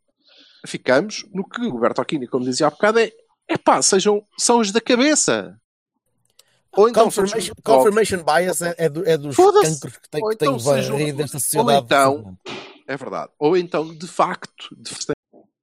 Ficamos 0.65 1.25
no 1.33 1.47
que 1.47 1.61
o 1.61 1.79
Bertolini, 1.79 2.27
como 2.27 2.45
dizia 2.45 2.67
há 2.67 2.69
bocado, 2.69 2.99
é 2.99 3.11
epá, 3.49 3.81
sejam, 3.81 4.25
são 4.37 4.59
os 4.59 4.71
da 4.71 4.79
cabeça. 4.79 5.59
Ou 6.75 6.87
então 6.89 7.05
Confirmation, 7.05 7.53
confirmation 7.63 8.23
bias 8.23 8.61
é, 8.61 8.75
é, 8.77 8.89
do- 8.89 9.07
é 9.07 9.17
dos 9.17 9.35
cancros 9.35 9.97
que 9.97 10.09
tem, 10.09 10.23
Ou 10.23 10.29
que 10.29 10.37
tem 10.37 10.47
então 10.49 10.59
varrido 10.59 11.17
desta 11.17 11.37
ou 11.37 11.41
sociedade. 11.41 11.85
então- 11.85 12.37
É 12.87 12.97
verdade. 12.97 13.31
Ou 13.39 13.57
então, 13.57 13.93
de 13.93 14.07
facto, 14.07 14.75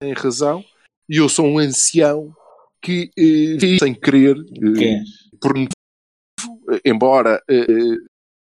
têm 0.01 0.13
razão, 0.13 0.65
e 1.09 1.17
eu 1.17 1.29
sou 1.29 1.47
um 1.47 1.59
ancião 1.59 2.35
que, 2.83 3.11
eh, 3.19 3.79
sem 3.79 3.95
querer, 3.95 4.37
eh, 4.39 5.03
por 5.41 5.53
motivo, 5.55 6.73
eh, 6.73 6.81
embora 6.85 7.43
eh, 7.49 7.67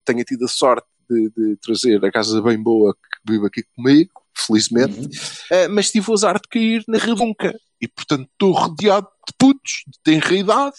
tenha 0.06 0.24
tido 0.24 0.46
a 0.46 0.48
sorte 0.48 0.88
de, 1.10 1.30
de 1.36 1.56
trazer 1.58 2.04
a 2.06 2.12
casa 2.12 2.42
bem 2.42 2.62
boa 2.62 2.94
que 2.94 3.32
vive 3.34 3.48
aqui 3.48 3.64
comigo, 3.76 4.12
felizmente, 4.36 5.00
Uhum. 5.00 5.10
eh, 5.52 5.68
mas 5.70 5.92
tive 5.92 6.12
o 6.12 6.14
azar 6.14 6.36
de 6.40 6.48
cair 6.48 6.84
na 6.88 6.98
redunca. 6.98 7.58
E, 7.82 7.88
portanto, 7.88 8.30
estou 8.32 8.52
rodeado 8.52 9.08
de 9.28 9.34
putos, 9.38 9.84
de 9.88 9.98
tenra 10.04 10.34
idade. 10.36 10.76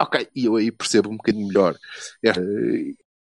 Ok, 0.00 0.28
e 0.34 0.46
eu 0.46 0.56
aí 0.56 0.72
percebo 0.72 1.10
um 1.10 1.16
bocadinho 1.16 1.46
melhor 1.46 1.76
eh, 2.24 2.94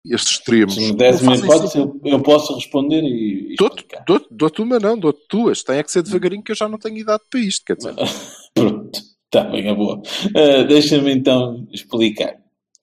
estes 0.04 0.32
extremos. 0.32 0.74
Se 0.74 0.80
me 0.80 0.88
Não 0.88 0.96
desse 0.96 1.22
uma 1.22 1.32
fazem 1.32 1.44
hipótese, 1.44 1.78
eu, 1.78 2.00
eu 2.04 2.22
posso 2.22 2.54
responder 2.54 3.02
e, 3.02 3.54
Dou-te 3.56 3.80
explicar. 3.80 4.04
dou 4.06 4.26
dou 4.30 4.50
uma, 4.60 4.78
não, 4.78 4.98
dou-te 4.98 5.22
duas. 5.30 5.62
Tem 5.62 5.78
é 5.78 5.82
que 5.82 5.90
ser 5.90 6.02
devagarinho 6.02 6.42
que 6.42 6.52
eu 6.52 6.56
já 6.56 6.68
não 6.68 6.78
tenho 6.78 6.98
idade 6.98 7.22
para 7.30 7.40
isto, 7.40 7.64
quer 7.64 7.76
dizer. 7.76 7.94
Pronto, 8.54 9.00
está 9.24 9.44
bem, 9.44 9.68
é 9.68 9.74
boa. 9.74 10.02
Ah, 10.36 10.62
Deixa-me 10.64 11.12
então 11.12 11.66
explicar. 11.72 12.36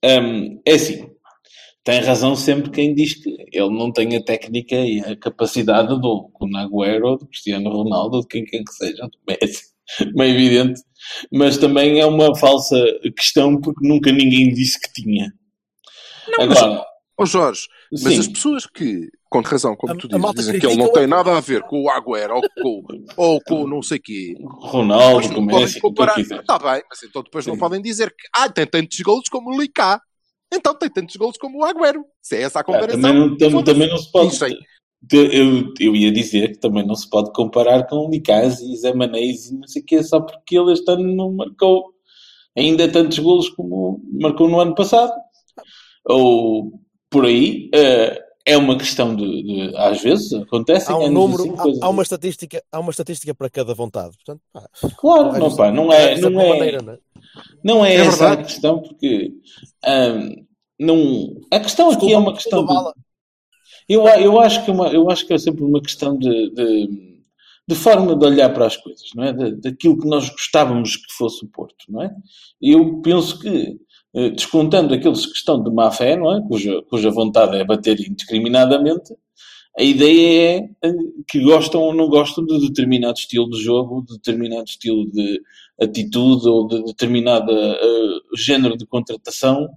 Ahm, 0.04 0.60
é 0.66 0.74
assim, 0.74 1.10
tem 1.84 2.02
razão 2.02 2.36
sempre 2.36 2.70
quem 2.70 2.94
diz 2.94 3.14
que 3.14 3.30
ele 3.52 3.70
não 3.70 3.92
tem 3.92 4.16
a 4.16 4.24
técnica 4.24 4.76
e 4.76 5.00
a 5.00 5.16
capacidade 5.16 5.88
do, 6.00 6.30
Agüero, 6.56 7.18
do 7.18 7.26
Cristiano 7.28 7.70
Ronaldo, 7.70 8.22
de 8.22 8.28
quem 8.28 8.44
quer 8.44 8.64
que 8.64 8.74
seja, 8.74 9.04
do 9.04 9.18
Messi, 9.26 9.77
bem 10.16 10.34
evidente, 10.34 10.82
mas 11.32 11.58
também 11.58 12.00
é 12.00 12.06
uma 12.06 12.36
falsa 12.36 12.76
questão 13.16 13.60
porque 13.60 13.88
nunca 13.88 14.12
ninguém 14.12 14.54
disse 14.54 14.80
que 14.80 14.92
tinha. 15.02 15.32
Agora, 16.40 16.86
Ó 17.20 17.26
Jorge, 17.26 17.62
mas 17.92 18.14
sim, 18.14 18.20
as 18.20 18.28
pessoas 18.28 18.68
que, 18.68 19.10
com 19.30 19.42
razão, 19.42 19.76
como 19.76 19.94
A- 19.94 19.96
tu 19.98 20.08
dizes, 20.08 20.36
dizem 20.36 20.60
que 20.60 20.68
ele 20.68 20.76
não 20.78 20.92
tem 20.92 21.08
nada 21.08 21.36
a 21.36 21.40
ver 21.40 21.64
com 21.64 21.82
o 21.84 21.90
Agüero 21.90 22.36
ou 22.36 22.42
com, 22.62 22.84
ou 23.18 23.42
com 23.42 23.68
não 23.68 23.82
sei 23.82 23.98
quê, 23.98 24.36
Ronaldo, 24.40 25.28
com 25.34 25.42
não 25.42 25.60
Messi, 25.60 25.80
comparar. 25.80 26.20
Está 26.20 26.60
bem, 26.60 26.84
mas 26.90 27.02
então 27.04 27.24
depois 27.24 27.46
não 27.48 27.56
Sim. 27.56 27.60
podem 27.60 27.82
dizer 27.82 28.10
que 28.12 28.28
ah, 28.36 28.48
tem 28.50 28.68
tantos 28.68 29.00
golos 29.00 29.30
como 29.30 29.50
o 29.52 29.60
Licá. 29.60 30.00
Então 30.54 30.74
tem 30.78 30.90
tantos 30.90 31.16
golos 31.18 31.38
como 31.38 31.60
o 31.60 31.66
Agüero. 31.66 32.06
Se 32.22 32.36
é 32.38 32.42
essa 32.44 32.60
a 32.60 32.62
Ah, 32.62 32.64
comparação. 32.64 33.02
também, 33.02 33.16
não, 33.30 33.38
tam- 33.38 33.64
também 33.64 33.90
não 33.90 33.98
se 33.98 34.12
pode. 34.12 34.30
Dizem. 34.30 34.58
Eu, 35.12 35.74
eu 35.80 35.96
ia 35.96 36.12
dizer 36.12 36.54
que 36.54 36.60
também 36.60 36.86
não 36.86 36.96
se 36.96 37.10
pode 37.10 37.32
comparar 37.34 37.88
com 37.88 38.10
Licaz 38.10 38.60
e 38.62 38.76
Zé 38.78 38.94
Manês 38.94 39.50
e 39.50 39.56
não 39.58 39.68
sei 39.68 39.82
o 39.82 39.86
quê, 39.86 40.04
só 40.04 40.20
porque 40.22 40.58
ele 40.58 40.74
este 40.74 40.90
ano 40.92 41.16
não 41.16 41.32
marcou 41.32 41.94
ainda 42.58 42.92
tantos 42.92 43.20
golos 43.20 43.50
como 43.50 44.02
marcou 44.20 44.50
no 44.50 44.60
ano 44.60 44.76
passado. 44.76 45.14
Ou 46.06 46.72
por 47.10 47.26
aí. 47.26 47.70
eh, 47.74 48.22
é 48.50 48.56
uma 48.56 48.78
questão 48.78 49.14
de, 49.14 49.44
de- 49.44 49.76
Às 49.76 50.02
vezes 50.02 50.32
acontece. 50.34 50.90
Há 50.90 50.98
um 50.98 51.12
número, 51.12 51.44
assim, 51.44 51.52
há- 51.58 51.86
há, 51.86 51.90
uma 51.90 52.02
assim. 52.02 52.02
estatística, 52.04 52.64
há 52.72 52.80
uma 52.80 52.92
estatística 52.92 53.36
para 53.36 53.50
cada 53.50 53.74
vontade. 53.74 54.16
Portanto, 54.16 54.42
pá, 54.54 54.64
Claro, 54.98 55.38
não, 55.38 55.56
pá, 55.56 55.70
não 55.72 55.92
é, 55.92 56.18
não 56.20 56.40
é, 56.42 56.50
maneira, 56.50 56.82
não 56.82 56.94
é? 56.94 56.98
não 57.64 57.86
é, 57.86 57.94
É 57.96 57.98
essa 57.98 58.24
a 58.26 58.30
verdade. 58.30 58.44
questão, 58.48 58.80
porque 58.82 59.34
não, 60.80 61.36
a 61.52 61.60
questão 61.60 61.90
aqui 61.92 62.14
é 62.14 62.18
uma 62.18 62.34
questão 62.34 62.66
de. 62.66 62.74
Eu, 63.88 64.06
eu, 64.08 64.40
acho 64.40 64.64
que 64.66 64.72
é 64.72 64.74
uma, 64.74 64.88
eu 64.90 65.10
acho 65.10 65.26
que 65.26 65.34
é 65.34 65.38
sempre 65.38 65.64
uma 65.64 65.82
questão 65.82 66.18
de, 66.18 66.50
de, 66.52 66.90
de 67.68 67.76
forma 67.76 68.16
de 68.16 68.26
olhar 68.26 68.50
para 68.54 68.66
as 68.68 68.76
coisas, 68.76 69.10
não 69.16 69.24
é? 69.24 69.34
Da- 69.34 69.50
daquilo 69.52 69.98
que 69.98 70.08
nós 70.08 70.30
gostávamos 70.30 70.96
que 70.98 71.14
fosse 71.18 71.46
o 71.46 71.50
Porto, 71.50 71.86
não 71.90 72.02
é? 72.02 72.14
Eu 72.62 73.02
penso 73.02 73.40
que, 73.40 73.78
eh, 74.16 74.30
descontando 74.32 74.94
aqueles 74.94 75.26
que 75.26 75.38
estão 75.38 75.64
de 75.64 75.72
má 75.72 75.90
fé, 75.92 76.18
não 76.18 76.36
é? 76.38 76.42
Cuja, 76.48 76.82
cuja 76.90 77.10
vontade 77.12 77.56
é 77.58 77.64
bater 77.64 78.00
indiscriminadamente, 78.00 79.14
a 79.80 79.84
ideia 79.84 80.60
é 80.84 80.88
eh, 80.90 80.94
que 81.30 81.40
gostam 81.42 81.82
ou 81.82 81.94
não 81.94 82.10
gostam 82.10 82.46
de 82.46 82.60
determinado 82.68 83.18
estilo 83.20 83.50
de 83.50 83.62
jogo, 83.64 84.04
de 84.08 84.16
determinado 84.16 84.66
estilo 84.68 85.10
de 85.12 85.42
atitude 85.82 86.48
ou 86.50 86.68
de 86.68 86.84
determinado 86.86 87.52
eh, 87.52 88.20
género 88.38 88.78
de 88.78 88.86
contratação 88.88 89.68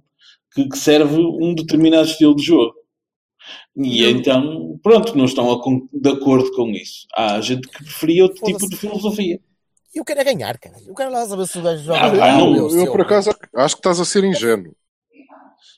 que, 0.53 0.67
que 0.67 0.77
serve 0.77 1.17
um 1.21 1.53
determinado 1.55 2.07
estilo 2.07 2.35
de 2.35 2.43
jogo. 2.43 2.73
E 3.75 4.05
então, 4.05 4.79
pronto, 4.83 5.15
não 5.17 5.25
estão 5.25 5.49
de 5.93 6.09
acordo 6.09 6.51
com 6.53 6.69
isso. 6.69 7.07
Há 7.15 7.39
gente 7.41 7.67
que 7.67 7.83
preferia 7.83 8.23
outro 8.23 8.43
tipo 8.43 8.69
de 8.69 8.75
filosofia. 8.75 9.39
E 9.93 9.99
eu 9.99 10.05
quero 10.05 10.21
é 10.21 10.23
ganhar, 10.23 10.57
cara. 10.57 10.75
Eu 10.85 10.93
quero 10.93 11.11
lá 11.11 11.25
saber 11.25 11.47
se 11.47 11.59
o 11.59 11.61
gajo 11.61 11.83
joga. 11.83 11.99
Ah, 11.99 12.37
ou 12.43 12.51
não, 12.51 12.55
eu, 12.55 12.69
Eu, 12.69 12.75
eu, 12.77 12.85
eu- 12.85 12.91
por 12.91 13.01
acaso, 13.01 13.29
acho 13.55 13.75
que 13.75 13.79
estás 13.79 13.99
a 13.99 14.05
ser 14.05 14.23
ingênuo. 14.23 14.73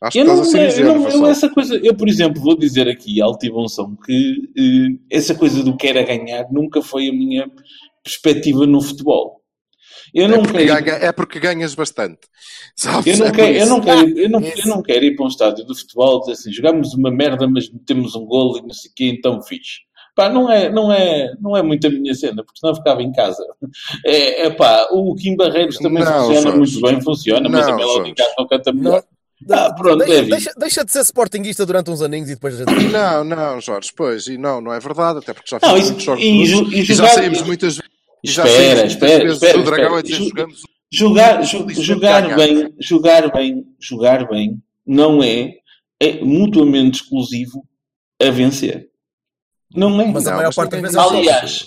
Acho 0.02 0.12
que 0.12 0.20
Eu 0.20 0.24
estás 0.24 0.40
não, 0.40 0.46
a 0.46 0.50
ser 0.52 0.62
eu, 0.62 0.68
ingênuo. 0.68 0.94
não, 1.00 1.10
eu 1.10 1.28
essa 1.28 1.50
coisa, 1.50 1.76
eu 1.78 1.96
por 1.96 2.08
exemplo, 2.08 2.42
vou 2.42 2.58
dizer 2.58 2.88
aqui, 2.88 3.20
som, 3.70 3.96
que 3.96 4.52
eh, 4.58 5.16
essa 5.18 5.34
coisa 5.34 5.64
do 5.64 5.76
quer 5.78 5.98
a 5.98 6.04
ganhar 6.04 6.46
nunca 6.52 6.82
foi 6.82 7.08
a 7.10 7.14
minha 7.14 7.50
perspectiva 8.04 8.66
no 8.68 8.82
futebol. 8.82 9.43
Eu 10.14 10.26
É 10.26 10.28
não 10.28 10.44
porque, 10.44 10.66
quero. 10.66 10.84
ganha- 10.84 10.98
é 10.98 11.12
porque 11.12 11.40
ganhas 11.40 11.74
bastante. 11.76 12.20
Sabes? 12.76 13.08
Eu 13.20 13.26
não, 13.26 13.28
É 13.28 13.32
quero, 13.32 13.48
eu, 13.54 13.58
isso. 13.64 13.70
não 13.70 13.82
quero, 13.82 14.20
eu, 14.20 14.30
não, 14.30 14.40
Isso. 14.42 14.60
eu 14.62 14.68
não 14.76 14.82
quero 14.84 15.06
ir 15.06 15.16
para 15.16 15.26
um 15.26 15.28
estádio 15.28 15.66
de 15.66 15.80
futebol 15.80 16.18
e 16.18 16.20
dizer 16.22 16.32
assim, 16.34 16.52
jogamos 16.54 16.94
uma 16.94 17.10
merda, 17.12 17.48
mas 17.48 17.70
metemos 17.72 18.16
um 18.16 18.26
golo 18.26 18.58
e 18.60 18.62
não 18.62 18.70
sei 18.74 18.92
o 18.92 18.94
quê, 18.96 19.06
então 19.18 19.42
fixe. 19.42 19.80
Pá, 20.16 20.30
não 20.30 20.48
é, 20.52 20.70
não, 20.72 20.94
é, 20.94 21.34
não 21.42 21.58
é 21.58 21.64
muito 21.64 21.88
a 21.88 21.90
minha 21.90 22.14
cena, 22.14 22.44
porque 22.44 22.60
senão 22.60 22.76
ficava 22.76 23.02
em 23.02 23.12
casa. 23.12 23.44
É, 24.06 24.46
é 24.46 24.50
pá, 24.52 24.88
o 24.92 25.16
Kim 25.16 25.36
Barreiros 25.36 25.78
também 25.78 26.04
Não, 26.04 26.12
funciona 26.26 26.42
Jorge. 26.52 26.58
muito 26.58 26.82
bem, 26.82 27.02
funciona, 27.02 27.50
mas 27.50 27.66
Não, 27.66 27.74
a 27.74 27.78
Melody 27.78 27.96
Jorge. 27.98 28.14
Castro 28.16 28.36
não 28.38 28.48
canta 28.48 28.72
Não, 28.72 28.80
melhor. 28.82 29.04
Ah, 29.50 29.74
pronto, 29.74 30.04
é 30.04 30.06
deixa, 30.06 30.26
deixa, 30.30 30.52
deixa 30.58 30.86
de 30.86 30.92
ser 30.92 31.02
sportinguista 31.02 31.66
durante 31.66 31.90
uns 31.90 32.02
aninhos 32.02 32.30
e 32.30 32.36
depois 32.36 32.62
a 32.62 32.64
gente. 32.72 32.92
Não, 32.92 33.24
não, 33.24 33.60
Jorge, 33.60 33.92
pois, 33.98 34.28
e 34.28 34.38
não, 34.38 34.62
não 34.62 34.72
é 34.72 34.80
verdade, 34.80 35.18
até 35.20 35.34
porque 35.34 35.50
já 35.50 35.60
Não, 35.62 35.76
fizemos 35.76 35.88
e- 35.88 35.92
muitos 35.92 36.04
jogos 36.06 36.24
e 36.24 36.28
e 36.78 36.80
e 36.82 36.86
já 36.86 37.08
saímos 37.08 37.42
muitas 37.42 37.76
vezes. 37.78 37.93
Espera, 38.24 38.86
espera, 38.86 39.26
espera, 39.26 39.64
Dragão 39.64 40.00
espera. 40.00 40.24
jogamos 40.24 40.64
Jogar, 40.94 41.42
jogar 41.42 42.22
ganhar. 42.22 42.36
bem, 42.38 42.76
jogar 42.80 43.32
bem, 43.32 43.66
jogar 43.80 44.30
bem 44.30 44.62
não 44.86 45.24
é, 45.24 45.56
é 46.00 46.24
mutuamente 46.24 47.02
exclusivo 47.02 47.68
a 48.22 48.30
vencer. 48.30 48.90
Não 49.76 50.00
é. 50.00 50.06
Mas 50.12 50.28
a 50.28 50.36
maior 50.36 50.54
parte 50.54 50.70
das 50.70 50.82
vezes 50.82 50.96
é. 50.96 51.00
Aliás, 51.00 51.66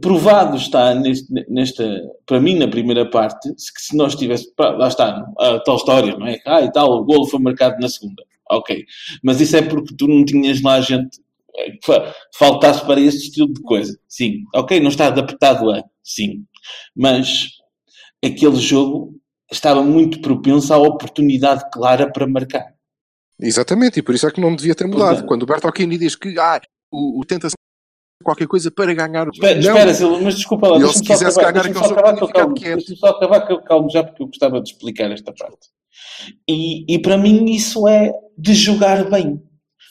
provado 0.00 0.56
está 0.56 0.94
neste, 0.94 1.30
nesta, 1.46 2.02
para 2.24 2.40
mim, 2.40 2.56
na 2.56 2.66
primeira 2.66 3.04
parte, 3.10 3.52
se, 3.58 3.70
que 3.70 3.82
se 3.82 3.94
nós 3.94 4.14
tivéssemos, 4.14 4.54
lá 4.58 4.88
está, 4.88 5.26
a 5.38 5.60
tal 5.60 5.76
história, 5.76 6.16
não 6.16 6.26
é? 6.26 6.38
Ah, 6.46 6.62
e 6.62 6.72
tal, 6.72 6.90
o 6.90 7.04
golo 7.04 7.26
foi 7.26 7.40
marcado 7.40 7.78
na 7.78 7.88
segunda. 7.90 8.22
Ok. 8.50 8.82
Mas 9.22 9.42
isso 9.42 9.58
é 9.58 9.62
porque 9.62 9.94
tu 9.94 10.08
não 10.08 10.24
tinhas 10.24 10.62
lá 10.62 10.80
gente 10.80 11.18
faltasse 12.36 12.84
para 12.86 13.00
esse 13.00 13.18
estilo 13.18 13.52
de 13.52 13.60
coisa. 13.62 13.96
Sim. 14.08 14.42
Ok, 14.54 14.80
não 14.80 14.88
está 14.88 15.06
adaptado 15.06 15.70
a. 15.70 15.82
Sim. 16.02 16.44
Mas 16.96 17.48
aquele 18.24 18.56
jogo 18.56 19.14
estava 19.50 19.82
muito 19.82 20.20
propenso 20.20 20.72
à 20.72 20.78
oportunidade 20.78 21.64
clara 21.72 22.10
para 22.10 22.26
marcar. 22.26 22.74
Exatamente, 23.40 23.98
e 23.98 24.02
por 24.02 24.14
isso 24.14 24.26
é 24.26 24.30
que 24.30 24.40
não 24.40 24.54
devia 24.54 24.74
ter 24.74 24.86
mudado. 24.86 25.08
Portanto- 25.08 25.26
Quando 25.28 25.42
o 25.42 25.46
Bertolini 25.46 25.98
diz 25.98 26.14
que 26.14 26.38
ah, 26.38 26.60
o, 26.90 27.20
o 27.20 27.24
tenta 27.24 27.48
qualquer 28.22 28.46
coisa 28.46 28.70
para 28.70 28.94
ganhar 28.94 29.28
o 29.28 29.30
Espera, 29.30 29.58
espera 29.58 29.94
Silva, 29.94 30.20
mas 30.20 30.36
desculpa 30.36 30.68
lá, 30.68 30.78
deixa-me 30.78 31.06
só 31.06 31.14
acabar, 31.14 31.52
ganhar 31.52 31.66
aquele 31.66 31.78
só 31.78 31.92
acabar 31.92 32.16
que 32.16 32.22
eu 32.22 32.28
calmo, 32.28 32.54
deixa-me 32.54 32.96
só 32.96 33.06
acabar 33.08 33.46
que 33.46 33.52
eu 33.52 33.62
calmo 33.62 33.90
já 33.90 34.04
porque 34.04 34.22
eu 34.22 34.26
gostava 34.28 34.60
de 34.62 34.70
explicar 34.70 35.10
esta 35.10 35.32
parte. 35.32 35.68
E, 36.48 36.94
e 36.94 36.98
para 37.00 37.18
mim 37.18 37.44
isso 37.50 37.86
é 37.88 38.12
de 38.38 38.54
jogar 38.54 39.10
bem. 39.10 39.42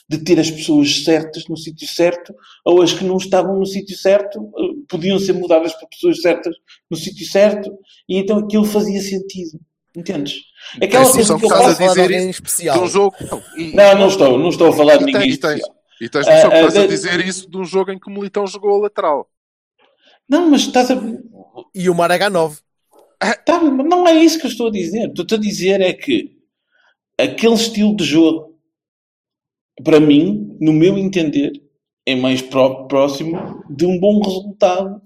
De 0.08 0.18
ter 0.18 0.38
as 0.38 0.50
pessoas 0.50 1.02
certas 1.04 1.44
no 1.48 1.56
sítio 1.56 1.88
certo, 1.88 2.34
ou 2.64 2.82
as 2.82 2.92
que 2.92 3.04
não 3.04 3.16
estavam 3.16 3.58
no 3.58 3.64
sítio 3.66 3.96
certo 3.96 4.38
eh, 4.58 4.62
podiam 4.88 5.18
ser 5.18 5.32
mudadas 5.32 5.72
para 5.74 5.88
pessoas 5.88 6.20
certas 6.20 6.54
no 6.90 6.96
sítio 6.96 7.26
certo, 7.26 7.70
e 8.08 8.18
então 8.18 8.38
aquilo 8.38 8.64
fazia 8.64 9.00
sentido. 9.00 9.58
Entendes? 9.96 10.34
Aquela 10.82 11.10
coisa 11.10 11.38
que 11.38 11.44
eu 11.44 11.48
que 11.48 11.54
estás 11.54 11.62
a 11.62 11.66
faço. 11.66 11.76
falar 11.76 11.86
de 11.86 11.88
dizer 11.88 12.00
alguém 12.02 12.18
isso 12.30 12.42
especial. 12.42 12.76
de 12.78 12.84
um 12.84 12.88
jogo. 12.88 13.16
Não, 13.30 13.42
e- 13.56 13.74
Não, 13.74 13.98
não 13.98 14.08
estou, 14.08 14.38
não 14.38 14.48
estou 14.48 14.68
a 14.68 14.72
falar 14.72 14.96
de 14.98 15.04
ninguém 15.04 15.30
e 15.30 15.36
tens, 15.36 15.52
especial. 15.60 15.76
e 16.00 16.08
tens 16.08 16.26
noção 16.26 16.50
que 16.50 16.56
Ah, 16.56 16.58
ah, 16.58 16.66
estás 16.66 16.76
a 16.76 16.80
de- 16.82 16.88
dizer 16.88 17.20
isso 17.26 17.48
de 17.50 17.56
um 17.56 17.64
jogo 17.64 17.92
em 17.92 17.98
que 17.98 18.08
o 18.08 18.12
Militão 18.12 18.46
jogou 18.46 18.74
a 18.76 18.82
lateral. 18.82 19.30
Não, 20.28 20.50
mas 20.50 20.62
estás 20.62 20.90
a. 20.90 21.00
E 21.74 21.88
o 21.88 21.94
Maragá 21.94 22.28
9. 22.28 22.58
Tá, 23.46 23.60
não 23.62 24.06
é 24.06 24.14
isso 24.22 24.38
que 24.38 24.46
eu 24.46 24.50
estou 24.50 24.66
a 24.66 24.70
dizer. 24.70 25.08
Estou 25.16 25.38
a 25.38 25.40
dizer 25.40 25.80
é 25.80 25.92
que 25.92 26.36
aquele 27.18 27.54
estilo 27.54 27.94
de 27.96 28.04
jogo, 28.04 28.53
para 29.82 29.98
mim, 30.00 30.56
no 30.60 30.72
meu 30.72 30.96
entender, 30.98 31.52
é 32.06 32.14
mais 32.14 32.42
pró- 32.42 32.84
próximo 32.86 33.62
de 33.70 33.86
um 33.86 33.98
bom 33.98 34.20
resultado 34.22 35.00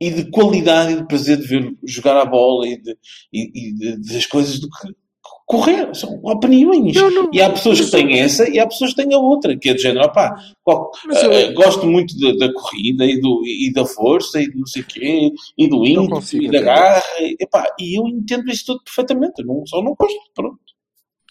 e 0.00 0.10
de 0.10 0.30
qualidade 0.30 0.92
e 0.92 0.96
de 0.96 1.06
prazer 1.06 1.36
de 1.36 1.46
ver 1.46 1.76
jogar 1.84 2.16
a 2.16 2.24
bola 2.24 2.66
e, 2.66 2.80
de, 2.80 2.96
e, 3.32 3.68
e 3.68 3.74
de- 3.74 4.12
das 4.12 4.24
coisas 4.26 4.58
do 4.58 4.66
que 4.68 4.88
correr. 5.46 5.94
São 5.94 6.18
opiniões. 6.24 6.96
Eu 6.96 7.10
não- 7.10 7.30
E 7.32 7.42
há 7.42 7.50
pessoas 7.50 7.78
que 7.80 7.90
têm 7.90 8.18
essa 8.20 8.48
e 8.48 8.58
há 8.58 8.66
pessoas 8.66 8.94
que 8.94 9.02
têm 9.02 9.12
a 9.14 9.18
outra, 9.18 9.56
que 9.58 9.68
é 9.68 9.74
do 9.74 9.80
género, 9.80 10.06
opá, 10.06 10.34
qual- 10.62 10.90
eu- 11.26 11.32
eh, 11.32 11.52
gosto 11.52 11.86
muito 11.86 12.18
da, 12.18 12.46
da 12.46 12.52
corrida 12.54 13.04
e, 13.04 13.20
do, 13.20 13.42
e 13.46 13.70
da 13.72 13.84
força 13.84 14.40
e 14.40 14.48
do 14.50 14.60
não 14.60 14.66
sei 14.66 14.82
quê, 14.82 15.30
e 15.58 15.68
do 15.68 15.76
ímpeto 16.04 16.14
e 16.44 16.46
da 16.52 16.58
garra. 16.64 17.02
E, 17.20 17.36
epá, 17.38 17.66
e 17.78 17.98
eu 17.98 18.08
entendo 18.08 18.48
isso 18.50 18.64
tudo 18.66 18.82
perfeitamente. 18.84 19.42
Eu 19.42 19.46
não, 19.46 19.66
só 19.66 19.82
não 19.82 19.94
gosto. 19.94 20.18
Pronto. 20.34 20.58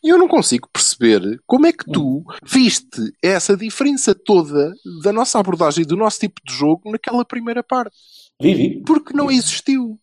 E 0.04 0.10
eu 0.10 0.18
não 0.18 0.28
consigo 0.28 0.70
perceber 0.72 1.39
como 1.45 1.68
é 1.68 1.74
que 1.74 1.86
tu 1.86 2.24
viste 2.43 3.14
essa 3.22 3.56
diferença 3.56 4.16
toda 4.16 4.74
da 5.04 5.12
nossa 5.12 5.39
abordagem 5.39 5.84
e 5.84 5.88
do 5.88 5.97
nosso 5.97 6.20
tipo 6.20 6.41
de 6.45 6.54
jogo 6.54 6.91
naquela 6.91 7.26
primeira 7.26 7.62
parte. 7.62 7.95
Vivi. 8.41 8.82
Porque 8.84 9.14
não 9.14 9.30
existiu. 9.30 10.00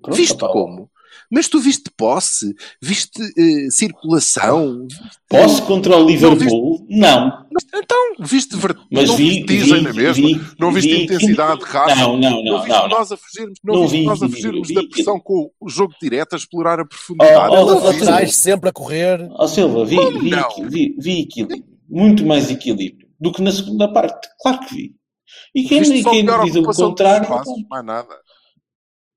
Pronto, 0.00 0.16
Viste 0.16 0.34
opá, 0.34 0.48
como? 0.48 0.90
Mas 1.30 1.48
tu 1.48 1.60
viste 1.60 1.90
posse, 1.96 2.54
viste 2.80 3.20
eh, 3.36 3.70
circulação, 3.70 4.86
Posse 5.28 5.60
contra 5.62 5.96
o 5.96 6.06
Liverpool? 6.06 6.86
Não. 6.88 7.46
então 7.74 7.98
viste 8.20 8.56
vertigem, 8.56 8.86
Mas 8.90 9.08
não 9.10 9.16
vi, 9.16 9.42
viste 9.44 9.74
vi, 9.74 9.80
na 9.82 9.92
mesma, 9.92 10.26
vi, 10.26 10.40
não 10.58 10.72
viste 10.72 10.90
vi 10.94 11.02
intensidade, 11.04 11.52
aquilo- 11.62 11.70
raça, 11.70 11.96
Não, 11.96 12.16
não, 12.16 12.30
não, 12.30 12.44
não, 12.44 12.56
viste 12.62 12.68
não. 12.68 12.82
não. 12.82 12.88
nós 12.88 13.12
a 13.12 13.16
fugirmos, 13.16 13.58
não, 13.62 13.74
Não 13.74 13.82
viste 13.82 13.98
vi, 14.00 14.06
nós 14.06 14.22
a 14.22 14.28
fugirmos 14.28 14.68
vi, 14.68 14.74
da 14.74 14.80
vi. 14.80 14.88
pressão 14.88 15.20
com 15.20 15.50
o 15.60 15.68
jogo 15.68 15.94
direto, 16.00 16.32
a 16.32 16.36
explorar 16.36 16.80
a 16.80 16.84
profundidade. 16.86 17.54
Oh, 17.54 17.58
oh, 17.58 17.60
oh, 17.72 17.80
Viste? 17.90 18.00
laterais 18.04 18.36
sempre 18.36 18.70
a 18.70 18.72
correr. 18.72 19.28
Ó 19.32 19.46
Silva, 19.46 19.84
vi, 19.84 19.96
vi, 20.20 20.30
não? 20.30 20.48
vi, 20.70 20.96
vi 20.98 21.20
equilíbrio. 21.22 21.64
Muito 21.90 22.24
mais 22.24 22.50
equilíbrio 22.50 23.06
do 23.20 23.32
que 23.32 23.42
na 23.42 23.50
segunda 23.52 23.92
parte. 23.92 24.28
Claro 24.40 24.60
que 24.60 24.74
vi. 24.74 24.94
E 25.54 25.64
quem, 25.64 25.80
Viste 25.80 25.96
e 25.96 26.04
quem 26.04 26.24
diz 26.24 26.56
o 26.56 26.62
contrário, 26.62 27.22
espaços, 27.24 27.62
mais 27.68 27.84
nada. 27.84 28.14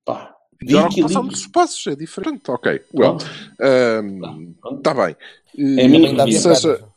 pá, 0.05 0.33
Melhor 0.63 0.87
ocupação 0.89 1.25
dos 1.27 1.39
espaços, 1.41 1.87
é 1.87 1.95
diferente. 1.95 2.49
Ok, 2.51 2.71
well, 2.93 3.17
Pronto, 3.17 3.25
um, 3.61 4.55
está 4.77 4.93
bem. 4.93 5.15
É 5.57 5.85
a 5.85 5.89
minha 5.89 6.09
Ainda 6.09 6.23
havia 6.23 6.39
opinião. 6.39 6.55
seja, 6.55 6.87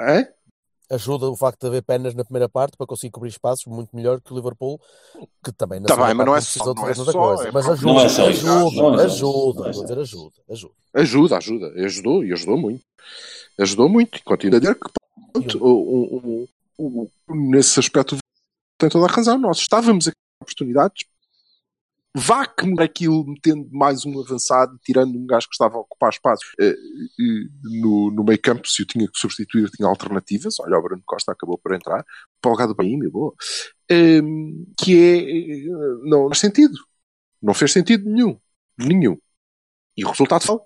é? 0.00 0.32
Ajuda 0.92 1.28
o 1.28 1.36
facto 1.36 1.60
de 1.60 1.66
haver 1.68 1.82
penas 1.82 2.14
na 2.14 2.24
primeira 2.24 2.48
parte 2.48 2.76
para 2.76 2.84
conseguir 2.86 3.12
cobrir 3.12 3.28
espaços 3.28 3.64
muito 3.66 3.94
melhor 3.94 4.20
que 4.20 4.32
o 4.32 4.36
Liverpool, 4.36 4.80
que 5.44 5.52
também 5.52 5.78
na 5.78 5.86
Tá 5.86 5.94
bem, 5.94 6.14
mas 6.14 6.26
não 6.26 6.32
parte 6.32 6.46
é 6.48 6.64
só- 6.64 6.74
não 6.74 6.88
é 6.88 6.94
só, 6.94 7.12
coisa. 7.12 7.48
é 7.48 7.52
Mas 7.52 7.68
ajuda, 7.68 7.92
Não 7.92 8.00
é 8.00 8.08
só 8.08 8.30
isso. 8.30 8.46
ajuda, 8.48 8.50
Não 8.50 9.00
é 9.00 9.04
ajuda. 9.04 9.60
Não 9.60 9.68
é 9.68 9.70
dizer 9.70 9.98
ajuda, 10.00 10.42
ajuda. 10.50 10.74
Ajuda, 10.92 11.36
ajuda. 11.36 11.72
Ajudou 11.84 12.24
e 12.24 12.32
ajudou 12.32 12.58
muito. 12.58 12.82
Ajudou 13.60 13.88
muito. 13.88 14.18
E 14.18 14.22
continuo 14.22 14.56
a 14.56 14.60
dizer 14.60 14.74
que, 14.74 14.90
pronto, 15.32 15.64
o- 15.64 15.68
o- 15.68 16.48
o- 16.78 17.08
o- 17.28 17.34
nesse 17.36 17.78
aspecto, 17.78 18.16
tem 18.76 18.88
toda 18.90 19.06
a 19.06 19.08
razão. 19.14 19.38
Nós 19.38 19.58
estávamos 19.58 20.08
aqui 20.08 20.16
com 20.40 20.44
oportunidades. 20.44 21.04
Vá 22.16 22.44
que 22.44 22.66
mudar 22.66 22.84
aquilo 22.84 23.24
metendo 23.24 23.68
mais 23.70 24.04
um 24.04 24.18
avançado, 24.20 24.76
tirando 24.82 25.16
um 25.16 25.24
gajo 25.26 25.46
que 25.48 25.54
estava 25.54 25.76
a 25.76 25.80
ocupar 25.80 26.10
espaços 26.10 26.50
eh, 26.60 26.70
eh, 26.70 27.44
no, 27.80 28.10
no 28.10 28.24
meio 28.24 28.40
campo, 28.40 28.66
se 28.66 28.82
o 28.82 28.86
tinha 28.86 29.06
que 29.06 29.16
substituir, 29.18 29.70
tinha 29.70 29.88
alternativas. 29.88 30.58
Olha, 30.58 30.76
o 30.76 30.82
Bruno 30.82 31.02
Costa 31.06 31.30
acabou 31.30 31.56
por 31.56 31.72
entrar. 31.72 32.04
Polgado 32.42 32.74
bem, 32.74 32.98
meu 32.98 33.12
boa. 33.12 33.34
Ehm, 33.88 34.64
que 34.82 34.96
é. 34.98 35.66
eh, 35.66 36.08
Não 36.08 36.26
faz 36.28 36.40
sentido. 36.40 36.74
Não 37.40 37.54
fez 37.54 37.72
sentido 37.72 38.10
nenhum. 38.10 38.38
Nenhum. 38.76 39.16
E 39.96 40.04
o 40.04 40.08
resultado 40.08 40.44
foi. 40.44 40.58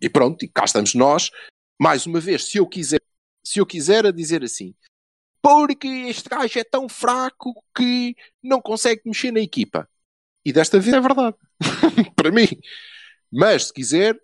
E 0.00 0.10
pronto, 0.10 0.44
e 0.44 0.48
cá 0.48 0.64
estamos 0.64 0.94
nós. 0.94 1.30
Mais 1.80 2.04
uma 2.04 2.20
vez, 2.20 2.44
se 2.50 2.58
eu 2.58 2.66
quiser, 2.66 3.00
se 3.42 3.60
eu 3.60 3.66
quiser 3.66 4.04
a 4.04 4.10
dizer 4.10 4.44
assim, 4.44 4.74
porque 5.42 5.88
este 5.88 6.28
gajo 6.28 6.58
é 6.58 6.64
tão 6.64 6.88
fraco 6.88 7.54
que 7.74 8.14
não 8.42 8.60
consegue 8.60 9.02
mexer 9.06 9.32
na 9.32 9.40
equipa. 9.40 9.88
E 10.50 10.52
desta 10.52 10.80
vez 10.80 10.92
é 10.92 11.00
verdade. 11.00 11.36
Para 12.16 12.32
mim. 12.32 12.48
Mas, 13.32 13.66
se 13.68 13.72
quiser, 13.72 14.18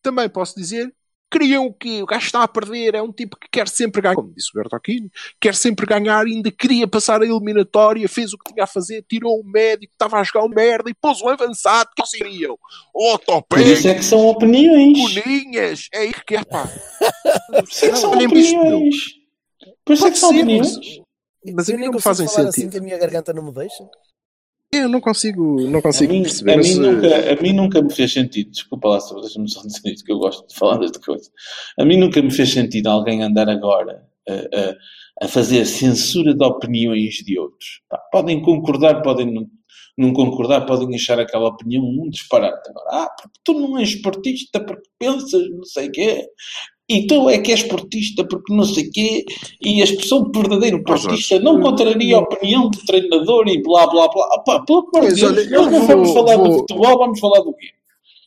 também 0.00 0.28
posso 0.28 0.54
dizer, 0.54 0.94
queriam 1.28 1.72
que 1.72 2.00
o 2.00 2.06
gajo 2.06 2.26
está 2.26 2.44
a 2.44 2.48
perder, 2.48 2.94
é 2.94 3.02
um 3.02 3.10
tipo 3.10 3.36
que 3.36 3.48
quer 3.50 3.66
sempre 3.66 4.00
ganhar, 4.00 4.14
como 4.14 4.32
disse 4.32 4.50
o 4.54 4.62
Bertocchini, 4.62 5.10
quer 5.40 5.56
sempre 5.56 5.84
ganhar, 5.84 6.24
ainda 6.24 6.48
queria 6.52 6.86
passar 6.86 7.20
a 7.20 7.26
eliminatória, 7.26 8.08
fez 8.08 8.32
o 8.32 8.38
que 8.38 8.52
tinha 8.52 8.62
a 8.62 8.68
fazer, 8.68 9.04
tirou 9.08 9.40
o 9.40 9.44
médico, 9.44 9.92
estava 9.92 10.20
a 10.20 10.22
jogar 10.22 10.44
um 10.44 10.48
merda 10.48 10.88
e 10.88 10.94
pôs 10.94 11.20
um 11.20 11.28
avançado 11.28 11.90
que 11.96 12.02
eles 12.02 12.10
queriam. 12.12 12.56
Por 12.92 13.14
Otopé, 13.14 13.62
isso 13.62 13.88
é 13.88 13.94
que 13.96 14.04
são 14.04 14.28
opiniões. 14.28 14.96
Boninhas, 14.96 15.88
é 15.92 16.04
isso 16.04 16.22
que 16.24 16.36
é 16.36 16.44
pá. 16.44 16.70
Por 17.50 17.64
isso 17.68 17.84
é 17.84 17.90
que 17.90 17.96
são 17.96 18.12
opiniões. 18.12 18.94
Por 19.84 19.92
isso 19.94 20.06
é 20.06 20.10
que 20.12 20.18
são 20.18 20.30
opiniões. 20.30 20.76
mas, 21.44 21.54
mas 21.54 21.68
a 21.68 21.72
eu 21.72 21.76
mim 21.76 21.80
nem 21.80 21.90
não 21.90 21.96
me 21.96 22.00
fazem 22.00 22.28
falar 22.28 22.48
assim 22.50 22.60
sentido. 22.60 22.70
que 22.70 22.78
a 22.78 22.80
minha 22.80 22.96
garganta 22.96 23.32
não 23.32 23.42
me 23.42 23.52
deixa. 23.52 23.84
Eu 24.82 24.88
não 24.88 25.00
consigo, 25.00 25.60
não 25.68 25.78
A 25.78 25.82
consigo 25.82 26.12
mim, 26.12 26.22
perceber. 26.22 26.52
a, 26.52 26.56
mim 26.56 26.60
esse- 26.62 26.78
nunca, 26.80 27.32
a 27.32 27.42
mim 27.42 27.52
nunca 27.52 27.82
me 27.82 27.92
fez 27.92 28.12
sentido, 28.12 28.50
desculpa 28.50 28.88
lá, 28.88 28.98
deixa-me 29.20 29.50
só 29.50 29.62
dizer 29.62 29.92
isso, 29.92 30.04
que 30.04 30.12
eu 30.12 30.18
gosto 30.18 30.46
de 30.48 30.54
falar 30.54 30.78
desta 30.78 31.00
coisa. 31.00 31.30
A 31.78 31.84
mim 31.84 31.96
nunca 31.96 32.20
me 32.22 32.30
fez 32.30 32.52
sentido 32.52 32.88
alguém 32.88 33.22
andar 33.22 33.48
agora 33.48 34.04
a, 34.28 34.32
a, 34.32 35.24
a 35.26 35.28
fazer 35.28 35.64
censura 35.66 36.34
de 36.34 36.44
opiniões 36.44 37.14
de 37.16 37.38
outros. 37.38 37.80
Pá, 37.88 37.98
podem 38.12 38.42
concordar, 38.42 39.02
podem 39.02 39.32
não, 39.32 39.46
não 39.96 40.12
concordar, 40.12 40.66
podem 40.66 40.94
achar 40.94 41.18
aquela 41.20 41.48
opinião 41.48 41.84
um 41.84 42.08
disparate. 42.10 42.68
Agora, 42.70 42.86
ah, 43.04 43.10
porque 43.20 43.38
tu 43.44 43.54
não 43.54 43.78
és 43.78 43.90
esportista, 43.90 44.60
porque 44.60 44.88
pensas 44.98 45.48
não 45.50 45.64
sei 45.64 45.88
o 45.88 45.92
quê, 45.92 46.26
e 46.88 47.06
tu 47.06 47.30
é 47.30 47.38
que 47.38 47.50
és 47.52 47.60
esportista 47.60 48.24
porque 48.26 48.52
não 48.54 48.64
sei 48.64 48.88
o 48.88 48.90
quê, 48.92 49.24
e 49.62 49.80
a 49.80 49.84
expressão 49.84 50.30
de 50.30 50.38
verdadeiro 50.38 50.82
Mas, 50.86 51.00
esportista 51.00 51.38
não 51.40 51.60
contraria 51.60 52.16
a 52.16 52.20
opinião 52.20 52.68
do 52.68 52.78
treinador 52.84 53.48
e 53.48 53.62
blá 53.62 53.86
blá 53.86 54.08
blá. 54.08 54.42
Pá, 54.44 54.60
pelo 54.64 54.88
amor 54.94 55.08
de 55.10 55.20
Deus, 55.20 55.32
olha, 55.32 55.42
nós 55.44 55.52
eu 55.52 55.70
não 55.70 55.78
vou- 55.80 55.86
vamos 55.88 56.12
falar 56.12 56.36
do 56.36 56.44
vou- 56.44 56.58
futebol, 56.58 56.98
vamos 56.98 57.20
falar 57.20 57.38
do 57.40 57.52
quê? 57.54 57.66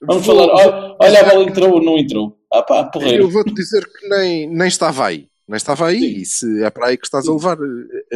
Vamos 0.07 0.25
Vou- 0.25 0.35
falar, 0.35 0.53
olha, 0.53 0.95
olha 0.99 1.19
a 1.21 1.23
bola 1.29 1.43
entrou 1.43 1.73
ou 1.73 1.83
não 1.83 1.97
entrou. 1.97 2.37
Pá, 2.49 2.83
porreiro. 2.85 3.23
Eu 3.23 3.29
vou-te 3.31 3.53
dizer 3.53 3.83
que 3.85 4.07
nem, 4.09 4.47
nem 4.49 4.67
estava 4.67 5.05
aí. 5.07 5.27
Nem 5.47 5.57
estava 5.57 5.87
aí. 5.87 5.99
Sim. 5.99 6.21
E 6.21 6.25
se 6.25 6.63
é 6.63 6.69
para 6.69 6.87
aí 6.87 6.97
que 6.97 7.05
estás 7.05 7.27
a 7.27 7.31
levar. 7.31 7.57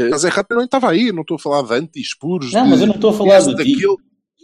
Mas 0.09 0.23
é 0.25 0.29
rápido, 0.29 0.57
não 0.57 0.65
estava 0.65 0.89
aí. 0.91 1.07
Eu 1.07 1.13
não 1.13 1.21
estou 1.21 1.35
a 1.35 1.39
falar 1.39 1.61
de 1.63 1.73
antis 1.73 2.13
puros. 2.17 2.51
Não, 2.53 2.63
de, 2.65 2.69
mas 2.69 2.81
eu 2.81 2.87
não 2.87 2.95
estou 2.95 3.09
a 3.09 3.13
falar 3.13 3.37
este, 3.39 3.55
de 3.55 3.63
ti. 3.63 3.85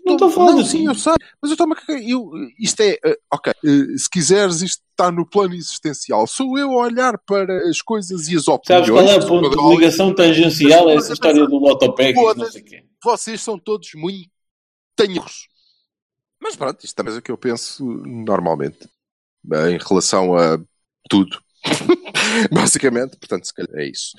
Não 0.07 0.13
estou 0.15 0.27
a 0.29 0.31
falar 0.31 0.51
Não, 0.53 0.63
de 0.63 0.69
sim, 0.69 0.87
eu 0.87 0.95
sei. 0.95 1.13
Mas 1.41 1.51
eu 1.51 1.53
estou-me 1.53 1.73
a 1.73 1.75
cagar. 1.75 2.01
Eu, 2.01 2.31
isto 2.59 2.81
é. 2.81 2.97
eh, 3.05 3.17
ok. 3.31 3.53
eh, 3.63 3.97
se 3.97 4.09
quiseres, 4.09 4.61
isto 4.61 4.81
está 4.91 5.11
no 5.11 5.25
plano 5.25 5.53
existencial. 5.53 6.25
Sou 6.25 6.57
eu 6.57 6.71
a 6.71 6.83
olhar 6.85 7.17
para 7.19 7.69
as 7.69 7.81
coisas 7.81 8.27
e 8.27 8.35
as 8.35 8.47
opiniões. 8.47 8.87
Sabes 8.87 8.89
qual 8.89 9.07
é 9.07 9.17
o 9.17 9.27
ponto 9.27 9.49
de 9.49 9.75
ligação 9.75 10.13
tangencial 10.13 10.89
a 10.89 10.93
essa 10.93 11.13
história 11.13 11.45
do 11.45 11.57
Lotopeg 11.57 12.17
e 12.17 12.23
não 12.35 12.51
sei 12.51 12.61
o 12.61 12.65
quê? 12.65 12.83
Vocês 13.03 13.41
são 13.41 13.59
todos 13.59 13.93
muito 13.93 14.29
tenhos. 14.95 15.47
Mas 16.41 16.55
pronto, 16.55 16.83
isto 16.83 16.95
também 16.95 17.13
é 17.13 17.17
o 17.17 17.21
que 17.21 17.31
eu 17.31 17.37
penso 17.37 17.83
normalmente. 17.85 18.89
Em 19.45 19.77
relação 19.77 20.35
a 20.35 20.59
tudo. 21.09 21.39
Basicamente, 22.51 23.17
portanto, 23.17 23.45
se 23.45 23.53
calhar 23.53 23.75
é 23.75 23.89
isso. 23.89 24.11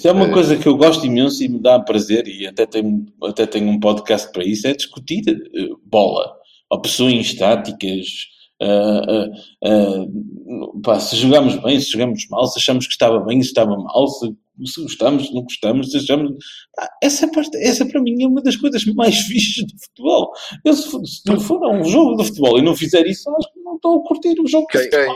Isso 0.00 0.08
é 0.08 0.12
uma 0.12 0.28
Eh, 0.28 0.32
coisa 0.32 0.56
que 0.56 0.66
eu 0.66 0.78
gosto 0.78 1.04
imenso 1.04 1.44
e 1.44 1.48
me 1.50 1.58
dá 1.58 1.78
prazer, 1.78 2.26
e 2.26 2.46
até 2.46 2.64
tenho, 2.64 3.04
até 3.22 3.44
tenho 3.44 3.68
um 3.68 3.78
podcast 3.78 4.32
para 4.32 4.42
isso, 4.42 4.66
é 4.66 4.72
discutir 4.72 5.22
eh, 5.28 5.68
bola, 5.84 6.32
opções 6.70 7.34
táticas, 7.34 8.06
ah, 8.62 9.02
ah, 9.06 9.26
ah, 9.62 10.06
pá, 10.82 10.98
se 10.98 11.16
jogamos 11.16 11.56
bem, 11.62 11.78
se 11.78 11.90
jogamos 11.90 12.26
mal, 12.30 12.46
se 12.46 12.58
achamos 12.58 12.86
que 12.86 12.92
estava 12.94 13.20
bem, 13.20 13.42
se 13.42 13.48
estava 13.48 13.76
mal, 13.76 14.08
se, 14.08 14.34
se 14.64 14.82
gostamos, 14.82 15.26
se 15.26 15.34
não 15.34 15.42
gostamos, 15.42 15.90
se 15.90 15.98
achamos... 15.98 16.32
Essa, 17.02 17.30
parte, 17.30 17.54
essa 17.58 17.84
para 17.84 18.00
mim 18.00 18.22
é 18.22 18.26
uma 18.26 18.40
das 18.40 18.56
coisas 18.56 18.82
mais 18.86 19.18
fixes 19.28 19.66
do 19.66 19.78
futebol. 19.78 20.32
Eu, 20.64 20.72
se, 20.72 20.90
se 20.90 21.20
não 21.26 21.38
for 21.38 21.62
a 21.62 21.70
um 21.70 21.84
jogo 21.84 22.16
de 22.16 22.24
futebol 22.24 22.58
e 22.58 22.62
não 22.62 22.74
fizer 22.74 23.06
isso, 23.06 23.30
acho 23.36 23.52
que 23.52 23.60
não 23.60 23.76
estou 23.76 24.00
a 24.00 24.08
curtir 24.08 24.40
o 24.40 24.48
jogo 24.48 24.66
Quem, 24.68 24.88
quem, 24.88 25.08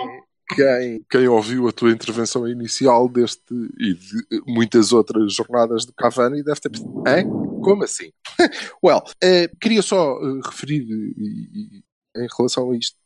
quem, 0.48 1.04
quem 1.10 1.28
ouviu 1.28 1.68
a 1.68 1.72
tua 1.72 1.90
intervenção 1.90 2.46
inicial 2.46 3.08
deste 3.08 3.42
e 3.78 3.94
de 3.94 4.42
muitas 4.46 4.92
outras 4.92 5.32
jornadas 5.34 5.84
do 5.86 5.92
Cavani 5.94 6.42
deve 6.42 6.60
ter 6.60 6.68
pensado, 6.70 7.02
Hã? 7.06 7.24
Como 7.62 7.82
assim? 7.82 8.12
well, 8.84 9.02
eh, 9.22 9.48
queria 9.60 9.80
só 9.82 10.18
eh, 10.22 10.40
referir 10.44 10.82
eh, 10.82 11.14
e- 11.16 11.78
e- 11.78 11.84
em 12.16 12.26
relação 12.38 12.70
a 12.70 12.76
isto 12.76 12.96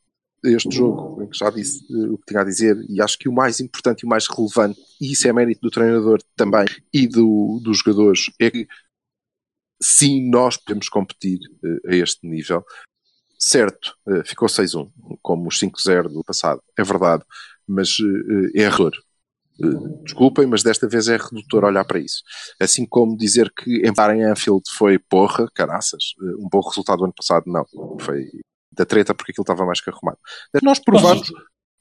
este 0.43 0.73
jogo, 0.75 1.21
em 1.21 1.27
que 1.27 1.37
já 1.37 1.49
disse 1.49 1.83
o 1.93 2.17
que 2.17 2.25
tinha 2.27 2.41
a 2.41 2.45
dizer, 2.45 2.77
e 2.89 3.01
acho 3.01 3.17
que 3.17 3.27
o 3.27 3.33
mais 3.33 3.59
importante 3.59 4.01
e 4.03 4.05
o 4.05 4.09
mais 4.09 4.25
relevante, 4.27 4.79
e 5.01 5.11
isso 5.11 5.27
é 5.27 5.33
mérito 5.33 5.59
do 5.61 5.69
treinador 5.69 6.19
também 6.35 6.65
e 6.93 7.07
do, 7.07 7.59
dos 7.61 7.79
jogadores, 7.79 8.31
é 8.39 8.49
que 8.49 8.65
sim, 9.81 10.29
nós 10.29 10.57
podemos 10.57 10.87
competir 10.89 11.39
a 11.87 11.95
este 11.95 12.25
nível. 12.27 12.63
Certo, 13.41 13.95
eh, 14.09 14.23
ficou 14.25 14.49
6-1, 14.49 14.91
como 15.21 15.47
os 15.47 15.57
5-0 15.57 16.09
do 16.09 16.23
passado, 16.25 16.61
é 16.77 16.83
verdade, 16.83 17.23
mas 17.65 17.97
eh, 18.53 18.59
é 18.59 18.63
error. 18.63 18.91
Eh, 19.61 20.03
Desculpem, 20.03 20.45
mas 20.45 20.61
desta 20.61 20.89
vez 20.89 21.07
é 21.07 21.15
redutor 21.15 21.63
olhar 21.63 21.85
para 21.85 21.99
isso. 21.99 22.21
Assim 22.59 22.85
como 22.85 23.15
dizer 23.17 23.49
que 23.55 23.77
empatar 23.87 24.13
em 24.15 24.25
Anfield 24.25 24.63
foi 24.69 24.99
porra, 24.99 25.49
caraças, 25.55 26.13
um 26.37 26.49
bom 26.51 26.59
resultado 26.59 26.99
do 26.99 27.05
ano 27.05 27.13
passado, 27.15 27.45
não. 27.47 27.65
Foi 28.01 28.29
da 28.73 28.85
treta 28.85 29.13
porque 29.13 29.31
aquilo 29.31 29.43
estava 29.43 29.65
mais 29.65 29.79
que 29.79 29.89
arrumado. 29.89 30.17
Nós 30.61 30.79
provamos 30.79 31.31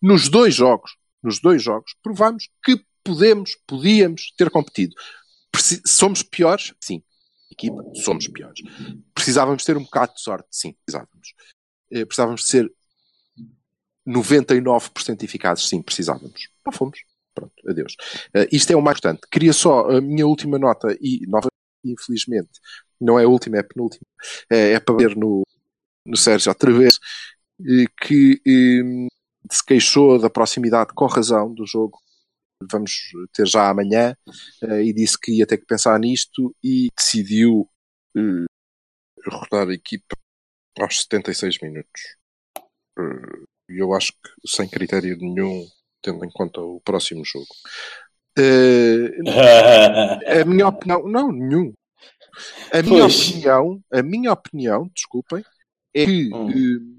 nos 0.01 0.29
dois 0.29 0.55
jogos, 0.55 0.93
nos 1.23 1.41
dois 1.41 1.61
jogos, 1.63 1.93
provamos 2.03 2.49
que 2.65 2.81
podemos, 3.03 3.57
podíamos 3.67 4.33
ter 4.37 4.49
competido. 4.49 4.95
Somos 5.85 6.23
piores? 6.23 6.73
Sim. 6.81 7.03
Equipa, 7.51 7.83
somos 7.95 8.29
piores. 8.29 8.61
Precisávamos 9.19 9.65
ter 9.65 9.77
um 9.77 9.83
bocado 9.83 10.15
de 10.15 10.21
sorte? 10.21 10.47
Sim, 10.49 10.77
precisávamos. 10.87 11.35
Eh, 11.91 12.05
Precisávamos 12.05 12.43
de 12.43 12.47
ser 12.49 12.73
99% 14.07 15.25
eficazes? 15.25 15.69
Sim, 15.69 15.83
precisávamos. 15.83 16.49
Não 16.65 16.73
fomos. 16.73 17.01
Pronto, 17.35 17.53
adeus. 17.69 17.97
Eh, 18.33 18.49
isto 18.53 18.73
é 18.73 18.77
o 18.77 18.81
mais 18.81 18.97
importante. 18.99 19.27
Queria 19.29 19.53
só 19.53 19.91
a 19.91 20.01
minha 20.01 20.25
última 20.25 20.57
nota 20.57 20.97
e, 21.01 21.27
nova, 21.27 21.49
infelizmente, 21.85 22.61
não 23.01 23.19
é 23.19 23.25
a 23.25 23.29
última, 23.29 23.57
é 23.57 23.61
a 23.61 23.65
penúltima. 23.65 24.07
Eh, 24.51 24.75
é 24.75 24.81
para 24.81 24.97
ver 24.97 25.17
no, 25.17 25.43
no 26.07 26.17
Sérgio 26.17 26.51
outra 26.53 26.73
vez 26.73 26.95
que 28.01 28.41
eh, 28.47 29.09
se 29.51 29.65
queixou 29.65 30.21
da 30.21 30.31
proximidade 30.31 30.93
com 30.95 31.07
razão 31.07 31.53
do 31.53 31.67
jogo 31.67 31.99
vamos 32.71 32.93
ter 33.33 33.47
já 33.47 33.69
amanhã 33.69 34.17
eh, 34.63 34.85
e 34.85 34.93
disse 34.93 35.19
que 35.19 35.33
ia 35.33 35.47
ter 35.47 35.59
que 35.59 35.67
pensar 35.67 35.99
nisto 35.99 36.55
e 36.63 36.89
decidiu 36.97 37.69
eh, 38.17 38.45
rodar 39.31 39.69
a 39.69 39.75
equipa 39.75 40.17
aos 40.79 41.03
76 41.03 41.59
minutos. 41.61 42.01
Eh, 42.99 43.47
E 43.71 43.83
eu 43.83 43.93
acho 43.93 44.13
que 44.13 44.49
sem 44.49 44.67
critério 44.69 45.17
nenhum, 45.19 45.67
tendo 46.03 46.25
em 46.25 46.31
conta 46.31 46.61
o 46.61 46.81
próximo 46.81 47.23
jogo. 47.25 47.47
Eh, 48.39 50.41
a 50.41 50.45
minha 50.45 50.69
opinião, 50.69 51.07
não, 51.07 51.31
nenhum. 51.31 51.73
A 52.73 52.83
minha 52.83 53.03
Pois. 53.03 53.29
opinião, 53.29 53.83
a 53.93 54.03
minha 54.03 54.33
opinião, 54.33 54.89
desculpem, 54.95 55.45
é 55.95 56.05
que 56.07 56.31
Hum. 56.35 56.51
eh, 56.51 56.99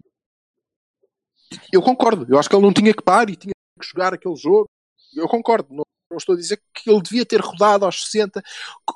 eu 1.74 1.82
concordo. 1.82 2.26
Eu 2.30 2.38
acho 2.38 2.50
que 2.50 2.56
ele 2.56 2.66
não 2.66 2.74
tinha 2.74 2.94
que 2.94 3.02
parar 3.02 3.30
e 3.30 3.36
tinha 3.36 3.54
que 3.80 3.88
jogar 3.88 4.14
aquele 4.14 4.36
jogo. 4.36 4.68
Eu 5.16 5.28
concordo. 5.28 5.70
Não, 5.74 5.84
não 6.12 6.18
estou 6.18 6.36
a 6.36 6.38
dizer 6.38 6.62
que 6.74 6.90
ele 6.90 7.02
devia 7.02 7.26
ter 7.26 7.40
rodado 7.40 7.86
aos 7.86 8.04
60, 8.06 8.42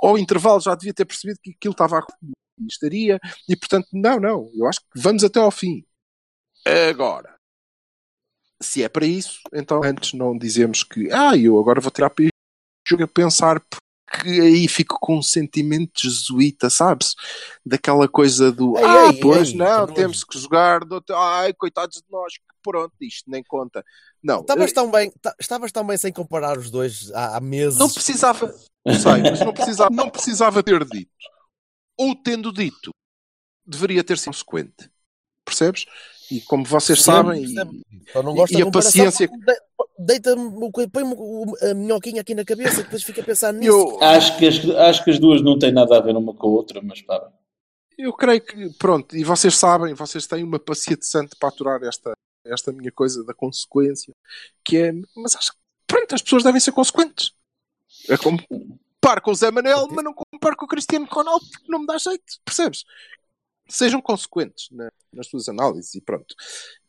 ao 0.02 0.18
intervalo 0.18 0.60
já 0.60 0.76
devia 0.76 0.94
ter 0.94 1.06
percebido 1.06 1.40
que 1.42 1.52
aquilo 1.52 1.72
estava 1.72 2.00
a 2.00 2.06
estaria. 2.68 3.20
E 3.48 3.56
portanto, 3.56 3.88
não, 3.94 4.20
não. 4.20 4.50
Eu 4.54 4.68
acho 4.68 4.80
que 4.80 4.88
vamos 5.00 5.24
até 5.24 5.40
ao 5.40 5.52
fim. 5.52 5.86
Agora, 6.90 7.36
se 8.62 8.84
é 8.84 8.90
para 8.90 9.06
isso, 9.06 9.40
então 9.54 9.84
antes 9.84 10.14
não 10.14 10.38
dizemos 10.38 10.84
que 10.84 11.12
ah, 11.12 11.36
eu 11.38 11.60
agora 11.60 11.82
vou 11.82 11.92
tirar 11.92 12.10
para 12.10 12.26
este 12.26 12.34
jogo 12.88 13.04
a 13.04 13.08
pensar 13.08 13.62
porque 14.14 14.30
aí 14.30 14.68
fico 14.68 14.98
com 15.02 15.18
um 15.18 15.24
sentimento 15.24 16.02
jesuíta, 16.02 16.70
sabes? 16.70 17.16
Daquela 17.66 18.08
coisa 18.08 18.52
do 18.52 18.78
Ei, 18.78 18.84
ah, 18.86 19.08
ei, 19.08 19.20
pois 19.20 19.50
ei, 19.50 19.56
não, 19.56 19.88
temos 19.88 20.24
que 20.24 20.38
jogar, 20.40 20.86
do 20.86 21.04
ai, 21.12 21.52
coitados 21.54 21.98
de 21.98 22.06
nós, 22.12 22.34
que 22.34 22.44
pronto, 22.62 22.94
isto 23.02 23.30
nem 23.30 23.44
conta. 23.44 23.84
Não, 24.24 24.42
Estavas 24.42 24.72
tão 24.72 24.90
bem, 24.92 25.12
ta- 25.22 25.36
estavas 25.40 25.72
tão 25.72 25.86
bem 25.86 25.98
sem 25.98 26.14
comparar 26.14 26.58
os 26.58 26.70
dois 26.70 27.12
há, 27.12 27.38
há 27.38 27.42
meses. 27.42 27.78
não 27.80 27.90
precisava, 27.90 28.54
não 28.86 28.94
sei, 28.94 29.22
mas 29.24 29.40
não 29.40 29.54
precisava, 29.54 29.90
não 29.90 30.10
precisava 30.10 30.64
ter 30.64 30.86
dito. 30.86 31.12
Ou 31.98 32.16
tendo 32.16 32.52
dito, 32.52 32.92
deveria 33.66 34.04
ter 34.04 34.18
sido 34.18 34.28
consequente. 34.34 34.90
Percebes? 35.46 35.86
E 36.32 36.42
como 36.42 36.64
vocês 36.66 37.00
Sim, 37.00 37.06
sabem, 37.06 37.44
e- 37.44 38.12
Só 38.12 38.24
não 38.24 38.34
gosto 38.34 38.58
e 38.58 38.62
a 38.62 38.72
paciência- 38.72 39.30
Deita-me, 40.00 40.72
põe-me 40.92 41.16
a 41.62 41.74
minhoquinha 41.76 42.22
aqui 42.22 42.34
na 42.34 42.44
cabeça 42.44 42.80
e 42.80 42.84
depois 42.84 43.04
fica 43.04 43.22
a 43.22 43.24
pensar 43.24 43.54
nisso. 43.54 43.68
eu, 43.72 44.02
acho, 44.02 44.38
que 44.38 44.48
as, 44.48 44.66
acho 44.70 45.04
que 45.04 45.12
as 45.12 45.20
duas 45.20 45.42
não 45.44 45.58
têm 45.60 45.72
nada 45.72 45.98
a 45.98 46.02
ver 46.02 46.16
uma 46.16 46.34
com 46.34 46.48
a 46.48 46.50
outra, 46.50 46.82
mas 46.82 47.02
pá. 47.02 47.32
Eu 47.96 48.12
creio 48.12 48.42
que, 48.42 48.70
pronto, 48.80 49.16
e 49.16 49.24
vocês 49.24 49.56
sabem, 49.56 49.94
vocês 49.94 50.26
têm 50.26 50.44
uma 50.44 50.58
paciência 50.58 50.98
de 50.98 51.06
santo 51.06 51.38
para 51.38 51.50
aturar 51.50 51.84
esta, 51.84 52.12
esta 52.44 52.72
minha 52.74 52.92
coisa 52.92 53.24
da 53.24 53.36
consequência, 53.36 54.12
que 54.66 54.78
é, 54.78 54.92
mas 55.16 55.36
acho 55.36 55.52
que, 55.52 55.58
pronto, 55.86 56.16
as 56.16 56.22
pessoas 56.24 56.44
devem 56.44 56.60
ser 56.60 56.72
consequentes. 56.72 57.32
É 58.10 58.18
como 58.18 58.40
comparo 59.04 59.22
com 59.22 59.32
o 59.32 59.36
Zé 59.36 59.52
Manel, 59.52 59.88
mas 59.92 60.04
não 60.04 60.14
comparo 60.14 60.56
com 60.56 60.66
o 60.66 60.68
Cristiano 60.68 61.06
Ronaldo 61.12 61.46
porque 61.52 61.70
não 61.72 61.80
me 61.80 61.86
dá 61.86 61.98
jeito, 61.98 62.24
percebes? 62.46 62.84
Sejam 63.70 64.02
consequentes 64.02 64.68
na- 64.72 64.92
nas 65.14 65.28
suas 65.28 65.48
análises 65.50 65.94
e 65.96 66.02
pronto. 66.02 66.34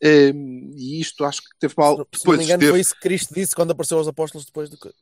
Ehm, 0.00 0.70
e 0.76 1.00
isto 1.00 1.24
acho 1.24 1.40
que 1.42 1.48
teve 1.58 1.74
mal. 1.76 1.92
Se 1.92 1.98
não 1.98 2.06
Depois 2.10 2.38
me 2.38 2.44
engano, 2.44 2.60
teve- 2.60 2.72
foi 2.72 2.80
isso 2.80 2.94
que 2.94 3.00
Cristo 3.00 3.34
disse 3.34 3.54
quando 3.54 3.70
apareceu 3.72 3.98
aos 3.98 4.08
apóstolos 4.08 4.44
depois 4.46 4.68
do 4.70 4.78
que. 4.78 4.92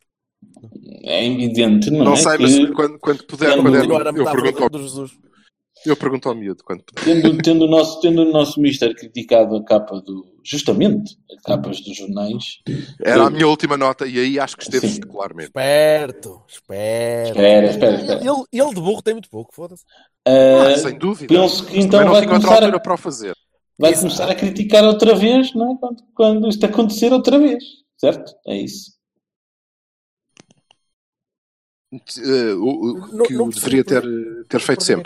É 1.05 1.25
evidente, 1.27 1.91
não, 1.91 2.05
não 2.05 2.13
é? 2.15 2.17
sei, 2.17 2.37
que, 2.37 2.43
mas 2.43 2.71
quando, 2.75 2.99
quando 2.99 3.25
puder, 3.25 3.55
Quando 3.55 3.63
quando 3.63 3.77
é- 3.77 4.21
eu, 4.21 4.25
pergunto 4.25 4.63
ao, 4.63 4.69
do 4.71 4.83
Jesus. 4.83 5.19
Eu 5.87 5.97
pergunto 5.97 6.29
ao 6.29 6.35
miúdo 6.35 6.63
quando 6.65 6.83
tendo, 7.05 7.37
tendo, 7.39 7.65
o 7.65 7.69
nosso, 7.69 8.01
tendo 8.01 8.23
o 8.23 8.31
nosso 8.33 8.61
mister 8.61 8.95
criticado 8.95 9.57
a 9.57 9.65
capa 9.65 10.01
do. 10.01 10.31
Justamente, 10.45 11.17
a 11.31 11.41
capas 11.43 11.81
dos 11.81 11.97
jornais. 11.97 12.59
Era 13.01 13.27
a 13.27 13.31
minha 13.31 13.47
última 13.47 13.77
nota 13.77 14.07
e 14.09 14.19
aí 14.19 14.41
acho 14.41 14.57
que 14.57 14.65
esteve 14.65 14.89
Sim. 14.89 14.95
espetacularmente. 14.95 15.49
Esperto, 15.51 16.43
esperto. 16.49 17.29
Espera, 17.39 17.67
espera, 17.67 17.95
espera. 18.01 18.21
Ele, 18.21 18.45
ele 18.53 18.75
de 18.75 18.81
burro 18.81 19.03
tem 19.03 19.15
muito 19.15 19.31
pouco, 19.31 19.55
foda-se. 19.55 19.85
Ah, 20.27 20.73
Ah, 20.75 20.79
sem 20.79 20.99
dúvida. 20.99 21.33
penso 21.33 21.65
que 21.67 21.79
então 21.79 22.05
não 22.05 22.11
vai 22.13 22.27
começar, 22.27 22.65
a, 22.65 22.81
para 22.81 22.95
o 22.95 22.97
fazer. 22.97 23.37
vai 23.79 23.93
Exato. 23.93 24.07
começar 24.07 24.31
a 24.31 24.35
criticar 24.35 24.83
outra 24.85 25.15
vez, 25.15 25.55
não 25.55 25.75
é? 25.75 25.77
Quando, 25.79 26.03
quando 26.15 26.49
isto 26.49 26.67
acontecer 26.67 27.13
outra 27.13 27.39
vez, 27.39 27.63
certo? 27.97 28.33
É 28.47 28.57
isso. 28.57 28.93
Eh, 32.19 32.55
o, 32.55 32.65
o- 32.69 32.99
Não- 33.17 33.25
que 33.27 33.35
não 33.35 33.45
o 33.45 33.51
percebi 33.51 33.83
deveria 33.83 33.85
ter, 33.85 34.45
ter 34.49 34.61
feito 34.61 34.83
sempre. 34.83 35.05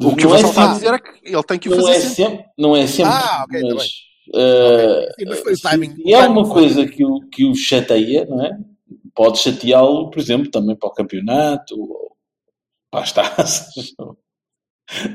O 0.00 0.14
que 0.14 0.24
Não 0.24 0.30
o 0.30 0.34
é 0.36 0.40
está 0.40 0.48
a 0.48 0.52
sempre- 0.52 0.74
dizer 0.74 0.94
é 0.94 0.98
que 0.98 1.28
ele 1.34 1.42
tem 1.42 1.58
que 1.58 1.68
o 1.68 1.72
Não 1.76 1.78
fazer 1.82 1.90
é 1.96 2.00
sempre. 2.00 2.14
sempre, 2.14 2.44
não 2.56 2.76
é 2.76 2.86
sempre, 2.86 3.12
Ah, 3.12 3.44
ok, 3.44 3.60
tá 3.60 3.74
mas, 3.74 3.82
Sim, 5.56 5.62
timing. 5.62 5.94
se 5.96 6.12
é 6.14 6.18
uma 6.28 6.48
coisa 6.48 6.86
que 6.86 7.04
o, 7.04 7.20
que 7.28 7.44
o 7.44 7.54
chateia, 7.54 8.24
não 8.26 8.44
é? 8.44 8.58
Pode 9.14 9.38
chateá-lo, 9.38 10.10
por 10.10 10.20
exemplo, 10.20 10.50
também 10.50 10.76
para 10.76 10.88
o 10.88 10.92
campeonato, 10.92 11.74
ou 11.80 12.16
para 12.90 13.02
as 13.02 13.10
taças, 13.12 13.92
ou 13.98 14.16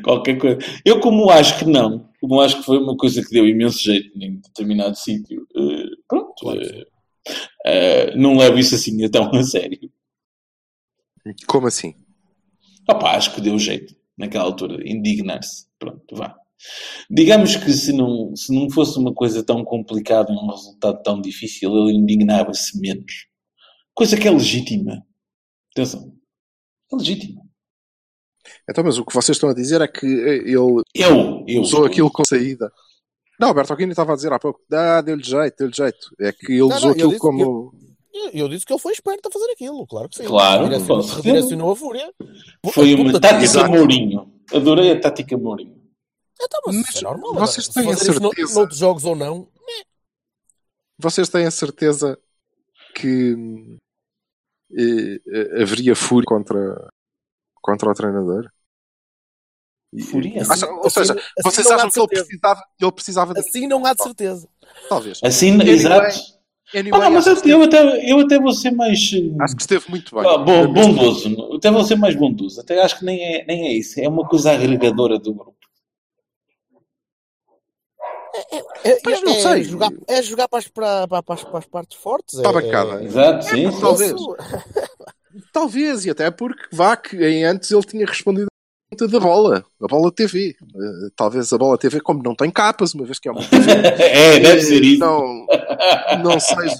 qualquer 0.03 0.37
coisa. 0.37 0.57
Eu, 0.83 0.99
como 0.99 1.29
acho 1.29 1.59
que 1.59 1.65
não, 1.65 2.09
como 2.19 2.41
acho 2.41 2.57
que 2.57 2.63
foi 2.63 2.77
uma 2.79 2.97
coisa 2.97 3.21
que 3.23 3.29
deu 3.29 3.47
imenso 3.47 3.79
jeito 3.79 4.11
em 4.21 4.35
determinado 4.41 4.95
sítio, 4.97 5.47
eh, 5.55 5.95
pronto, 6.07 6.33
Claro 6.41 6.59
eh, 7.65 8.13
não 8.17 8.35
levo 8.35 8.59
isso 8.59 8.75
assim 8.75 9.01
a 9.05 9.09
tão 9.09 9.31
a 9.33 9.43
sério. 9.43 9.89
Como 11.47 11.67
assim? 11.67 11.95
Opa, 12.89 13.11
acho 13.15 13.33
que 13.33 13.39
deu 13.39 13.57
jeito 13.57 13.95
naquela 14.17 14.43
altura, 14.45 14.81
indignar-se. 14.87 15.65
Pronto, 15.79 16.15
vá. 16.15 16.35
Digamos 17.09 17.55
que 17.57 17.71
se 17.73 17.91
não, 17.91 18.35
se 18.35 18.53
não 18.53 18.69
fosse 18.69 18.97
uma 18.97 19.13
coisa 19.13 19.43
tão 19.43 19.63
complicada 19.65 20.31
um 20.31 20.49
resultado 20.49 21.01
tão 21.03 21.19
difícil, 21.19 21.69
ele 21.75 21.97
indignava-se 21.97 22.79
menos. 22.79 23.27
Coisa 23.93 24.17
que 24.17 24.27
é 24.27 24.31
legítima. 24.31 25.05
Atenção. 25.71 26.15
É 26.91 26.95
legítima. 26.95 27.41
Então, 28.69 28.83
mas 28.83 28.97
o 28.97 29.05
que 29.05 29.13
vocês 29.13 29.35
estão 29.35 29.49
a 29.49 29.53
dizer 29.53 29.81
é 29.81 29.87
que 29.87 30.05
ele 30.05 30.51
Eu, 30.53 30.83
eu. 30.95 31.61
usou 31.61 31.85
aquilo 31.85 32.11
com 32.11 32.23
saída. 32.25 32.71
Não, 33.39 33.49
Alberto 33.49 33.73
Aquino 33.73 33.91
estava 33.91 34.13
a 34.13 34.15
dizer 34.15 34.31
há 34.31 34.39
pouco, 34.39 34.61
ah, 34.71 35.01
deu-lhe 35.01 35.23
jeito, 35.23 35.55
deu-lhe 35.57 35.73
jeito. 35.73 36.15
É 36.21 36.31
que 36.31 36.51
ele 36.53 36.59
Não, 36.61 36.67
usou 36.67 36.81
não, 36.81 36.91
aquilo 36.91 37.09
disse- 37.09 37.19
como. 37.19 37.41
Eu, 37.41 37.71
eu 38.33 38.47
disse 38.47 38.65
que 38.65 38.71
ele 38.73 38.79
foi 38.79 38.93
esperto 38.93 39.27
a 39.27 39.31
fazer 39.31 39.51
aquilo, 39.51 39.85
claro 39.87 40.07
que 40.09 40.17
sim. 40.17 40.25
Claro, 40.25 40.65
Redirecionou, 40.65 41.01
redirecionou 41.05 41.71
a 41.71 41.75
fúria. 41.75 42.13
Foi 42.73 42.93
uma 42.95 43.19
tática 43.19 43.43
exato. 43.43 43.71
Mourinho. 43.71 44.31
Adorei 44.53 44.91
a 44.91 44.99
tática 45.01 45.37
Mourinho. 45.37 45.81
Então, 46.41 46.59
mas 46.67 46.75
Mas 46.75 46.95
é 46.97 47.01
normal. 47.01 47.33
vocês 47.35 47.67
têm 47.69 47.87
a 47.87 47.91
no- 47.91 47.97
certeza? 47.97 48.53
noutros 48.55 48.77
jogos 48.77 49.05
ou 49.05 49.15
não, 49.15 49.47
Vocês 50.99 51.27
têm 51.27 51.45
a 51.45 51.51
certeza 51.51 52.17
que 52.95 53.35
eh, 54.77 55.19
eh, 55.27 55.61
haveria 55.61 55.95
fúria 55.95 56.25
contra, 56.27 56.89
contra 57.61 57.89
o 57.89 57.93
treinador? 57.93 58.49
Fúria? 60.09 60.41
Ou 60.83 60.89
seja, 60.89 61.13
assim 61.13 61.21
vocês 61.43 61.67
há 61.67 61.75
acham 61.75 61.89
que 61.91 61.99
ele 61.99 62.07
precisava, 62.25 62.63
ele 62.79 62.91
precisava 62.91 63.33
de. 63.33 63.39
assim 63.41 63.67
não 63.67 63.85
há 63.85 63.93
de 63.93 64.03
certeza. 64.03 64.47
Talvez. 64.89 65.19
Assim, 65.23 65.51
Anyway, 65.51 65.69
exato. 65.75 66.17
Anyway, 66.75 66.91
Ah, 66.99 67.03
não, 67.05 67.11
mas 67.11 67.27
acho, 67.27 67.41
que 67.43 67.49
eu, 67.51 67.63
esteve, 67.63 67.87
eu 67.87 67.91
até, 67.93 68.11
eu 68.11 68.19
até 68.21 68.39
vou 68.39 68.51
ser 68.53 68.71
mais. 68.71 68.99
eh, 69.13 69.43
acho 69.43 69.55
que 69.55 69.61
esteve 69.61 69.85
muito 69.89 70.15
bem. 70.15 70.25
Ah, 70.27 70.37
bom, 70.37 70.67
bondoso. 70.73 71.29
Eu 71.29 71.55
Até 71.57 71.69
vou 71.69 71.83
ser 71.83 71.95
mais 71.95 72.15
bondoso. 72.15 72.59
Até 72.59 72.81
acho 72.81 72.97
que 72.99 73.05
nem 73.05 73.21
é, 73.21 73.45
nem 73.45 73.67
é 73.67 73.73
isso. 73.73 73.99
É 73.99 74.07
uma 74.09 74.27
coisa 74.27 74.51
agregadora 74.51 75.19
do 75.19 75.33
grupo. 75.33 75.53
É, 78.83 78.99
Pois 79.03 79.21
é- 79.21 79.25
não 79.25 79.33
é 79.33 79.39
sei. 79.39 79.63
Jogar, 79.63 79.91
é 80.07 80.21
jogar 80.23 80.47
para 80.47 80.59
as, 80.59 80.67
para, 80.67 81.07
para, 81.07 81.21
para 81.23 81.35
as- 81.35 81.43
para 81.43 81.59
as 81.59 81.65
partes 81.65 81.97
fortes. 81.99 82.39
Para 82.41 82.57
a 82.57 82.61
é- 82.61 82.65
bancada. 82.65 83.01
é- 83.01 83.05
Exato, 83.05 83.43
sim. 83.45 83.69
talvez. 83.79 84.13
Talvez, 85.51 86.05
e 86.05 86.09
até 86.09 86.29
porque 86.31 86.63
vá 86.71 86.95
que 86.97 87.15
em 87.23 87.43
antes 87.43 87.69
ele 87.71 87.83
tinha 87.83 88.05
respondido 88.05 88.47
da 88.95 89.19
bola, 89.19 89.65
a 89.81 89.87
bola 89.87 90.11
TV. 90.11 90.49
Eh, 90.59 91.09
talvez 91.15 91.51
a 91.53 91.57
bola 91.57 91.77
TV, 91.77 91.99
como 92.01 92.21
não 92.23 92.35
tem 92.35 92.49
capas, 92.51 92.93
uma 92.93 93.05
vez 93.05 93.19
que 93.19 93.27
é 93.27 93.31
uma 93.31 93.41
TV, 93.47 93.71
É, 93.71 94.39
deve 94.39 94.61
ser 94.61 94.83
isso. 94.83 94.99
não, 94.99 95.45
não 96.23 96.39
seja 96.39 96.75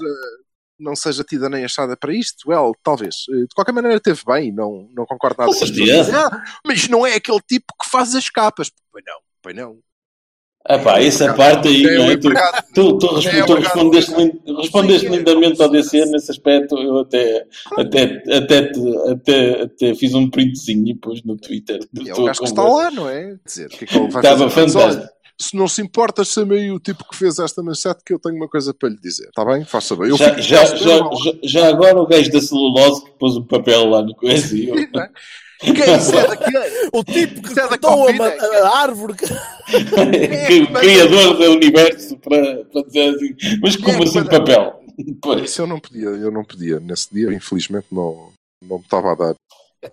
não 0.79 0.95
seja 0.97 1.23
tida 1.23 1.47
nem 1.49 1.63
achada 1.63 1.95
para 1.95 2.13
isto, 2.13 2.49
well, 2.49 2.73
talvez. 2.83 3.15
Eh, 3.29 3.41
De 3.47 3.55
qualquer 3.55 3.71
maneira 3.71 3.99
teve 4.01 4.21
bem, 4.25 4.51
não, 4.51 4.89
não 4.93 5.05
concordo 5.05 5.37
nada 5.39 5.51
Com 5.55 5.63
as 5.63 5.71
pessoas 5.71 6.09
"Ah, 6.13 6.43
mas 6.65 6.89
não 6.89 7.05
é 7.05 7.15
aquele 7.15 7.39
tipo 7.47 7.65
que 7.81 7.89
faz 7.89 8.13
as 8.15 8.29
capas. 8.29 8.69
Pois 8.91 9.03
não, 9.05 9.19
pois 9.41 9.55
não. 9.55 9.77
Ah 10.65 10.79
pá, 10.79 10.97
essa 11.01 11.33
parte 11.33 11.67
aí, 11.67 11.83
É 11.85 11.97
não 11.97 12.11
é? 12.11 12.15
Tu, 12.17 12.29
tu, 12.73 12.97
tu, 12.97 13.15
resp- 13.15 13.33
É 13.33 13.43
tu 13.45 13.53
respondeste, 13.55 14.13
respondeste 14.57 15.07
é. 15.07 15.09
lindamente 15.09 15.61
ao 15.61 15.67
DC 15.69 16.05
nesse 16.05 16.31
aspecto. 16.31 16.77
Eu 16.77 16.99
até, 16.99 17.45
até, 17.77 18.03
até, 18.33 18.61
te- 18.71 18.97
até, 19.11 19.61
até 19.63 19.95
fiz 19.95 20.13
um 20.13 20.29
printzinho 20.29 20.87
e 20.87 20.95
pus 20.95 21.21
no 21.23 21.35
Twitter. 21.35 21.79
É 22.07 22.13
o 22.13 22.23
gajo 22.23 22.39
que 22.39 22.45
está 22.45 22.63
lá, 22.63 22.89
não 22.91 23.09
é? 23.09 23.35
Dizer, 23.45 23.67
que 23.67 23.83
é 23.83 23.87
que 23.87 23.93
Estava 23.97 24.49
fazer? 24.49 24.65
Diz, 24.67 24.75
"Olha, 24.77 24.85
fantástico. 24.93 25.13
se 25.37 25.57
não 25.57 25.67
se 25.67 25.81
importa, 25.81 26.23
chame 26.23 26.55
aí 26.57 26.71
o 26.71 26.79
tipo 26.79 27.03
que 27.09 27.17
fez 27.17 27.39
esta 27.39 27.61
manchete 27.61 28.01
que 28.05 28.13
eu 28.13 28.19
tenho 28.19 28.35
uma 28.37 28.47
coisa 28.47 28.73
para 28.73 28.87
lhe 28.87 28.97
dizer. 29.01 29.25
Está 29.27 29.43
bem? 29.43 29.65
Faça 29.65 29.97
bem. 29.97 30.11
Eu 30.11 30.15
Já, 30.15 30.39
já, 30.39 30.63
já, 30.77 30.99
já, 31.43 31.67
agora 31.67 31.99
o 31.99 32.07
gajo 32.07 32.31
da 32.31 32.39
celulose 32.39 33.03
que 33.03 33.11
pôs 33.19 33.35
o 33.35 33.43
papel 33.43 33.89
lá 33.89 34.01
no 34.01 34.15
coisa 34.15 34.55
e 34.55 34.69
eu... 34.69 34.75
Quem 35.63 35.95
isso 35.97 36.15
é 36.15 36.27
daqui? 36.27 36.51
O 36.91 37.03
tipo 37.03 37.41
que 37.41 37.47
Isso 37.49 37.59
é 37.59 37.67
cortou 37.67 38.07
a, 38.07 38.11
é? 38.11 38.61
a 38.61 38.77
árvore. 38.77 39.13
que- 39.15 39.27
que 40.47 40.61
o 40.63 40.73
criador 40.73 41.37
do 41.37 41.51
universo 41.51 42.17
para, 42.17 42.65
para 42.65 42.83
dizer 42.83 43.15
assim, 43.15 43.35
mas 43.61 43.75
é 43.75 43.77
como 43.79 44.03
assim 44.03 44.19
manda- 44.19 44.39
papel? 44.39 44.79
Pois. 45.23 45.49
Isso 45.49 45.61
eu 45.63 45.67
não 45.67 45.79
podia, 45.79 46.05
eu 46.05 46.29
não 46.31 46.43
podia. 46.43 46.79
Nesse 46.79 47.11
dia, 47.11 47.33
infelizmente, 47.33 47.87
não, 47.91 48.29
não 48.61 48.77
me 48.77 48.83
estava 48.83 49.13
a 49.13 49.15
dar 49.15 49.35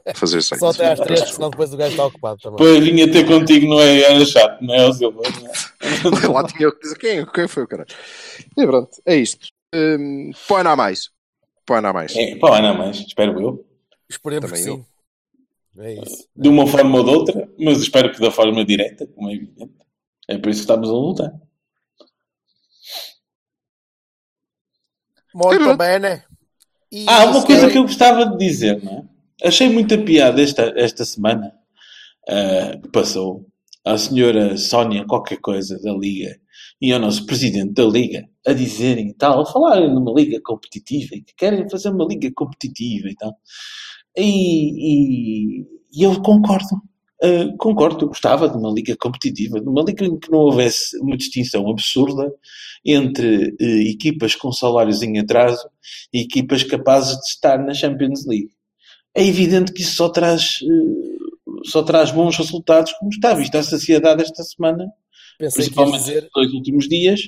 a 0.06 0.14
fazer 0.14 0.42
jeito. 0.42 0.58
Só 0.58 0.68
até 0.70 0.92
às 0.92 1.00
três, 1.00 1.20
senão 1.30 1.48
depois 1.48 1.72
o 1.72 1.76
gajo 1.78 1.92
está 1.92 2.04
ocupado 2.04 2.38
também. 2.38 2.58
Depois 2.58 2.84
vinha 2.84 3.10
ter 3.10 3.26
contigo, 3.26 3.66
não 3.66 3.80
é? 3.80 4.00
Era 4.02 4.24
chato, 4.26 4.60
não 4.62 4.74
é, 4.74 4.86
ó 4.86 4.92
Silva? 4.92 5.22
Lá 6.30 6.44
tinha 6.46 6.66
eu 6.66 6.72
que 6.72 6.80
dizer 6.82 6.98
quem, 6.98 7.24
quem 7.26 7.48
foi 7.48 7.62
o 7.62 7.66
caralho. 7.66 7.88
E 8.58 8.66
pronto, 8.66 8.90
é 9.06 9.16
isto. 9.16 9.46
Hum, 9.74 10.32
põe 10.46 10.62
na 10.62 10.76
mais. 10.76 11.08
Põe 11.64 11.80
na 11.80 11.92
mais. 11.94 12.14
É, 12.14 12.36
pá, 12.36 12.60
não, 12.60 12.74
mas 12.76 12.98
espero 12.98 13.40
eu. 13.40 13.64
Esperemos 14.08 14.50
Também 14.50 14.64
que 14.64 14.70
eu. 14.70 14.84
É 15.81 15.95
isso. 15.95 16.28
De 16.37 16.49
uma 16.49 16.66
forma 16.66 16.99
ou 16.99 17.05
de 17.05 17.11
outra, 17.11 17.49
mas 17.59 17.81
espero 17.81 18.12
que 18.12 18.20
da 18.20 18.31
forma 18.31 18.64
direta, 18.64 19.07
como 19.07 19.31
é 19.31 19.35
evidente. 19.35 19.72
É 20.28 20.37
por 20.39 20.51
isso 20.51 20.61
que 20.61 20.64
estamos 20.72 20.89
a 20.89 20.93
lutar. 20.93 21.33
Muito 25.35 25.76
bem, 25.76 25.99
né? 25.99 26.24
E 26.93 27.07
Ah, 27.09 27.26
uma 27.26 27.45
coisa 27.45 27.70
que 27.70 27.78
eu 27.78 27.83
gostava 27.83 28.26
de 28.26 28.37
dizer, 28.37 28.83
não 28.83 29.09
é? 29.43 29.49
Achei 29.49 29.70
muita 29.70 29.97
piada 29.97 30.43
esta, 30.43 30.72
esta 30.76 31.05
semana 31.05 31.53
ah, 32.28 32.76
que 32.83 32.89
passou 32.91 33.47
à 33.85 33.97
senhora 33.97 34.57
Sónia 34.57 35.07
qualquer 35.07 35.39
coisa 35.39 35.81
da 35.81 35.93
Liga 35.93 36.39
e 36.81 36.93
ao 36.93 37.01
nosso 37.01 37.24
presidente 37.26 37.72
da 37.72 37.85
Liga 37.85 38.28
a 38.47 38.53
dizerem 38.53 39.09
e 39.09 39.14
tal, 39.14 39.41
a 39.41 39.47
falarem 39.47 39.93
numa 39.93 40.12
liga 40.12 40.41
competitiva 40.43 41.14
e 41.14 41.22
que 41.22 41.35
querem 41.35 41.68
fazer 41.68 41.91
uma 41.91 42.05
liga 42.05 42.31
competitiva 42.35 43.09
e 43.09 43.14
tal. 43.14 43.37
E, 44.16 45.61
e- 45.62 45.66
e 45.92 46.02
eu 46.02 46.20
concordo. 46.22 46.66
ah, 47.22 47.54
concordo, 47.58 48.04
eu 48.04 48.08
gostava 48.08 48.48
de 48.48 48.56
uma 48.56 48.70
liga 48.70 48.96
competitiva, 48.96 49.61
de 49.61 49.68
uma 49.68 49.82
liga 49.82 50.04
em 50.04 50.18
que 50.18 50.30
não 50.30 50.38
houvesse 50.40 50.96
uma 51.00 51.16
distinção 51.16 51.68
absurda 51.70 52.32
entre 52.84 53.54
eh, 53.61 53.90
equipas 53.90 54.34
com 54.34 54.50
salários 54.52 55.02
em 55.02 55.18
atraso 55.18 55.68
e 56.12 56.20
equipas 56.22 56.62
capazes 56.64 57.16
de 57.16 57.24
estar 57.28 57.58
na 57.58 57.74
Champions 57.74 58.24
League. 58.26 58.50
É 59.14 59.24
evidente 59.26 59.72
que 59.72 59.82
isso 59.82 59.96
só 59.96 60.08
traz, 60.08 60.58
eh, 60.62 61.66
só 61.66 61.82
traz 61.82 62.11
bons 62.11 62.36
resultados, 62.38 62.92
como 62.94 63.11
está 63.11 63.34
visto 63.34 63.54
a 63.56 63.62
sociedade 63.62 64.22
esta 64.22 64.42
semana, 64.44 64.86
Pensei 65.38 65.64
principalmente 65.64 66.00
dizer. 66.04 66.22
nos 66.22 66.30
dois 66.34 66.52
últimos 66.54 66.88
dias, 66.88 67.20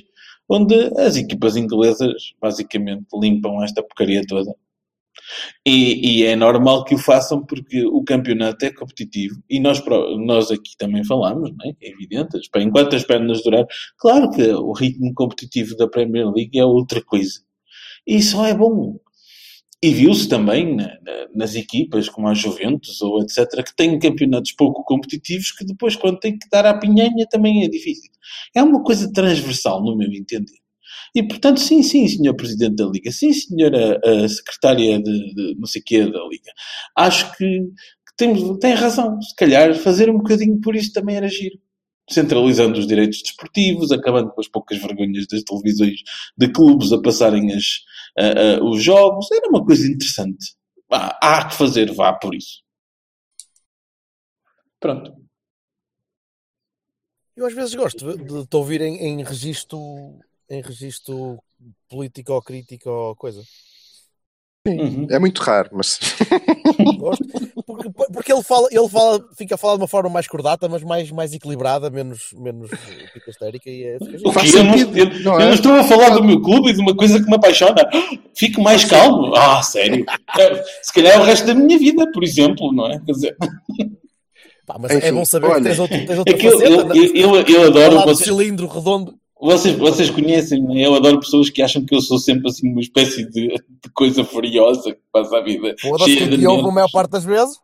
onde 0.49 0.75
as 0.99 1.15
equipas 1.15 1.55
inglesas 1.55 2.33
basicamente 2.41 3.05
limpam 3.21 3.63
esta 3.63 3.83
porcaria 3.83 4.21
toda. 4.27 4.53
E, 5.65 6.19
e 6.21 6.23
é 6.25 6.35
normal 6.35 6.83
que 6.85 6.95
o 6.95 6.97
façam 6.97 7.45
porque 7.45 7.85
o 7.85 8.03
campeonato 8.03 8.65
é 8.65 8.71
competitivo 8.73 9.35
e 9.49 9.59
nós, 9.59 9.81
nós 10.25 10.51
aqui 10.51 10.75
também 10.77 11.03
falamos, 11.05 11.51
não 11.51 11.65
é? 11.65 11.73
É 11.81 11.91
evidente, 11.91 12.37
enquanto 12.57 12.95
as 12.95 13.03
pernas 13.03 13.43
durar, 13.43 13.65
claro 13.97 14.29
que 14.31 14.41
o 14.51 14.71
ritmo 14.73 15.13
competitivo 15.13 15.75
da 15.77 15.87
Premier 15.87 16.27
League 16.31 16.57
é 16.57 16.65
outra 16.65 17.01
coisa. 17.03 17.39
E 18.05 18.21
só 18.21 18.45
é 18.45 18.53
bom. 18.53 18.99
E 19.81 19.89
viu-se 19.91 20.29
também 20.29 20.75
na- 20.75 20.97
na- 21.01 21.27
nas 21.35 21.55
equipas 21.55 22.07
como 22.07 22.27
a 22.29 22.33
Juventus 22.33 23.01
ou 23.01 23.21
etc., 23.21 23.63
que 23.63 23.75
têm 23.75 23.99
campeonatos 23.99 24.53
pouco 24.53 24.83
competitivos 24.85 25.51
que 25.51 25.65
depois, 25.65 25.95
quando 25.95 26.19
têm 26.19 26.37
que 26.39 26.47
dar 26.49 26.65
à 26.65 26.77
pinhanha, 26.77 27.27
também 27.29 27.63
é 27.65 27.67
difícil. 27.67 28.09
É 28.55 28.63
uma 28.63 28.81
coisa 28.83 29.11
transversal, 29.11 29.83
no 29.83 29.97
meu 29.97 30.09
entender. 30.13 30.62
E, 31.15 31.21
portanto, 31.21 31.59
sim, 31.59 31.83
sim, 31.83 32.07
senhor 32.07 32.35
Presidente 32.35 32.75
da 32.75 32.85
Liga, 32.85 33.11
sim, 33.11 33.31
senhora 33.31 34.01
a 34.03 34.27
Secretária 34.27 35.01
de, 35.01 35.33
de 35.35 35.55
não 35.59 35.67
sei 35.67 35.81
quê 35.81 35.99
da 36.09 36.23
Liga. 36.27 36.51
Acho 36.97 37.31
que, 37.37 37.45
que 37.45 38.15
temos, 38.17 38.57
tem 38.59 38.73
razão. 38.73 39.21
Se 39.21 39.35
calhar 39.35 39.75
fazer 39.75 40.09
um 40.09 40.17
bocadinho 40.17 40.59
por 40.59 40.75
isso 40.75 40.91
também 40.91 41.15
era 41.15 41.27
giro. 41.27 41.59
Centralizando 42.09 42.79
os 42.79 42.87
direitos 42.87 43.21
desportivos, 43.21 43.91
acabando 43.91 44.31
com 44.31 44.41
as 44.41 44.47
poucas 44.47 44.77
vergonhas 44.79 45.27
das 45.27 45.43
televisões 45.43 45.99
de 46.37 46.51
clubes 46.51 46.91
a 46.91 47.01
passarem 47.01 47.53
as, 47.53 47.63
os 48.61 48.83
jogos. 48.83 49.31
Era 49.31 49.47
uma 49.49 49.63
coisa 49.63 49.87
interessante. 49.87 50.55
Há 50.89 51.47
que 51.47 51.55
fazer, 51.55 51.93
vá 51.93 52.11
por 52.13 52.35
isso. 52.35 52.61
Pronto. 54.79 55.15
Eu 57.35 57.45
às 57.45 57.53
vezes 57.53 57.73
gosto 57.73 58.17
de 58.17 58.47
te 58.47 58.55
ouvir 58.55 58.81
em, 58.81 58.97
em 58.97 59.23
registro 59.23 59.79
em 60.53 60.61
registro 60.61 61.39
político 61.89 62.33
ou 62.33 62.41
crítico 62.41 62.89
ou 62.89 63.15
coisa. 63.15 63.41
Uhum. 64.65 65.07
É 65.09 65.19
muito 65.19 65.41
raro, 65.41 65.69
mas 65.73 65.99
Gosto. 66.97 67.25
Porque, 67.65 67.89
porque 67.89 68.31
ele 68.33 68.43
fala, 68.43 68.67
ele 68.71 68.87
fala, 68.87 69.19
fica 69.37 69.55
a 69.55 69.57
falar 69.57 69.75
de 69.75 69.81
uma 69.81 69.87
forma 69.87 70.09
mais 70.09 70.25
cordata, 70.27 70.69
mas 70.69 70.81
mais, 70.83 71.11
mais 71.11 71.33
equilibrada, 71.33 71.89
menos, 71.89 72.29
menos 72.33 72.71
picastérica 73.13 73.69
e 73.69 73.83
é, 73.83 73.99
fica 73.99 74.31
Faz? 74.31 74.53
Eu 74.53 74.63
não, 74.63 74.75
eu- 74.77 75.19
não 75.21 75.33
eu 75.33 75.41
é? 75.41 75.45
não 75.47 75.53
estou 75.53 75.73
a 75.73 75.83
falar 75.83 76.09
do 76.09 76.23
meu 76.23 76.41
clube 76.41 76.69
e 76.69 76.73
de 76.73 76.79
uma 76.79 76.95
coisa 76.95 77.21
que 77.21 77.29
me 77.29 77.35
apaixona. 77.35 77.89
Fico 78.33 78.61
mais 78.61 78.85
calmo. 78.85 79.35
Ah, 79.35 79.61
sério. 79.61 80.05
É, 80.39 80.63
Se 80.81 80.93
calhar 80.93 81.13
é 81.17 81.19
o 81.19 81.23
resto 81.23 81.45
da 81.45 81.53
minha 81.53 81.77
vida, 81.77 82.09
por 82.11 82.23
exemplo, 82.23 82.71
não 82.71 82.87
é? 82.87 82.99
Quer 83.05 83.11
dizer, 83.11 83.37
Pá, 84.65 84.77
mas 84.79 84.91
é 84.91 84.97
Enfim, 84.97 85.15
bom 85.15 85.25
saber 85.25 85.47
olha, 85.47 85.57
que 85.57 85.63
tens, 85.63 85.79
outro, 85.79 86.05
tens 86.05 86.19
é 86.25 86.33
que 86.33 86.47
eu, 86.47 86.51
faceta. 86.51 86.73
eu, 86.73 86.85
né? 86.85 86.95
eu, 86.95 87.35
eu 87.41 87.63
adoro. 87.67 87.91
Falar 87.95 88.05
Vocês, 88.05 88.29
cilindro 88.29 88.67
redondo. 88.67 89.22
Vocês, 89.43 89.75
vocês 89.77 90.09
conhecem, 90.09 90.81
eu 90.81 90.95
adoro 90.95 91.19
pessoas 91.19 91.49
que 91.49 91.61
acham 91.61 91.85
que 91.85 91.93
eu 91.95 92.01
sou 92.01 92.17
sempre 92.17 92.49
assim 92.49 92.71
uma 92.71 92.81
espécie 92.81 93.29
de, 93.29 93.47
de 93.49 93.89
coisa 93.93 94.23
furiosa 94.23 94.93
que 94.93 95.01
passa 95.11 95.37
a 95.37 95.41
vida. 95.43 95.75
Foda-se 95.79 96.15
que 96.15 96.47
ouve 96.47 96.69
a 96.69 96.71
maior 96.71 96.89
parte 96.91 97.11
das 97.11 97.25
vezes. 97.25 97.57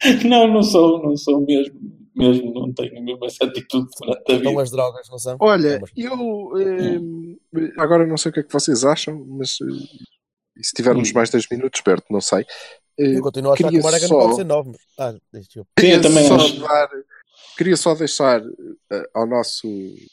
Não, 0.26 0.46
não 0.46 0.62
sou, 0.62 1.02
não 1.02 1.16
sou 1.16 1.40
mesmo. 1.40 1.74
Mesmo 2.14 2.52
não 2.54 2.72
tenho 2.72 3.02
mesmo 3.02 3.24
essa 3.26 3.44
atitude 3.44 3.88
durante 4.00 4.32
a 4.32 4.36
vida. 4.38 4.62
as 4.62 4.70
drogas, 4.70 5.06
não 5.10 5.18
são? 5.18 5.36
olha, 5.38 5.80
eu 5.94 6.50
eh, 6.58 7.72
agora 7.78 8.06
não 8.06 8.16
sei 8.16 8.30
o 8.30 8.32
que 8.32 8.40
é 8.40 8.42
que 8.42 8.52
vocês 8.52 8.84
acham, 8.84 9.22
mas 9.28 9.58
eh, 9.60 10.62
se 10.62 10.72
tivermos 10.74 11.10
Hum. 11.10 11.12
mais 11.14 11.28
10 11.30 11.46
minutos, 11.50 11.80
perto, 11.82 12.04
não 12.10 12.20
sei. 12.22 12.44
Eh, 12.98 13.18
Eu 13.18 13.22
continuo 13.22 13.50
a 13.50 13.54
achar 13.54 13.64
que 13.64 13.70
queria 13.74 13.80
o 13.80 13.90
Braga 13.90 14.06
só- 14.06 14.14
não 14.14 14.20
pode 14.24 14.36
ser 14.36 14.44
novo. 14.44 14.70
mas- 14.72 14.80
Ah, 14.98 15.18
deixa 15.32 15.48
eu. 15.60 15.62
Sim, 15.64 15.68
eu 15.68 15.74
Queria 15.76 16.00
também 16.00 16.24
só 16.26 16.36
acho. 16.36 16.60
dar- 16.60 16.88
queria 17.56 17.76
só 17.76 17.94
deixar 17.94 18.42
eh, 18.92 19.10
ao 19.14 19.26
nosso, 19.26 19.66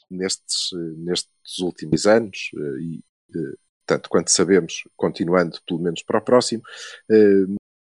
nestes, 0.10 0.70
nestes 0.98 1.60
últimos 1.60 2.06
anos, 2.06 2.50
eh, 2.56 2.82
e 2.82 3.04
eh, 3.36 3.56
tanto 3.86 4.10
quanto 4.10 4.32
sabemos, 4.32 4.84
continuando 4.96 5.60
pelo 5.68 5.82
menos 5.82 6.02
para 6.04 6.20
o 6.20 6.22
próximo, 6.22 6.64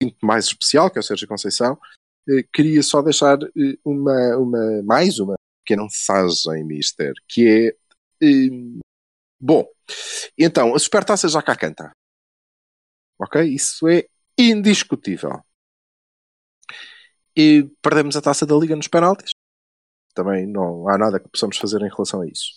muito 0.01 0.26
mais 0.26 0.45
especial, 0.45 0.89
que 0.89 0.97
é 0.97 1.01
o 1.01 1.04
Sérgio 1.04 1.28
Conceição, 1.28 1.78
queria 2.51 2.82
só 2.82 3.01
deixar 3.04 3.38
uma, 3.86 4.38
uma, 4.38 4.84
mais 4.84 5.20
uma 5.20 5.36
pequena 5.64 5.84
mensagem, 5.84 6.64
Mister, 6.66 7.14
que 7.28 7.47
é 7.47 7.76
bom, 9.39 9.68
então, 10.38 10.74
a 10.74 10.80
supertaça 10.80 11.28
já 11.30 11.43
cá 11.43 11.56
canta. 11.56 11.91
Ok? 13.20 13.43
Isso 13.43 13.88
é 13.88 14.08
indiscutível. 14.38 15.43
E 17.36 17.70
perdemos 17.82 18.16
a 18.16 18.22
taça 18.22 18.45
da 18.45 18.56
Liga 18.56 18.76
nos 18.76 18.88
penaltis. 18.88 19.32
Também 20.14 20.45
não 20.47 20.88
há 20.89 20.97
nada 20.97 21.20
que 21.20 21.30
possamos 21.30 21.57
fazer 21.57 21.82
em 21.82 21.89
relação 21.89 22.22
a 22.22 22.28
isso. 22.28 22.51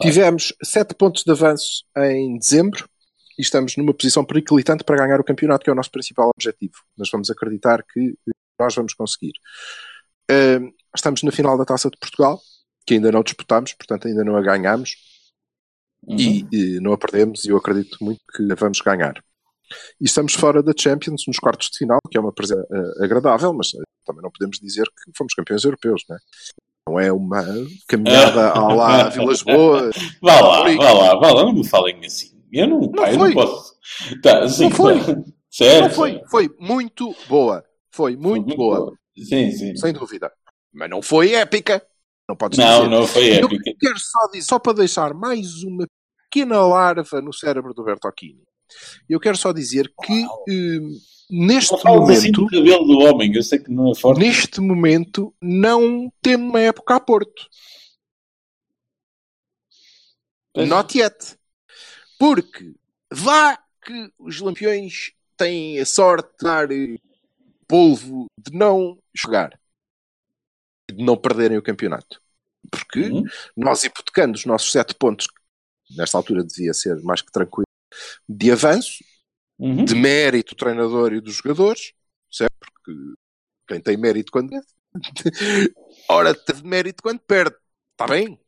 Tivemos 0.00 0.54
sete 0.62 0.94
pontos 0.94 1.24
de 1.24 1.30
avanço 1.32 1.84
em 1.96 2.38
dezembro 2.38 2.88
e 3.38 3.42
estamos 3.42 3.76
numa 3.76 3.92
posição 3.94 4.24
periclitante 4.24 4.84
para 4.84 4.96
ganhar 4.96 5.20
o 5.20 5.24
campeonato, 5.24 5.64
que 5.64 5.70
é 5.70 5.72
o 5.72 5.76
nosso 5.76 5.90
principal 5.90 6.30
objetivo. 6.34 6.74
Mas 6.96 7.10
vamos 7.10 7.30
acreditar 7.30 7.82
que 7.82 8.16
nós 8.58 8.74
vamos 8.74 8.94
conseguir. 8.94 9.32
Ahm, 10.30 10.70
estamos 10.94 11.22
na 11.22 11.32
final 11.32 11.56
da 11.58 11.64
Taça 11.64 11.90
de 11.90 11.98
Portugal. 11.98 12.40
que 12.86 12.94
ainda 12.94 13.12
não 13.12 13.22
disputamos, 13.22 13.74
portanto 13.74 14.08
ainda 14.08 14.24
não 14.24 14.34
a 14.36 14.40
ganhamos 14.40 14.96
Uhum. 16.06 16.16
e, 16.16 16.46
e 16.52 16.80
não 16.80 16.92
a 16.92 16.98
perdemos 16.98 17.44
e 17.44 17.50
eu 17.50 17.56
acredito 17.56 17.98
muito 18.00 18.20
que 18.34 18.50
a 18.50 18.54
vamos 18.54 18.80
ganhar. 18.80 19.14
E 20.00 20.04
estamos 20.04 20.32
fora 20.34 20.62
da 20.62 20.72
Champions 20.76 21.24
nos 21.26 21.38
quartos 21.38 21.70
de 21.70 21.78
final, 21.78 21.98
que 22.10 22.16
é 22.16 22.20
uma 22.20 22.32
presença 22.32 22.66
eh, 22.72 23.04
agradável, 23.04 23.52
mas 23.52 23.74
eh, 23.74 23.82
também 24.06 24.22
não 24.22 24.30
podemos 24.30 24.58
dizer 24.58 24.86
que 24.86 25.12
fomos 25.16 25.34
campeões 25.34 25.64
europeus, 25.64 26.04
né? 26.08 26.16
Não 26.88 26.98
é 26.98 27.12
uma 27.12 27.44
caminhada 27.86 28.50
à 28.50 28.74
lá 28.74 29.08
Vilas 29.10 29.42
Boas. 29.42 29.94
Vá 30.22 30.40
lá, 30.40 30.62
vá 30.76 30.92
lá, 30.92 31.14
vá 31.20 31.32
lá, 31.32 31.42
não 31.44 31.52
me 31.52 31.66
falem 31.66 31.98
assim. 32.04 32.38
Eu 32.52 32.66
não, 32.66 32.90
pá, 32.90 33.12
eu 33.12 33.18
foi. 33.18 33.34
não 33.34 33.42
posso. 33.46 33.74
Tá, 34.22 34.40
Não 34.40 34.70
foi. 34.70 34.96
Certo. 35.50 35.84
Não 35.84 35.90
foi, 35.90 36.22
foi 36.30 36.50
muito 36.60 37.14
boa. 37.28 37.64
Foi 37.90 38.16
muito, 38.16 38.54
boa, 38.54 38.92
Sim, 39.16 39.50
sim. 39.50 39.74
sem 39.76 39.92
dúvida. 39.92 40.30
Mas 40.72 40.88
não 40.90 41.00
foi 41.02 41.32
épica. 41.34 41.82
Não 42.28 42.36
podes 42.36 42.58
Não, 42.58 42.78
dizer. 42.84 42.90
não 42.90 43.06
foi 43.06 43.28
Eu 43.40 43.46
épica. 43.46 43.72
quero 43.80 43.98
só 43.98 44.26
dizer, 44.28 44.42
só 44.42 44.58
para 44.58 44.74
deixar 44.74 45.14
mais 45.14 45.62
uma 45.64 45.86
pequena 46.30 46.60
larva 46.60 47.20
no 47.22 47.32
cérebro 47.32 47.72
do 47.74 47.82
Bertocchini. 47.82 48.42
Eu 49.08 49.18
quero 49.20 49.36
só 49.36 49.52
dizer 49.52 49.92
que 50.04 50.22
eh, 50.48 50.80
neste 51.30 51.74
assim 51.74 51.88
momento, 51.88 52.32
do 52.42 52.46
cabelo 52.48 52.84
do 52.86 52.98
homem, 53.00 53.34
eu 53.34 53.42
sei 53.42 53.58
que 53.58 53.70
não 53.70 53.90
é 53.90 53.94
forte. 53.94 54.18
neste 54.20 54.60
momento, 54.60 55.34
não 55.40 56.12
temos 56.22 56.48
uma 56.50 56.60
época 56.60 56.94
a 56.96 57.00
Porto. 57.00 57.46
Pois. 60.52 60.68
Not 60.68 60.98
yet. 60.98 61.36
Porque 62.18 62.74
vá 63.12 63.56
que 63.84 64.12
os 64.18 64.40
lampiões 64.40 65.12
têm 65.36 65.78
a 65.78 65.86
sorte 65.86 66.28
de 66.38 66.44
dar 66.44 66.70
eh, 66.70 66.98
polvo 67.66 68.26
de 68.36 68.52
não 68.56 68.98
jogar. 69.14 69.58
De 70.90 71.04
não 71.04 71.16
perderem 71.16 71.58
o 71.58 71.62
campeonato. 71.62 72.20
Porque 72.70 73.00
Uhum. 73.00 73.24
nós 73.56 73.84
hipotecando 73.84 74.34
os 74.36 74.44
nossos 74.44 74.72
sete 74.72 74.94
pontos, 74.94 75.26
nesta 75.96 76.18
altura 76.18 76.42
devia 76.44 76.74
ser 76.74 77.00
mais 77.02 77.22
que 77.22 77.30
tranquilo, 77.30 77.67
de 78.28 78.50
avanço, 78.50 78.98
Uhum. 79.58 79.84
de 79.84 79.92
mérito 79.96 80.54
do 80.54 80.58
treinador 80.58 81.12
e 81.12 81.20
dos 81.20 81.34
jogadores, 81.34 81.92
certo? 82.30 82.54
Porque 82.60 82.92
quem 83.66 83.80
tem 83.80 83.96
mérito 83.96 84.30
quando 84.30 84.50
perde, 84.50 84.66
ora 86.08 86.32
teve 86.32 86.62
mérito 86.64 87.02
quando 87.02 87.18
perde, 87.18 87.56
está 87.90 88.06
bem? 88.06 88.38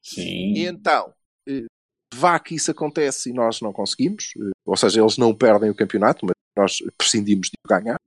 Sim. 0.00 0.54
E 0.54 0.64
então, 0.66 1.12
eh, 1.48 1.66
vá 2.14 2.38
que 2.38 2.54
isso 2.54 2.70
acontece 2.70 3.30
e 3.30 3.32
nós 3.32 3.60
não 3.60 3.72
conseguimos, 3.72 4.34
eh, 4.36 4.50
ou 4.64 4.76
seja, 4.76 5.00
eles 5.00 5.18
não 5.18 5.34
perdem 5.34 5.68
o 5.68 5.74
campeonato, 5.74 6.24
mas 6.24 6.34
nós 6.56 6.78
prescindimos 6.96 7.48
de 7.48 7.58
ganhar. 7.68 7.98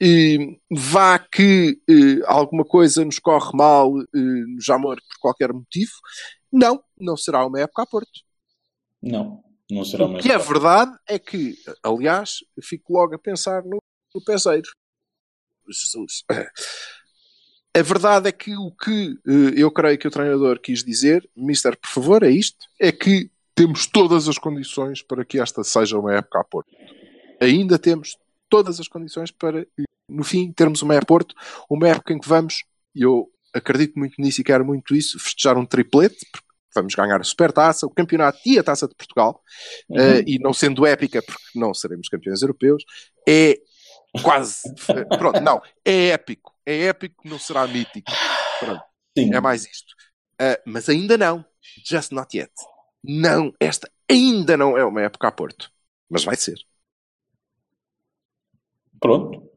E 0.00 0.58
vá 0.70 1.18
que 1.18 1.80
eh, 1.90 2.22
alguma 2.26 2.64
coisa 2.64 3.04
nos 3.04 3.18
corre 3.18 3.56
mal 3.56 3.92
eh, 4.00 4.04
no 4.14 4.60
Jamor 4.60 4.96
por 4.96 5.18
qualquer 5.20 5.52
motivo, 5.52 5.92
não, 6.52 6.82
não 6.96 7.16
será 7.16 7.44
uma 7.44 7.58
época 7.60 7.82
a 7.82 7.86
Porto. 7.86 8.20
Não, 9.02 9.42
não 9.72 9.84
será 9.84 10.04
O 10.04 10.18
que 10.18 10.30
é 10.30 10.38
verdade 10.38 10.96
é 11.08 11.18
que, 11.18 11.56
aliás, 11.82 12.38
fico 12.62 12.92
logo 12.92 13.14
a 13.14 13.18
pensar 13.18 13.62
no, 13.64 13.78
no 14.14 14.24
peseiro. 14.24 14.68
Jesus. 15.68 16.24
A 17.74 17.80
verdade 17.80 18.28
é 18.28 18.32
que 18.32 18.54
o 18.54 18.70
que 18.70 19.18
eh, 19.26 19.54
eu 19.56 19.70
creio 19.70 19.96
que 19.96 20.06
o 20.06 20.10
treinador 20.10 20.60
quis 20.60 20.84
dizer, 20.84 21.26
Mister, 21.34 21.74
por 21.74 21.88
favor, 21.88 22.22
é 22.22 22.30
isto: 22.30 22.66
é 22.78 22.92
que 22.92 23.30
temos 23.54 23.86
todas 23.86 24.28
as 24.28 24.36
condições 24.36 25.02
para 25.02 25.24
que 25.24 25.40
esta 25.40 25.64
seja 25.64 25.98
uma 25.98 26.14
época 26.14 26.40
a 26.40 26.44
Porto. 26.44 26.70
Ainda 27.40 27.78
temos 27.78 28.18
todas 28.50 28.78
as 28.78 28.88
condições 28.88 29.30
para, 29.30 29.62
eh, 29.62 29.84
no 30.06 30.22
fim, 30.22 30.52
termos 30.52 30.82
uma 30.82 30.94
época 30.94 31.04
a 31.04 31.08
Porto, 31.08 31.34
uma 31.70 31.88
época 31.88 32.12
em 32.12 32.18
que 32.18 32.28
vamos, 32.28 32.62
e 32.94 33.02
eu 33.02 33.30
acredito 33.54 33.98
muito 33.98 34.20
nisso 34.20 34.42
e 34.42 34.44
quero 34.44 34.66
muito 34.66 34.94
isso, 34.94 35.18
festejar 35.18 35.56
um 35.56 35.64
triplete, 35.64 36.26
porque 36.30 36.46
vamos 36.74 36.94
ganhar 36.94 37.20
a 37.20 37.24
Supertaça, 37.24 37.86
o 37.86 37.90
Campeonato 37.90 38.38
e 38.44 38.58
a 38.58 38.62
Taça 38.62 38.88
de 38.88 38.94
Portugal. 38.94 39.42
Uhum. 39.88 39.96
Uh, 39.98 40.24
e 40.26 40.38
não 40.38 40.52
sendo 40.52 40.86
épica, 40.86 41.22
porque 41.22 41.58
não 41.58 41.72
seremos 41.74 42.08
campeões 42.08 42.42
europeus, 42.42 42.84
é 43.28 43.58
quase. 44.22 44.62
Pronto, 45.18 45.40
não, 45.40 45.60
é 45.84 46.08
épico. 46.08 46.52
É 46.64 46.84
épico, 46.84 47.28
não 47.28 47.38
será 47.38 47.66
mítico. 47.66 48.10
Pronto, 48.60 48.82
Sim. 49.16 49.34
é 49.34 49.40
mais 49.40 49.64
isto. 49.64 49.94
Uh, 50.40 50.60
mas 50.64 50.88
ainda 50.88 51.18
não. 51.18 51.44
Just 51.84 52.12
not 52.12 52.36
yet. 52.36 52.52
Não, 53.02 53.52
esta 53.58 53.90
ainda 54.08 54.56
não 54.56 54.76
é 54.76 54.84
uma 54.84 55.02
época 55.02 55.28
a 55.28 55.32
Porto. 55.32 55.70
Mas 56.08 56.24
vai 56.24 56.36
ser. 56.36 56.56
Pronto. 59.00 59.51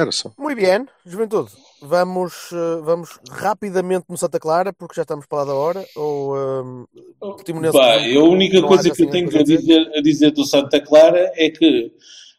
Era 0.00 0.12
só. 0.12 0.32
Muito 0.38 0.60
bem, 0.60 0.86
juventude. 1.04 1.50
Vamos, 1.82 2.50
eh, 2.52 2.80
vamos 2.82 3.18
rapidamente 3.30 4.06
no 4.08 4.16
Santa 4.16 4.38
Clara, 4.40 4.72
porque 4.72 4.94
já 4.94 5.02
estamos 5.02 5.26
para 5.26 5.38
lá 5.40 5.44
da 5.46 5.54
hora. 5.54 5.84
Ou 5.96 6.86
Portimonense, 7.20 7.76
Pá, 7.76 7.96
não- 7.98 8.04
eu 8.06 8.24
a 8.24 8.28
única 8.28 8.62
coisa 8.62 8.84
que 8.84 8.88
eu 8.88 8.92
assim 8.92 9.10
tenho 9.10 9.28
a 9.40 9.42
dizer? 9.42 9.92
a 9.94 10.00
dizer 10.00 10.30
do 10.30 10.44
Santa 10.44 10.80
Clara 10.80 11.30
é 11.36 11.50
que 11.50 11.92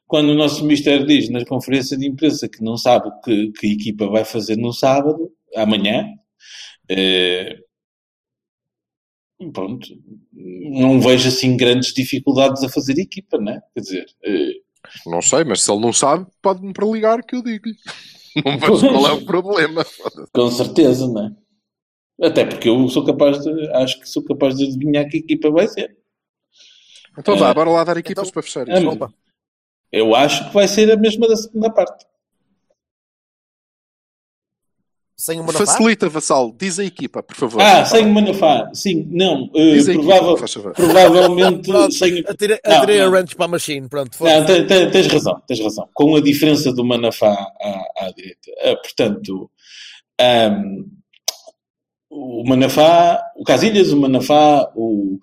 quando 0.08 0.30
o 0.30 0.36
nosso 0.36 0.66
Mister 0.66 1.06
diz 1.06 1.30
na 1.30 1.46
conferência 1.46 1.98
de 1.98 2.08
imprensa 2.08 2.50
que 2.50 2.64
não 2.64 2.76
sabe 2.78 3.08
o 3.10 3.22
que, 3.22 3.52
que 3.52 3.68
a 3.68 3.74
equipa 3.74 4.08
vai 4.08 4.26
fazer 4.26 4.56
no 4.58 4.74
sábado, 4.74 5.32
amanhã, 5.56 6.06
eh, 6.90 7.58
pronto, 9.54 9.88
não 10.34 11.00
vejo 11.00 11.28
assim 11.30 11.56
grandes 11.58 11.94
dificuldades 11.94 12.64
a 12.64 12.70
fazer 12.70 12.98
equipa, 13.00 13.38
né? 13.38 13.60
Quer 13.74 13.80
dizer, 13.82 14.06
eh, 14.24 14.52
Não 15.06 15.22
sei, 15.22 15.44
mas 15.44 15.62
se 15.62 15.72
ele 15.72 15.82
não 15.82 15.94
sabe, 15.94 16.26
pode-me 16.42 16.74
para 16.74 16.86
ligar 16.88 17.24
que 17.24 17.36
eu 17.36 17.42
digo-lhe. 17.44 17.76
Não 18.46 18.58
vejo 18.58 18.88
qual 18.88 19.08
é 19.08 19.12
o 19.12 19.26
problema. 19.26 19.86
com 20.34 20.50
certeza, 20.52 21.06
né? 21.12 21.36
Até 22.22 22.46
porque 22.46 22.70
eu 22.70 22.88
sou 22.88 23.04
capaz 23.06 23.44
de, 23.44 23.70
acho 23.74 24.00
que 24.00 24.08
sou 24.08 24.24
capaz 24.24 24.56
de 24.56 24.64
adivinhar 24.66 25.06
que 25.10 25.18
equipa 25.18 25.50
vai 25.52 25.68
ser. 25.68 25.98
Então 27.20 27.36
vá, 27.36 27.50
É. 27.50 27.54
bora 27.54 27.70
lá 27.70 27.84
dar 27.84 27.98
equipas 27.98 28.24
Então- 28.30 28.34
para 28.34 28.42
fechar 28.44 28.70
É, 28.70 28.78
isto. 28.78 28.90
Opa. 28.90 29.14
eu 29.92 30.16
acho 30.16 30.48
que 30.48 30.54
vai 30.54 30.66
ser 30.68 30.90
a 30.92 30.96
mesma 30.96 31.28
da 31.28 31.36
segunda 31.36 31.70
parte. 31.72 32.06
Sem 35.22 35.38
uma 35.40 35.48
Manafá? 35.48 35.66
Facilita, 35.66 36.10
Vassal. 36.10 36.54
Diz 36.58 36.80
a 36.80 36.84
equipa, 36.86 37.22
por 37.24 37.36
favor. 37.36 37.62
Ah, 37.62 37.86
sem 37.86 38.06
o 38.06 38.10
Manafá. 38.14 38.70
Sim, 38.74 39.08
não. 39.12 39.50
Diz 39.54 39.88
a 39.88 39.94
equipa, 39.94 40.08
provável- 40.08 40.38
faz 40.38 40.54
favor. 40.54 40.74
provavelmente 40.74 41.70
Pronto, 41.70 41.94
sem. 41.94 42.24
Atirei, 42.28 42.60
Não, 42.66 43.06
a 43.06 43.10
wrench 43.10 43.36
para 43.36 43.46
a 43.46 43.50
machine. 43.50 43.88
Pronto, 43.88 44.16
foi. 44.18 44.30
Não, 44.32 44.46
te- 44.46 44.64
te- 44.66 44.88
tens 44.92 45.08
razão, 45.08 45.42
tens 45.48 45.60
razão. 45.60 45.88
Com 45.94 46.16
a 46.16 46.22
diferença 46.22 46.74
do 46.74 46.84
Manafá 46.84 47.32
à, 47.62 48.06
à 48.08 48.12
direita. 48.12 48.52
Ah, 48.64 48.76
portanto, 48.76 49.50
ahm, 50.20 50.84
o 52.10 52.44
Manafá, 52.48 53.22
o 53.38 53.44
Casilhas, 53.44 53.92
o 53.92 53.98
Manafá, 54.00 54.70
o, 54.76 55.18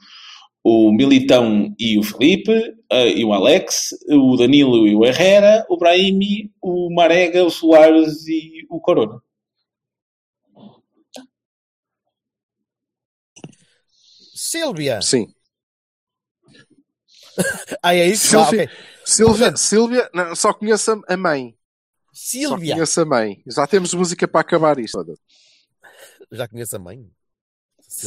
o 0.65 0.93
Militão 0.93 1.75
e 1.79 1.99
o 1.99 2.03
Felipe, 2.03 2.53
ah, 2.91 3.05
e 3.05 3.25
o 3.25 3.33
Alex, 3.33 3.91
o 4.11 4.37
Danilo 4.37 4.87
e 4.89 4.95
o 4.97 5.05
Herrera, 5.05 5.67
o 5.69 5.77
Brahimi, 5.77 6.51
o 6.63 6.93
Marega, 6.95 7.45
o 7.45 7.51
Soares 7.51 8.27
e 8.27 8.67
o 8.71 8.81
Corona. 8.81 9.21
Sílvia. 14.51 15.01
Sim. 15.03 15.27
Ah, 17.83 17.95
é 17.95 18.07
isso? 18.07 18.37
Ah, 18.37 18.45
Sílvia, 18.47 18.65
ok. 18.65 18.77
Sílvia, 19.05 19.57
Sílvia 19.57 20.11
não, 20.13 20.35
só 20.35 20.53
conheço 20.53 21.01
a- 21.09 21.17
mãe. 21.17 21.55
Só 22.13 22.31
Sílvia. 22.31 22.75
conheço 22.75 23.01
a 23.01 23.05
mãe. 23.05 23.43
Já 23.47 23.67
temos 23.67 23.95
música 23.95 24.27
para 24.27 24.41
acabar 24.41 24.79
isto. 24.79 25.05
Já 26.33 26.49
conheço 26.49 26.75
a 26.77 26.79
mãe. 26.81 27.07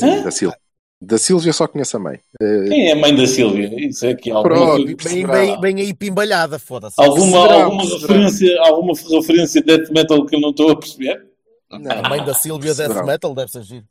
Hã? 0.04 0.22
Da 0.24 0.32
Sílvia. 0.32 0.58
Da 1.00 1.18
Sílvia 1.18 1.54
só 1.54 1.66
conheço 1.68 1.96
a 1.96 2.00
mãe. 2.00 2.20
Eh, 2.42 2.66
Quem 2.68 2.90
é 2.90 2.92
a 2.92 2.96
mãe 2.98 3.16
da 3.16 3.26
Sílvia? 3.26 3.70
Isso 3.88 4.06
é 4.06 4.14
que 4.14 4.30
há 4.30 4.36
alguma 4.36 4.56
Pronto, 4.56 4.86
Bem, 5.04 5.26
bem, 5.26 5.60
bem 5.62 5.76
aí 5.80 5.94
pimbalhada, 5.94 6.60
foda-se. 6.60 6.96
Alguma, 7.02 7.42
Será, 7.48 7.64
alguma, 7.64 7.84
será. 7.86 8.00
referência, 8.02 8.62
alguma 8.62 8.94
referência 8.94 9.62
de 9.62 9.78
death 9.78 9.90
metal 9.92 10.26
que 10.26 10.36
eu 10.36 10.42
não 10.42 10.50
estou 10.50 10.72
a 10.72 10.76
perceber? 10.78 11.26
não, 11.72 11.92
A 11.92 12.10
mãe 12.10 12.24
da 12.26 12.34
Sílvia 12.34 12.76
Death. 12.76 13.06
Metal 13.06 13.34
deve 13.34 13.50
ser 13.50 13.64
giro. 13.64 13.86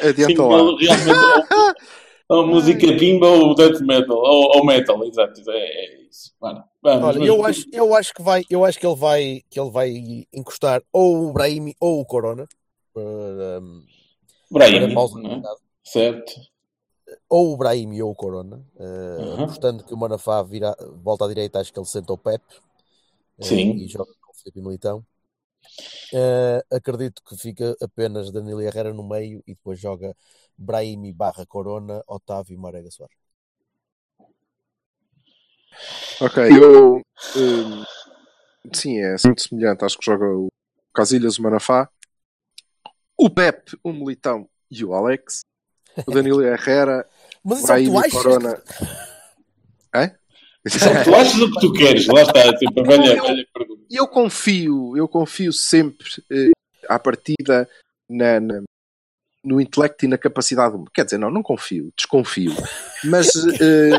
Adianta 0.00 0.42
Sim, 0.42 0.48
lá. 0.48 0.58
realmente 0.78 1.24
ou, 2.28 2.38
ou 2.38 2.46
música 2.48 2.96
pimba 2.98 3.26
ou 3.28 3.54
death 3.54 3.80
metal, 3.80 4.16
ou, 4.16 4.56
ou 4.58 4.64
metal, 4.66 5.02
exato. 5.04 5.40
É, 5.50 5.56
é 5.56 6.02
isso. 6.02 6.32
Vamos, 6.40 6.64
vamos, 6.82 7.04
Olha, 7.04 7.18
mas- 7.18 7.28
eu 7.28 7.44
acho, 7.44 7.64
eu 7.72 7.94
acho 7.94 8.14
que 8.14 8.22
vai, 8.22 8.42
eu 8.50 8.64
acho 8.64 8.78
que 8.78 8.86
ele 8.86 8.96
vai, 8.96 9.42
que 9.50 9.60
ele 9.60 9.70
vai 9.70 9.92
encostar 10.32 10.82
ou 10.92 11.28
o 11.28 11.32
Brahimi 11.32 11.74
ou 11.80 12.00
o 12.00 12.04
Corona. 12.06 12.46
para, 12.94 13.60
Brahim, 14.50 14.78
para 14.86 14.94
pausa 14.94 15.14
não 15.14 15.20
é? 15.20 15.28
no 15.28 15.34
mercado. 15.34 15.58
certo. 15.84 16.32
ou 17.28 17.52
o 17.52 17.56
Brahimi 17.56 18.02
ou 18.02 18.10
o 18.10 18.14
Corona, 18.14 18.64
eh, 18.78 18.84
Uhum. 19.18 19.44
apostando 19.44 19.84
que 19.84 19.94
o 19.94 19.96
Manafá 19.96 20.42
vira, 20.42 20.74
volta 21.02 21.24
à 21.24 21.28
direita, 21.28 21.60
acho 21.60 21.72
que 21.72 21.78
ele 21.78 21.86
senta 21.86 22.12
o 22.12 22.18
Pep 22.18 22.42
eh, 23.38 23.44
Sim. 23.44 23.76
e 23.76 23.86
joga 23.88 24.10
com 24.20 24.32
o 24.32 24.34
Felipe 24.34 24.60
Militão. 24.60 25.04
Eh, 26.12 26.64
acredito 26.70 27.22
que 27.22 27.36
fica 27.36 27.76
apenas 27.80 28.30
Danilo 28.32 28.60
Herrera 28.60 28.92
no 28.92 29.06
meio 29.06 29.42
e 29.46 29.54
depois 29.54 29.78
joga 29.78 30.14
Brahimi 30.56 31.12
barra 31.12 31.44
Corona, 31.46 32.02
Otávio 32.06 32.54
e 32.54 32.56
Marega 32.56 32.90
Soares. 32.90 33.16
Ok, 36.20 36.42
eu. 36.50 37.02
hum, 37.36 37.84
sim, 38.72 38.98
é 38.98 39.16
muito 39.24 39.42
semelhante. 39.42 39.84
Acho 39.84 39.98
que 39.98 40.06
joga 40.06 40.26
o 40.26 40.48
Casilhas, 40.94 41.38
o 41.38 41.42
Manafá. 41.42 41.88
O 43.18 43.28
Pep, 43.30 43.76
o 43.82 43.92
Militão 43.92 44.48
e 44.70 44.84
o 44.84 44.94
Alex, 44.94 45.40
o 46.06 46.10
Danilo 46.10 46.40
Herrera, 46.44 47.06
Mas 47.44 47.62
o 47.62 47.72
é 47.72 47.76
o 47.76 47.84
que 47.84 47.90
Brahim 47.90 47.90
tu 47.90 47.98
achas? 47.98 48.22
Corona. 48.22 48.62
É? 49.94 50.08
Tu 50.68 51.14
achas 51.14 51.40
o 51.40 51.50
que 51.52 51.60
tu 51.60 51.72
queres, 51.72 52.06
lá 52.08 52.20
está, 52.20 52.54
tipo, 52.58 52.80
a 52.80 52.82
velha, 52.82 53.18
a 53.18 53.24
velha 53.24 53.46
pergunta. 53.54 53.75
E 53.88 53.96
eu 53.96 54.06
confio, 54.08 54.96
eu 54.96 55.06
confio 55.08 55.52
sempre 55.52 56.06
eh, 56.30 56.50
à 56.88 56.98
partida 56.98 57.68
na, 58.08 58.40
na- 58.40 58.62
no 59.44 59.60
intelecto 59.60 60.04
e 60.04 60.08
na 60.08 60.18
capacidade 60.18 60.74
humana. 60.74 60.90
Quer 60.92 61.04
dizer, 61.04 61.18
não, 61.18 61.30
não 61.30 61.42
confio, 61.42 61.92
desconfio. 61.96 62.52
Mas 63.04 63.28
eh, 63.60 63.98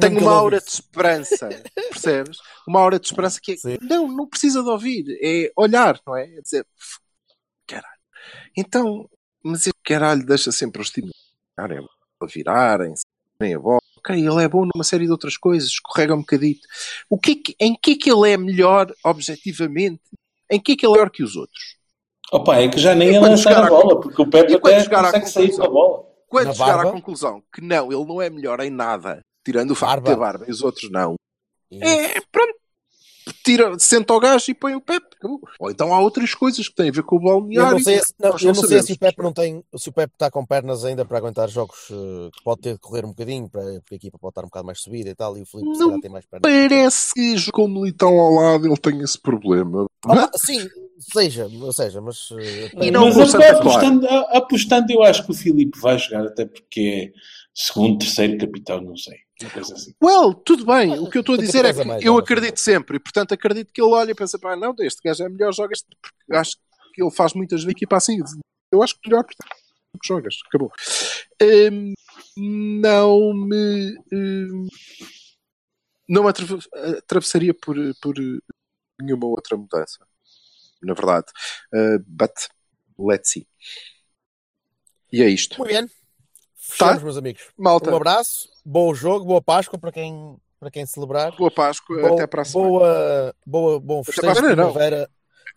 tenho 0.00 0.20
uma 0.20 0.32
aura 0.32 0.60
de 0.60 0.68
esperança, 0.70 1.48
percebes? 1.74 2.38
Uma 2.66 2.80
aura 2.80 2.98
de 3.00 3.06
esperança 3.06 3.40
que 3.42 3.52
é, 3.52 3.56
Sim. 3.56 3.78
não, 3.80 4.08
não 4.08 4.26
precisa 4.26 4.62
de 4.62 4.68
ouvir, 4.68 5.04
é 5.22 5.50
olhar, 5.56 5.98
não 6.06 6.14
é? 6.16 6.24
É 6.36 6.40
dizer, 6.42 6.66
"F- 6.78 6.98
caralho. 7.66 7.98
Então, 8.56 9.08
mas 9.42 9.60
esse 9.62 9.72
caralho 9.84 10.26
deixa 10.26 10.52
sempre 10.52 10.82
os 10.82 10.90
times 10.90 11.12
a 11.56 11.66
bola, 11.66 11.88
a 12.20 12.26
virarem, 12.26 12.94
a 13.40 13.58
bola. 13.58 13.80
Ok, 14.08 14.16
ele 14.26 14.42
é 14.44 14.48
bom 14.48 14.66
numa 14.74 14.84
série 14.84 15.04
de 15.06 15.10
outras 15.12 15.36
coisas, 15.36 15.68
escorrega 15.68 16.14
um 16.14 16.20
bocadito. 16.20 16.66
O 17.10 17.18
que 17.18 17.32
é 17.32 17.34
que- 17.34 17.56
em 17.60 17.74
que 17.80 17.92
é 17.92 17.96
que 17.96 18.10
ele 18.10 18.30
é 18.30 18.36
melhor, 18.36 18.92
objetivamente? 19.04 20.00
Em 20.50 20.58
que 20.60 20.72
é 20.72 20.76
que 20.76 20.86
ele 20.86 20.92
é 20.92 20.96
melhor 20.96 21.10
que 21.10 21.22
os 21.22 21.36
outros? 21.36 21.76
Opa, 22.32 22.56
é 22.56 22.68
que 22.68 22.78
já 22.78 22.94
nem 22.94 23.18
quando 23.18 23.30
lançar 23.30 23.64
a 23.64 23.68
bola, 23.68 24.00
porque 24.00 24.20
o 24.22 24.26
Pepe 24.26 24.58
quando 24.58 24.74
até 24.74 24.82
chegar 24.84 25.04
à 25.04 25.12
consegue 25.12 25.26
sair 25.30 25.48
conclusão? 25.50 25.64
com 25.66 25.70
a 25.70 25.74
bola. 25.74 26.08
Quando 26.28 26.46
Na 26.48 26.52
chegar 26.52 26.66
barba? 26.76 26.88
à 26.88 26.92
conclusão 26.92 27.42
que 27.54 27.60
não, 27.62 27.92
ele 27.92 28.04
não 28.04 28.20
é 28.22 28.28
melhor 28.28 28.60
em 28.60 28.70
nada, 28.70 29.20
tirando 29.44 29.70
o 29.70 29.74
facto 29.74 30.02
Barba. 30.02 30.08
de 30.10 30.14
ter 30.14 30.20
barba 30.20 30.44
e 30.46 30.50
os 30.50 30.62
outros 30.62 30.90
não, 30.90 31.14
isso. 31.70 31.82
é 31.84 32.20
pronto. 32.30 32.57
Tira, 33.48 33.78
senta 33.78 34.12
o 34.12 34.20
gajo 34.20 34.50
e 34.50 34.54
põe 34.54 34.74
o 34.74 34.80
Pepe. 34.80 35.06
acabou. 35.16 35.40
Ou 35.58 35.70
então 35.70 35.94
há 35.94 36.00
outras 36.00 36.34
coisas 36.34 36.68
que 36.68 36.74
têm 36.74 36.90
a 36.90 36.92
ver 36.92 37.02
com 37.02 37.16
o 37.16 37.18
Eu 37.18 37.22
balneário. 37.40 37.72
não 37.72 37.80
sei, 37.80 37.98
se, 37.98 38.12
não, 38.18 38.30
eu 38.30 38.36
não 38.38 38.52
não 38.52 38.68
sei 38.68 38.82
se 38.82 38.92
o 38.92 38.98
Pepe 38.98 39.22
não 39.22 39.32
tem, 39.32 39.64
se 39.76 39.88
o 39.88 39.92
Pepe 39.92 40.12
está 40.12 40.30
com 40.30 40.44
pernas 40.44 40.84
ainda 40.84 41.04
para 41.04 41.16
aguentar 41.16 41.48
jogos 41.48 41.88
eh, 41.90 42.30
que 42.36 42.44
pode 42.44 42.60
ter 42.60 42.74
de 42.74 42.78
correr 42.80 43.04
um 43.06 43.08
bocadinho, 43.08 43.48
para, 43.48 43.62
porque 43.80 43.94
a 43.94 43.96
equipa 43.96 44.18
pode 44.18 44.32
estar 44.32 44.42
um 44.42 44.48
bocado 44.48 44.66
mais 44.66 44.80
subida 44.80 45.08
e 45.08 45.14
tal, 45.14 45.38
e 45.38 45.42
o 45.42 45.46
Filipe 45.46 45.74
se 45.76 45.80
Não 45.80 46.00
tem 46.00 46.10
mais 46.10 46.26
pernas. 46.26 46.42
Parece 46.42 47.14
que 47.14 47.50
com 47.50 47.64
o 47.64 47.68
Militão 47.68 48.18
ao 48.18 48.34
lado 48.34 48.66
ele 48.66 48.76
tem 48.76 49.00
esse 49.00 49.18
problema. 49.18 49.86
Ah, 50.06 50.30
sim, 50.36 50.68
seja, 51.00 51.48
ou 51.60 51.72
seja, 51.72 52.00
mas 52.00 52.28
eh, 52.32 52.70
E 52.86 52.90
não 52.90 53.06
Mas 53.06 53.34
apostando, 53.34 54.06
apostando, 54.06 54.92
eu 54.92 55.02
acho 55.02 55.24
que 55.24 55.30
o 55.30 55.34
Filipe 55.34 55.78
vai 55.80 55.98
jogar, 55.98 56.26
até 56.26 56.44
porque 56.44 57.12
é 57.14 57.18
segundo, 57.54 57.98
terceiro 57.98 58.38
capitão, 58.38 58.80
não 58.80 58.96
sei. 58.96 59.16
Assim. 59.46 59.94
Well, 60.02 60.34
tudo 60.34 60.66
bem. 60.66 60.98
O 60.98 61.08
que 61.08 61.18
eu 61.18 61.20
estou 61.20 61.36
a 61.36 61.38
dizer 61.38 61.64
é 61.64 61.72
que 61.72 61.84
mais, 61.84 62.04
eu 62.04 62.18
acredito 62.18 62.58
sempre. 62.58 62.96
E 62.96 63.00
portanto 63.00 63.32
acredito 63.32 63.72
que 63.72 63.80
ele 63.80 63.92
olha 63.92 64.10
e 64.10 64.14
pensa: 64.14 64.38
pá, 64.38 64.56
não, 64.56 64.74
este 64.80 65.00
gajo 65.04 65.22
é 65.22 65.28
melhor, 65.28 65.54
joga 65.54 65.72
este. 65.72 65.86
Porque 66.02 66.36
acho 66.36 66.56
que 66.92 67.02
ele 67.02 67.10
faz 67.10 67.34
muitas 67.34 67.60
vezes 67.60 67.70
equipa 67.76 67.96
assim. 67.96 68.18
Eu 68.72 68.82
acho 68.82 68.98
que 68.98 69.08
melhor 69.08 69.24
portanto, 69.24 69.54
que 70.02 70.08
jogas. 70.08 70.36
Acabou. 70.48 70.72
Hum, 71.40 71.94
não 72.80 73.32
me. 73.32 73.96
hum, 74.12 74.66
não 76.08 76.24
me 76.24 76.30
atrave- 76.30 76.68
atravessaria 76.98 77.54
por, 77.54 77.76
por 78.00 78.14
nenhuma 79.00 79.26
outra 79.26 79.56
mudança. 79.56 80.04
Na 80.82 80.94
verdade. 80.94 81.26
Uh, 81.72 82.02
but 82.06 82.32
let's 82.98 83.30
see. 83.30 83.46
E 85.12 85.22
é 85.22 85.28
isto. 85.28 85.58
muito 85.58 85.72
bem. 85.72 85.88
Fechamos, 86.68 87.02
meus 87.02 87.16
amigos. 87.16 87.42
Malta, 87.56 87.90
Um 87.90 87.96
abraço, 87.96 88.48
bom 88.64 88.94
jogo, 88.94 89.24
boa 89.24 89.40
Páscoa 89.42 89.78
para 89.78 89.90
quem, 89.90 90.36
para 90.60 90.70
quem 90.70 90.84
celebrar. 90.86 91.34
boa 91.36 91.50
Páscoa. 91.50 92.00
Boa- 92.00 92.12
até 92.14 92.26
para 92.26 92.42
a 92.42 92.44
semana. 92.44 92.68
Boa, 92.70 93.34
boa, 93.46 93.80
bom 93.80 94.04
festejo 94.04 94.34
de 94.34 94.42
primavera. 94.42 95.08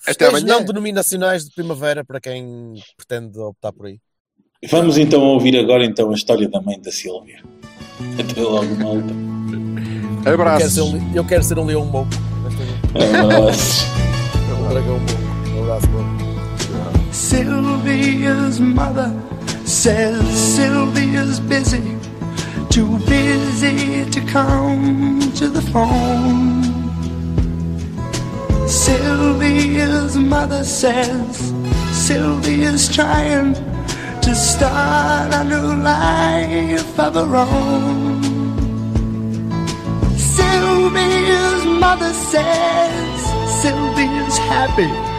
Até 0.07 0.28
amanhã. 0.28 0.45
não 0.45 0.64
denominacionais 0.64 1.45
de 1.45 1.53
primavera 1.53 2.03
para 2.03 2.20
quem 2.20 2.74
pretende 2.97 3.38
optar 3.39 3.72
por 3.72 3.86
aí. 3.88 3.99
Vamos 4.70 4.97
então 4.97 5.22
ouvir 5.22 5.57
agora 5.57 5.84
então 5.86 6.09
a 6.12 6.14
história 6.14 6.47
da 6.49 6.62
mãe 6.62 6.80
da 6.80 6.91
Silvia. 6.91 7.43
Até 8.20 8.41
logo, 8.41 8.76
malta. 8.76 9.14
Eu 10.30 10.38
quero 10.57 10.70
ser 10.70 10.82
um, 10.82 11.16
eu 11.16 11.26
quero 11.28 11.43
ser 11.43 11.59
um 11.59 11.66
leão 11.66 11.86
bom. 11.88 12.07
Abraços. 13.24 13.82
Um 14.62 14.70
dragão 14.74 14.99
bom. 14.99 15.59
Um 15.59 15.64
abraço 15.64 15.88
bom. 15.88 16.20
Sylvia's 17.12 18.59
mother 18.62 19.12
says 19.66 20.55
Sylvia's 20.55 21.39
busy, 21.41 21.97
too 22.70 22.97
busy 22.99 24.09
to 24.09 24.22
come 24.28 25.20
to 25.34 25.49
the 25.49 25.62
phone. 25.62 26.64
Sylvia's 28.68 30.16
mother 30.16 30.64
says 30.64 31.53
Sylvia's 31.91 32.88
trying 32.93 33.55
to 34.22 34.34
start 34.34 35.34
a 35.34 35.43
new 35.43 35.84
life 35.84 36.99
of 36.99 37.16
her 37.16 37.36
own. 37.36 38.24
Sylvia's 40.18 41.66
mother 41.66 42.14
says 42.14 43.62
Sylvia's 43.62 44.38
happy. 44.38 45.11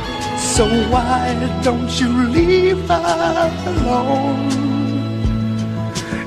So 0.57 0.66
why 0.90 1.32
don't 1.64 1.88
you 1.98 2.11
leave 2.28 2.86
her 2.86 3.53
alone? 3.66 4.53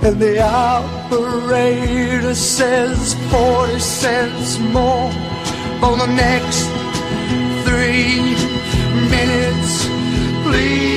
And 0.04 0.20
the 0.20 0.42
operator 0.42 2.34
says 2.34 3.14
40 3.30 3.80
cents 3.80 4.58
more 4.58 5.12
for 5.80 5.96
the 5.96 6.08
next 6.08 6.66
three 7.68 8.18
minutes. 9.14 9.86
Please, 10.44 10.95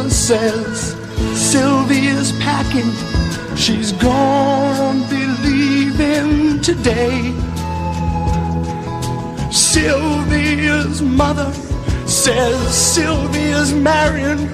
mother 0.00 0.10
says 0.10 0.96
Sylvia's 1.34 2.32
packing. 2.40 2.90
She's 3.54 3.92
gonna 3.92 5.06
be 5.10 5.26
leaving 5.46 6.62
today. 6.62 7.34
Sylvia's 9.52 11.02
mother 11.02 11.52
says 12.06 12.56
Sylvia's 12.74 13.74
marrying 13.74 14.48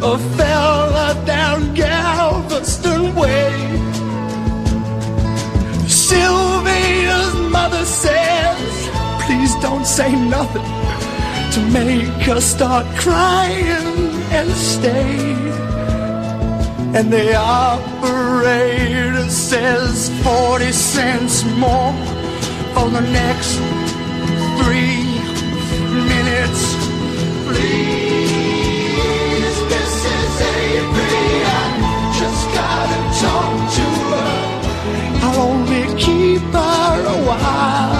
a 0.00 0.16
fella 0.36 1.20
down 1.26 1.74
Galveston 1.74 3.16
Way. 3.16 3.50
Sylvia's 5.88 7.34
mother 7.50 7.84
says, 7.84 8.88
please 9.24 9.54
don't 9.60 9.86
say 9.86 10.14
nothing 10.14 10.70
to 11.54 11.60
make 11.72 12.22
her 12.28 12.40
start 12.40 12.86
crying 12.96 13.93
stay. 14.54 15.34
And 16.96 17.12
the 17.12 17.34
operator 17.34 19.28
says 19.28 20.10
40 20.22 20.72
cents 20.72 21.44
more 21.58 21.92
for 22.74 22.88
the 22.90 23.00
next 23.00 23.58
three 24.58 25.02
minutes. 26.12 26.62
Please, 27.46 28.36
Mrs. 29.72 30.40
Avery, 30.54 31.32
I 31.44 31.66
just 32.20 32.44
gotta 32.58 33.00
talk 33.22 33.56
to 33.78 33.86
her. 34.10 34.34
I'll 35.24 35.40
only 35.50 35.84
keep 36.00 36.42
her 36.42 36.94
a 37.06 37.18
while. 37.26 37.93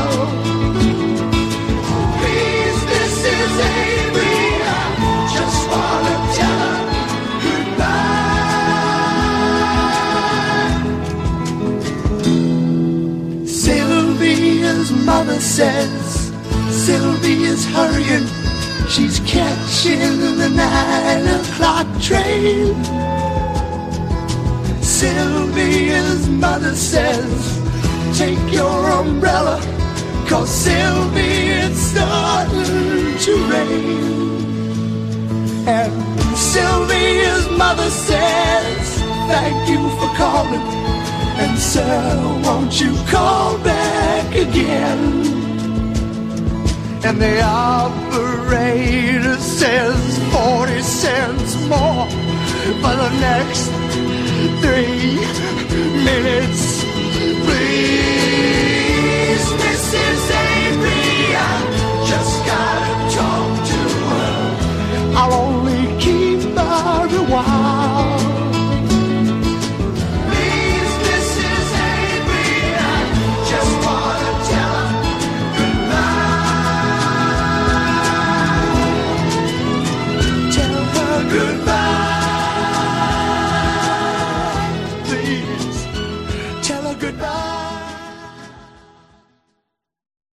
Mother 15.35 15.47
says 15.47 16.33
Sylvia's 16.87 17.65
hurrying. 17.67 18.29
She's 18.89 19.19
catching 19.27 20.21
the 20.39 20.49
nine 20.49 21.27
o'clock 21.27 21.89
train. 22.01 22.77
Sylvia's 24.81 26.29
mother 26.29 26.77
says, 26.77 27.61
Take 28.17 28.39
your 28.53 28.91
umbrella, 28.93 29.59
cause 30.29 30.51
Sylvia, 30.51 31.67
it's 31.67 31.81
starting 31.81 33.19
to 33.19 33.35
rain. 33.51 34.47
And 35.67 36.37
Sylvia's 36.37 37.51
mother 37.59 37.91
says, 37.91 38.99
Thank 39.27 39.69
you 39.69 39.81
for 39.99 40.17
calling. 40.17 40.84
And 41.45 41.59
sir, 41.59 42.41
won't 42.43 42.81
you 42.81 42.97
call 43.07 43.59
back 43.59 44.35
again? 44.35 45.01
And 47.05 47.21
the 47.21 47.43
operator 47.43 49.37
says 49.37 50.19
40 50.33 50.81
cents 50.81 51.57
more 51.69 52.09
for 52.81 52.95
the 53.03 53.11
next 53.21 53.69
three 54.63 55.21
minutes. 56.09 56.83
Please, 57.45 58.65
Mrs. 59.65 60.23
Avery, 60.49 61.37
I 61.37 61.55
just 62.09 62.35
gotta 62.47 62.95
talk 63.19 63.51
to 63.71 63.81
her. 64.09 64.33
I'll 65.19 65.35
only 65.35 65.85
keep 66.01 66.41
her 66.57 67.05
a 67.05 67.25
while. 67.31 68.14